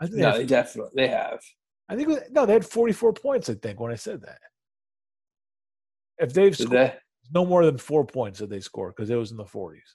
I 0.00 0.04
think 0.04 0.16
they 0.16 0.22
No, 0.22 0.30
had- 0.30 0.40
they 0.40 0.46
definitely 0.46 0.92
they 0.94 1.08
have. 1.08 1.40
I 1.88 1.96
think 1.96 2.08
was- 2.08 2.30
no, 2.30 2.44
they 2.46 2.52
had 2.52 2.66
forty 2.66 2.92
four 2.92 3.12
points. 3.12 3.48
I 3.48 3.54
think 3.54 3.80
when 3.80 3.92
I 3.92 3.96
said 3.96 4.20
that. 4.22 4.38
If 6.18 6.32
they've 6.32 6.56
scored 6.56 6.70
they? 6.72 6.94
no 7.32 7.44
more 7.46 7.64
than 7.64 7.78
four 7.78 8.04
points 8.04 8.38
that 8.40 8.50
they 8.50 8.60
scored 8.60 8.94
because 8.96 9.10
it 9.10 9.16
was 9.16 9.30
in 9.30 9.36
the 9.36 9.44
forties. 9.44 9.94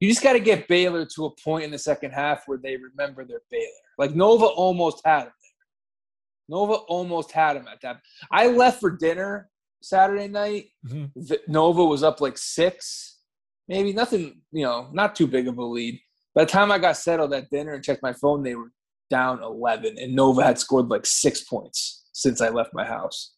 You 0.00 0.08
just 0.08 0.22
got 0.22 0.32
to 0.32 0.40
get 0.40 0.66
Baylor 0.68 1.06
to 1.14 1.26
a 1.26 1.30
point 1.42 1.64
in 1.64 1.70
the 1.70 1.78
second 1.78 2.10
half 2.10 2.42
where 2.46 2.58
they 2.58 2.76
remember 2.76 3.24
they're 3.24 3.42
Baylor. 3.50 3.66
Like 3.98 4.14
Nova 4.14 4.46
almost 4.46 5.00
had 5.04 5.22
him 5.22 5.32
there. 5.40 6.56
Nova 6.58 6.72
almost 6.72 7.30
had 7.30 7.56
him 7.56 7.68
at 7.68 7.80
that. 7.82 8.00
I 8.30 8.48
left 8.48 8.80
for 8.80 8.90
dinner 8.90 9.48
Saturday 9.80 10.28
night. 10.28 10.66
Mhm. 10.86 11.38
Nova 11.48 11.84
was 11.84 12.02
up 12.02 12.20
like 12.20 12.36
six, 12.36 13.20
maybe 13.68 13.92
nothing, 13.92 14.42
you 14.50 14.64
know, 14.64 14.90
not 14.92 15.14
too 15.14 15.26
big 15.28 15.46
of 15.48 15.56
a 15.56 15.64
lead. 15.64 16.00
By 16.34 16.44
the 16.44 16.50
time 16.50 16.72
I 16.72 16.78
got 16.78 16.96
settled 16.96 17.32
at 17.32 17.48
dinner 17.50 17.72
and 17.74 17.84
checked 17.84 18.02
my 18.02 18.12
phone, 18.12 18.42
they 18.42 18.54
were 18.56 18.72
down 19.12 19.42
11, 19.42 19.98
and 19.98 20.14
Nova 20.14 20.42
had 20.42 20.58
scored 20.58 20.88
like 20.88 21.04
six 21.04 21.44
points 21.44 22.06
since 22.12 22.40
I 22.40 22.48
left 22.48 22.72
my 22.72 22.84
house. 22.84 23.34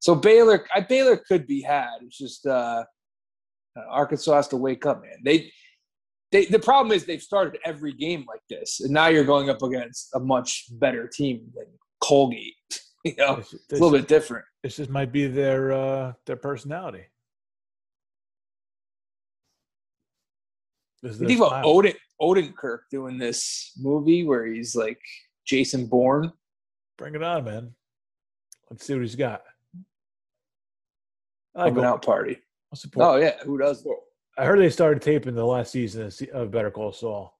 So 0.00 0.16
Baylor, 0.16 0.66
I, 0.74 0.80
Baylor 0.80 1.16
could 1.16 1.46
be 1.46 1.62
had. 1.62 1.98
It's 2.02 2.18
just 2.18 2.44
uh, 2.44 2.82
Arkansas 3.88 4.34
has 4.34 4.48
to 4.48 4.56
wake 4.56 4.84
up, 4.84 5.00
man. 5.02 5.18
They, 5.24 5.52
they, 6.32 6.46
the 6.46 6.58
problem 6.58 6.92
is 6.92 7.04
they've 7.04 7.22
started 7.22 7.60
every 7.64 7.92
game 7.92 8.24
like 8.26 8.40
this, 8.50 8.80
and 8.80 8.90
now 8.92 9.06
you're 9.06 9.24
going 9.24 9.48
up 9.48 9.62
against 9.62 10.10
a 10.14 10.18
much 10.18 10.66
better 10.72 11.06
team 11.06 11.46
than 11.54 11.66
Colgate. 12.00 12.54
You 13.04 13.16
know, 13.18 13.34
This, 13.34 13.52
it's 13.52 13.72
a 13.72 13.74
little 13.74 13.90
bit 13.98 14.06
different. 14.06 14.44
this 14.62 14.76
just 14.76 14.88
might 14.88 15.10
be 15.10 15.26
their 15.26 15.72
uh, 15.72 16.12
their 16.24 16.36
personality. 16.36 17.02
Is 21.02 21.20
You 21.20 21.26
think 21.26 21.40
about. 21.40 21.64
Odin 21.64 21.94
Odenkirk 22.20 22.80
doing 22.90 23.18
this 23.18 23.72
movie 23.78 24.24
where 24.24 24.46
he's 24.46 24.74
like 24.76 25.00
Jason 25.44 25.86
Bourne. 25.86 26.32
Bring 26.98 27.14
it 27.14 27.22
on, 27.22 27.44
man. 27.44 27.74
Let's 28.70 28.86
see 28.86 28.94
what 28.94 29.02
he's 29.02 29.16
got. 29.16 29.42
I 31.54 31.64
like 31.64 31.74
Coming 31.74 31.84
out 31.84 32.04
party. 32.04 32.38
I'll 32.72 32.76
support. 32.76 33.06
Oh 33.06 33.16
yeah, 33.16 33.34
who 33.44 33.58
does? 33.58 33.86
I 34.38 34.44
heard 34.44 34.58
they 34.58 34.70
started 34.70 35.02
taping 35.02 35.34
the 35.34 35.44
last 35.44 35.72
season 35.72 36.02
of 36.06 36.22
of 36.32 36.50
Better 36.50 36.70
Call 36.70 36.92
Saul. 36.92 37.38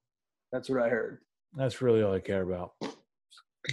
That's 0.51 0.69
what 0.69 0.81
I 0.81 0.89
heard. 0.89 1.19
That's 1.55 1.81
really 1.81 2.03
all 2.03 2.13
I 2.13 2.19
care 2.19 2.43
about. 2.43 2.73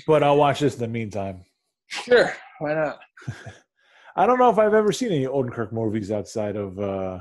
But 0.07 0.23
I'll 0.23 0.37
watch 0.37 0.61
this 0.61 0.75
in 0.75 0.81
the 0.81 0.89
meantime. 0.89 1.45
Sure, 1.89 2.33
why 2.61 2.75
not? 2.75 3.01
I 4.17 4.27
don't 4.27 4.39
know 4.39 4.51
if 4.51 4.59
I've 4.59 4.75
ever 4.75 4.93
seen 4.93 5.13
any 5.13 5.27
Odenkirk 5.27 5.73
movies 5.73 6.11
outside 6.11 6.57
of 6.57 6.79
uh, 6.79 7.21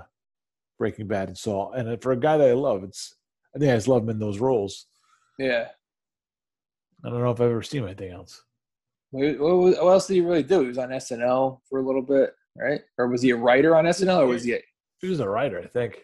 Breaking 0.79 1.05
Bad 1.07 1.27
and 1.27 1.37
Saul. 1.37 1.73
And 1.73 2.01
for 2.01 2.13
a 2.13 2.17
guy 2.17 2.37
that 2.37 2.49
I 2.49 2.53
love, 2.53 2.83
it's 2.83 3.13
I 3.55 3.59
think 3.59 3.71
I 3.71 3.75
just 3.75 3.87
love 3.87 4.01
him 4.03 4.09
in 4.09 4.17
those 4.19 4.39
roles. 4.39 4.87
Yeah. 5.37 5.67
I 7.05 7.09
don't 7.09 7.21
know 7.21 7.29
if 7.31 7.39
I've 7.39 7.51
ever 7.51 7.61
seen 7.61 7.83
anything 7.83 8.11
else. 8.11 8.41
What, 9.11 9.39
what, 9.39 9.83
what 9.83 9.91
else 9.91 10.07
did 10.07 10.15
he 10.15 10.21
really 10.21 10.43
do? 10.43 10.61
He 10.61 10.67
was 10.67 10.77
on 10.77 10.89
SNL 10.89 11.59
for 11.69 11.79
a 11.79 11.85
little 11.85 12.01
bit, 12.01 12.33
right? 12.57 12.81
Or 12.97 13.07
was 13.07 13.21
he 13.21 13.29
a 13.31 13.35
writer 13.37 13.75
on 13.75 13.85
SNL, 13.85 14.19
or 14.19 14.27
was 14.27 14.43
he? 14.43 14.53
A, 14.53 14.59
He 15.01 15.07
was 15.07 15.19
a 15.19 15.27
writer, 15.29 15.59
I 15.59 15.67
think. 15.67 15.99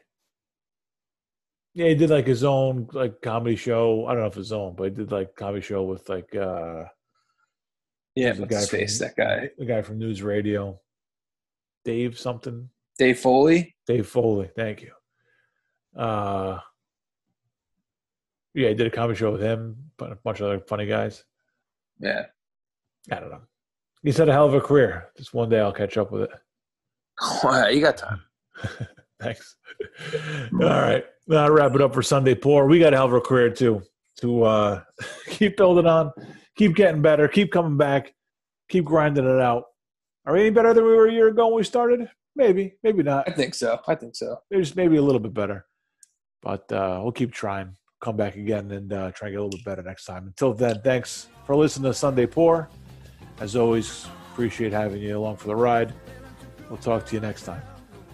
Yeah, 1.74 1.88
he 1.90 1.96
did 1.96 2.10
like 2.10 2.26
his 2.26 2.44
own 2.46 2.88
like 2.94 3.22
comedy 3.22 3.58
show. 3.58 4.06
I 4.08 4.14
don't 4.14 4.22
know 4.22 4.28
if 4.28 4.34
his 4.36 4.54
own, 4.54 4.76
but 4.76 4.86
he 4.86 4.90
did 4.92 5.12
like 5.12 5.36
comedy 5.36 5.62
show 5.62 5.84
with 5.84 6.08
like 6.08 6.34
uh 6.34 6.86
yeah, 8.16 8.32
the 8.32 8.46
guy 8.46 8.60
his 8.60 8.70
from- 8.70 8.80
face? 8.80 9.00
That 9.00 9.18
guy, 9.18 9.50
the 9.58 9.66
guy 9.66 9.82
from 9.82 10.00
News 10.00 10.22
Radio, 10.24 10.80
Dave 11.84 12.18
something, 12.18 12.70
Dave 12.98 13.20
Foley. 13.20 13.76
Dave 13.88 14.08
Foley. 14.08 14.50
Thank 14.56 14.82
you. 14.82 14.92
Uh, 16.00 16.60
yeah, 18.54 18.70
I 18.70 18.74
did 18.74 18.88
a 18.88 18.90
comedy 18.90 19.18
show 19.18 19.32
with 19.32 19.42
him, 19.42 19.76
but 19.98 20.12
a 20.12 20.16
bunch 20.16 20.40
of 20.40 20.48
other 20.48 20.60
funny 20.60 20.86
guys. 20.86 21.24
Yeah. 22.00 22.26
I 23.12 23.20
don't 23.20 23.30
know. 23.30 23.42
He's 24.02 24.18
had 24.18 24.30
a 24.30 24.34
hell 24.34 24.46
of 24.46 24.54
a 24.54 24.62
career. 24.62 25.10
Just 25.18 25.34
one 25.34 25.50
day 25.50 25.60
I'll 25.60 25.74
catch 25.74 25.98
up 25.98 26.12
with 26.12 26.24
it. 26.24 26.32
Wow, 27.44 27.68
you 27.68 27.80
got 27.80 27.96
time. 27.96 28.22
Thanks. 29.22 29.56
All 30.54 30.68
right. 30.68 31.06
I'll 31.32 31.50
wrap 31.50 31.74
it 31.74 31.82
up 31.82 31.94
for 31.94 32.02
Sunday 32.02 32.36
Pour. 32.36 32.68
We 32.68 32.78
got 32.78 32.94
a 32.94 32.98
hell 32.98 33.06
of 33.06 33.14
a 33.14 33.22
career 33.22 33.50
too. 33.50 33.82
To 34.20 34.44
uh, 34.44 34.82
keep 35.28 35.56
building 35.56 35.88
on, 35.88 36.12
keep 36.58 36.76
getting 36.76 37.02
better, 37.02 37.30
keep 37.30 37.54
coming 37.54 37.78
back, 37.78 38.14
keep 38.68 38.84
grinding 38.84 39.26
it 39.26 39.42
out. 39.42 39.64
Are 40.26 40.34
we 40.34 40.42
any 40.42 40.50
better 40.50 40.74
than 40.74 40.84
we 40.84 40.94
were 40.94 41.08
a 41.08 41.14
year 41.14 41.30
ago 41.30 41.48
when 41.48 41.56
we 41.56 41.64
started? 41.64 42.10
Maybe, 42.36 42.74
maybe 42.84 43.04
not. 43.04 43.30
I 43.30 43.32
think 43.32 43.56
so. 43.56 43.80
I 43.88 43.96
think 43.96 44.16
so. 44.16 44.38
Maybe 44.52 44.72
maybe 44.76 44.98
a 44.98 45.02
little 45.02 45.22
bit 45.22 45.34
better. 45.34 45.66
But 46.42 46.70
uh, 46.72 47.00
we'll 47.02 47.12
keep 47.12 47.32
trying. 47.32 47.76
Come 48.02 48.18
back 48.18 48.36
again 48.36 48.72
and 48.72 48.92
uh, 48.92 49.12
try 49.12 49.30
and 49.30 49.36
get 49.36 49.40
a 49.40 49.44
little 49.44 49.58
bit 49.58 49.66
better 49.66 49.82
next 49.82 50.06
time. 50.06 50.28
Until 50.28 50.54
then, 50.54 50.82
thanks 50.84 51.30
for 51.46 51.56
listening 51.56 51.90
to 51.92 51.94
Sunday 51.94 52.28
Pour. 52.28 52.70
As 53.40 53.56
always, 53.56 54.06
appreciate 54.32 54.74
having 54.74 55.02
you 55.02 55.18
along 55.18 55.38
for 55.38 55.48
the 55.48 55.56
ride. 55.56 55.94
We'll 56.70 56.78
talk 56.78 57.06
to 57.08 57.16
you 57.16 57.22
next 57.22 57.44
time. 57.44 57.62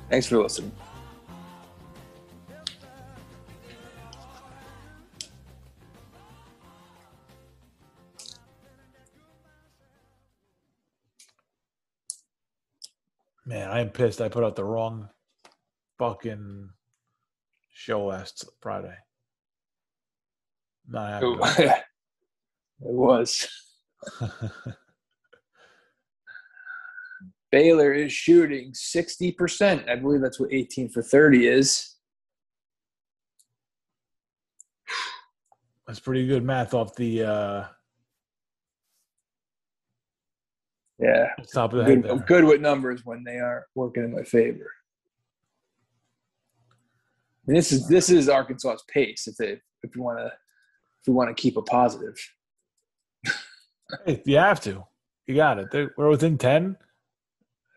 Thanks 0.10 0.28
for 0.28 0.38
listening. 0.38 0.72
Man, 13.46 13.70
I'm 13.70 13.90
pissed. 13.90 14.22
I 14.22 14.30
put 14.30 14.44
out 14.44 14.56
the 14.56 14.64
wrong 14.64 15.10
fucking 15.98 16.70
show 17.74 18.06
last 18.06 18.46
Friday. 18.62 18.96
Not 20.88 21.24
happy. 21.24 21.64
it 21.64 21.82
was. 22.80 23.48
Baylor 27.52 27.94
is 27.94 28.14
shooting 28.14 28.72
60%. 28.72 29.90
I 29.90 29.96
believe 29.96 30.22
that's 30.22 30.40
what 30.40 30.54
18 30.54 30.90
for 30.90 31.02
30 31.02 31.48
is. 31.48 31.96
That's 35.86 36.00
pretty 36.00 36.26
good 36.28 36.44
math 36.46 36.74
off 36.74 36.96
the 36.96 37.24
uh, 37.24 37.66
Yeah. 41.02 41.28
top 41.52 41.74
of 41.74 41.80
the 41.80 41.86
Good, 41.86 42.04
there. 42.04 42.12
I'm 42.12 42.20
good 42.20 42.44
with 42.44 42.62
numbers 42.62 43.02
when 43.04 43.24
they 43.24 43.40
aren't 43.40 43.66
working 43.76 44.04
in 44.04 44.14
my 44.14 44.24
favor. 44.24 44.72
And 47.48 47.58
this 47.58 47.72
is 47.72 47.88
this 47.88 48.10
is 48.10 48.30
Arkansas's 48.30 48.84
pace 48.88 49.28
if 49.28 49.36
they 49.38 49.60
if 49.84 49.96
you 49.96 50.04
want 50.04 50.20
to 50.20 50.26
if 50.28 51.08
we 51.08 51.14
want 51.14 51.36
to 51.36 51.42
keep 51.42 51.58
a 51.58 51.62
positive. 51.64 52.16
You 54.26 54.38
have 54.38 54.62
to. 54.62 54.86
You 55.28 55.36
got 55.36 55.60
it. 55.60 55.70
They- 55.72 55.88
We're 55.98 56.08
within 56.10 56.38
10. 56.38 56.78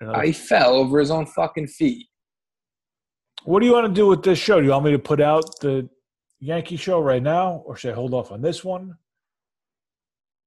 Another- 0.01 0.17
I 0.19 0.31
fell 0.33 0.75
over 0.75 1.01
his 1.01 1.11
own 1.11 1.27
fucking 1.27 1.67
feet. 1.69 2.07
What 3.45 3.61
do 3.61 3.67
you 3.67 3.73
want 3.73 3.87
to 3.89 3.93
do 3.93 4.07
with 4.07 4.23
this 4.23 4.39
show? 4.39 4.61
Do 4.61 4.65
you 4.67 4.71
want 4.71 4.85
me 4.85 4.93
to 4.93 4.99
put 4.99 5.21
out 5.21 5.45
the 5.61 5.89
Yankee 6.39 6.77
show 6.77 7.01
right 7.01 7.23
now, 7.23 7.63
or 7.67 7.77
should 7.77 7.91
I 7.93 7.95
hold 7.95 8.15
off 8.15 8.31
on 8.31 8.43
this 8.43 8.63
one? 8.63 8.97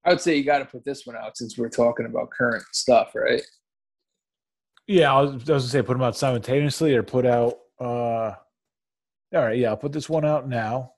I 0.08 0.12
would 0.12 0.22
say 0.22 0.36
you 0.36 0.42
got 0.42 0.60
to 0.60 0.64
put 0.64 0.86
this 0.86 1.06
one 1.06 1.16
out 1.16 1.36
since 1.36 1.58
we're 1.58 1.68
talking 1.68 2.06
about 2.06 2.30
current 2.30 2.64
stuff, 2.72 3.10
right? 3.14 3.42
Yeah, 4.86 5.12
I 5.12 5.20
was, 5.20 5.32
I 5.32 5.34
was 5.34 5.44
gonna 5.44 5.60
say 5.60 5.82
put 5.82 5.92
them 5.92 6.02
out 6.02 6.16
simultaneously, 6.16 6.94
or 6.94 7.02
put 7.02 7.26
out. 7.26 7.58
uh 7.78 8.32
All 8.34 8.34
right, 9.32 9.58
yeah, 9.58 9.68
I'll 9.68 9.76
put 9.76 9.92
this 9.92 10.08
one 10.08 10.24
out 10.24 10.48
now. 10.48 10.92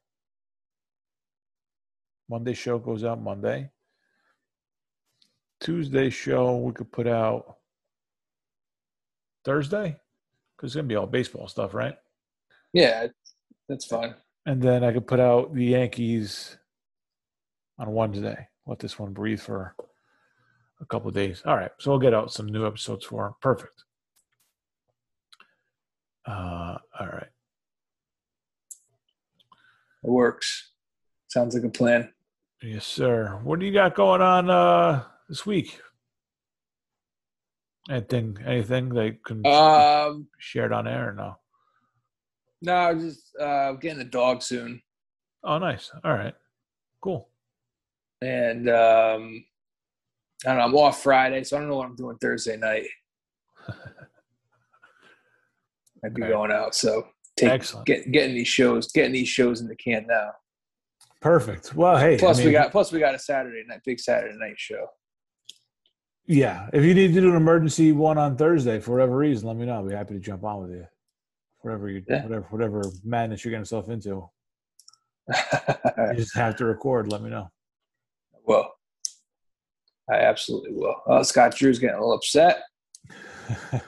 Monday 2.29 2.55
show 2.55 2.79
goes 2.79 3.03
out 3.03 3.21
Monday. 3.21 3.73
Tuesday 5.61 6.09
show 6.09 6.59
we 6.59 6.73
could 6.73 6.93
put 6.93 7.09
out 7.09 7.57
Thursday 9.45 9.99
because 10.57 10.71
it's 10.71 10.77
gonna 10.77 10.87
be 10.87 10.95
all 10.95 11.09
baseball 11.09 11.49
stuff, 11.49 11.75
right? 11.75 11.97
Yeah, 12.73 13.09
that's 13.69 13.87
fine. 13.87 14.15
And 14.47 14.63
then 14.63 14.85
I 14.85 14.93
could 14.93 15.09
put 15.09 15.19
out 15.19 15.53
the 15.53 15.65
Yankees 15.65 16.57
on 17.77 17.93
Wednesday. 17.93 18.47
Let 18.71 18.79
this 18.79 19.01
one 19.01 19.13
breathe 19.13 19.41
for 19.41 19.75
a 20.81 20.87
couple 20.87 21.09
of 21.09 21.15
days. 21.15 21.43
All 21.45 21.57
right. 21.57 21.73
So 21.81 21.91
we'll 21.91 21.99
get 21.99 22.15
out 22.15 22.33
some 22.33 22.47
new 22.47 22.65
episodes 22.65 23.05
for 23.05 23.27
'em. 23.27 23.35
Perfect. 23.43 23.83
Uh, 26.25 26.79
all 27.01 27.07
right. 27.09 27.31
It 30.05 30.09
works. 30.09 30.71
Sounds 31.27 31.57
like 31.57 31.65
a 31.65 31.69
plan. 31.69 32.15
Yes, 32.63 32.87
sir. 32.87 33.41
What 33.43 33.59
do 33.59 33.67
you 33.67 33.73
got 33.73 33.97
going 33.97 34.23
on 34.23 34.49
uh 34.49 35.05
this 35.29 35.45
week? 35.45 35.81
Anything 37.91 38.39
anything 38.47 38.91
that 38.91 39.25
can 39.25 39.45
Um, 39.45 40.29
shared 40.39 40.73
on 40.73 40.87
air 40.87 41.09
or 41.09 41.13
no? 41.15 41.41
no, 42.63 42.95
just 42.95 43.35
uh, 43.37 43.73
getting 43.73 44.01
a 44.01 44.05
dog 44.05 44.43
soon, 44.43 44.81
Oh 45.43 45.59
nice. 45.59 45.91
All 46.05 46.13
right. 46.15 46.35
Cool. 47.01 47.30
And 48.23 48.69
um, 48.69 49.45
I 50.45 50.49
don't 50.49 50.59
know. 50.59 50.65
I'm 50.65 50.75
off 50.77 51.03
Friday, 51.03 51.45
so 51.45 51.57
I 51.57 51.61
don't 51.61 51.69
know 51.69 51.77
what 51.77 51.87
I'm 51.87 51.97
doing 51.97 52.17
Thursday 52.19 52.57
night. 52.57 52.87
I'd 56.05 56.15
be 56.15 56.23
Okay. 56.23 56.31
going 56.31 56.51
out, 56.53 56.75
so 56.75 57.07
take 57.37 57.51
Excellent. 57.51 57.87
get, 57.87 58.11
getting 58.11 58.35
these 58.35 58.49
shows, 58.49 58.91
getting 58.93 59.13
these 59.13 59.29
shows 59.29 59.61
in 59.61 59.69
the 59.69 59.77
can 59.77 60.07
now. 60.07 60.31
Perfect. 61.21 61.75
Well, 61.75 61.99
hey. 61.99 62.15
I 62.15 62.19
Plus, 62.19 62.43
we 62.43 62.51
got 62.53 62.71
plus 62.73 62.91
we 62.93 62.99
got 63.01 63.15
a 63.15 63.19
Saturday 63.19 63.63
night, 63.67 63.81
big 63.85 64.01
Saturday 64.01 64.37
night 64.39 64.59
show. 64.59 64.87
Yeah, 66.27 66.69
if 66.73 66.85
you 66.85 66.95
need 66.95 67.13
to 67.15 67.21
do 67.21 67.29
an 67.31 67.37
emergency 67.37 67.93
one 67.93 68.17
on 68.17 68.37
Thursday 68.37 68.79
for 68.81 68.93
whatever 68.93 69.17
reason, 69.17 69.49
let 69.49 69.57
me 69.57 69.67
know. 69.67 69.75
I'll 69.75 69.87
be 69.89 69.95
happy 69.95 70.15
to 70.15 70.21
jump 70.21 70.45
on 70.45 70.63
with 70.63 70.71
you. 70.71 70.87
Whatever 71.61 71.91
you, 71.91 72.03
Yeah. 72.09 72.23
whatever, 72.23 72.47
whatever 72.51 72.83
madness 73.05 73.45
you're 73.45 73.51
getting 73.51 73.63
yourself 73.63 73.91
into, 73.91 74.31
you 75.29 76.15
just 76.17 76.35
have 76.35 76.57
to 76.57 76.65
record. 76.65 77.11
Let 77.13 77.21
me 77.21 77.29
know. 77.31 77.51
Well, 78.51 78.75
I 80.11 80.17
absolutely 80.17 80.73
will. 80.73 80.97
Oh, 81.07 81.23
Scott 81.23 81.55
Drew's 81.55 81.79
getting 81.79 81.95
a 81.95 82.01
little 82.01 82.15
upset. 82.15 82.63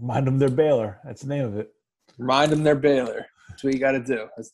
Remind 0.00 0.26
them 0.26 0.38
they're 0.40 0.48
Baylor. 0.48 0.98
That's 1.04 1.22
the 1.22 1.28
name 1.28 1.44
of 1.44 1.56
it. 1.56 1.70
Remind 2.18 2.50
them 2.50 2.64
they're 2.64 2.74
Baylor. 2.74 3.26
That's 3.48 3.62
what 3.62 3.74
you 3.74 3.78
got 3.80 3.92
to 3.92 4.00
do. 4.00 4.16
That's- 4.16 4.50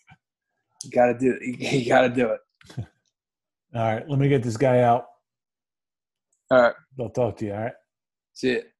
You 0.85 0.91
got 0.91 1.07
to 1.07 1.15
do 1.19 1.33
it. 1.41 1.43
You, 1.43 1.79
you 1.81 1.89
got 1.89 2.03
to 2.03 2.11
do 2.11 2.29
it. 2.31 2.41
All 3.75 3.83
right, 3.95 4.07
let 4.09 4.19
me 4.19 4.29
get 4.29 4.43
this 4.43 4.59
guy 4.59 4.81
out. 4.81 5.07
All 6.51 6.61
right. 6.61 6.75
I'll 7.01 7.09
talk 7.09 7.39
to 7.39 7.47
you. 7.47 7.55
All 7.55 7.61
right. 7.63 7.73
See 8.35 8.51
it. 8.51 8.71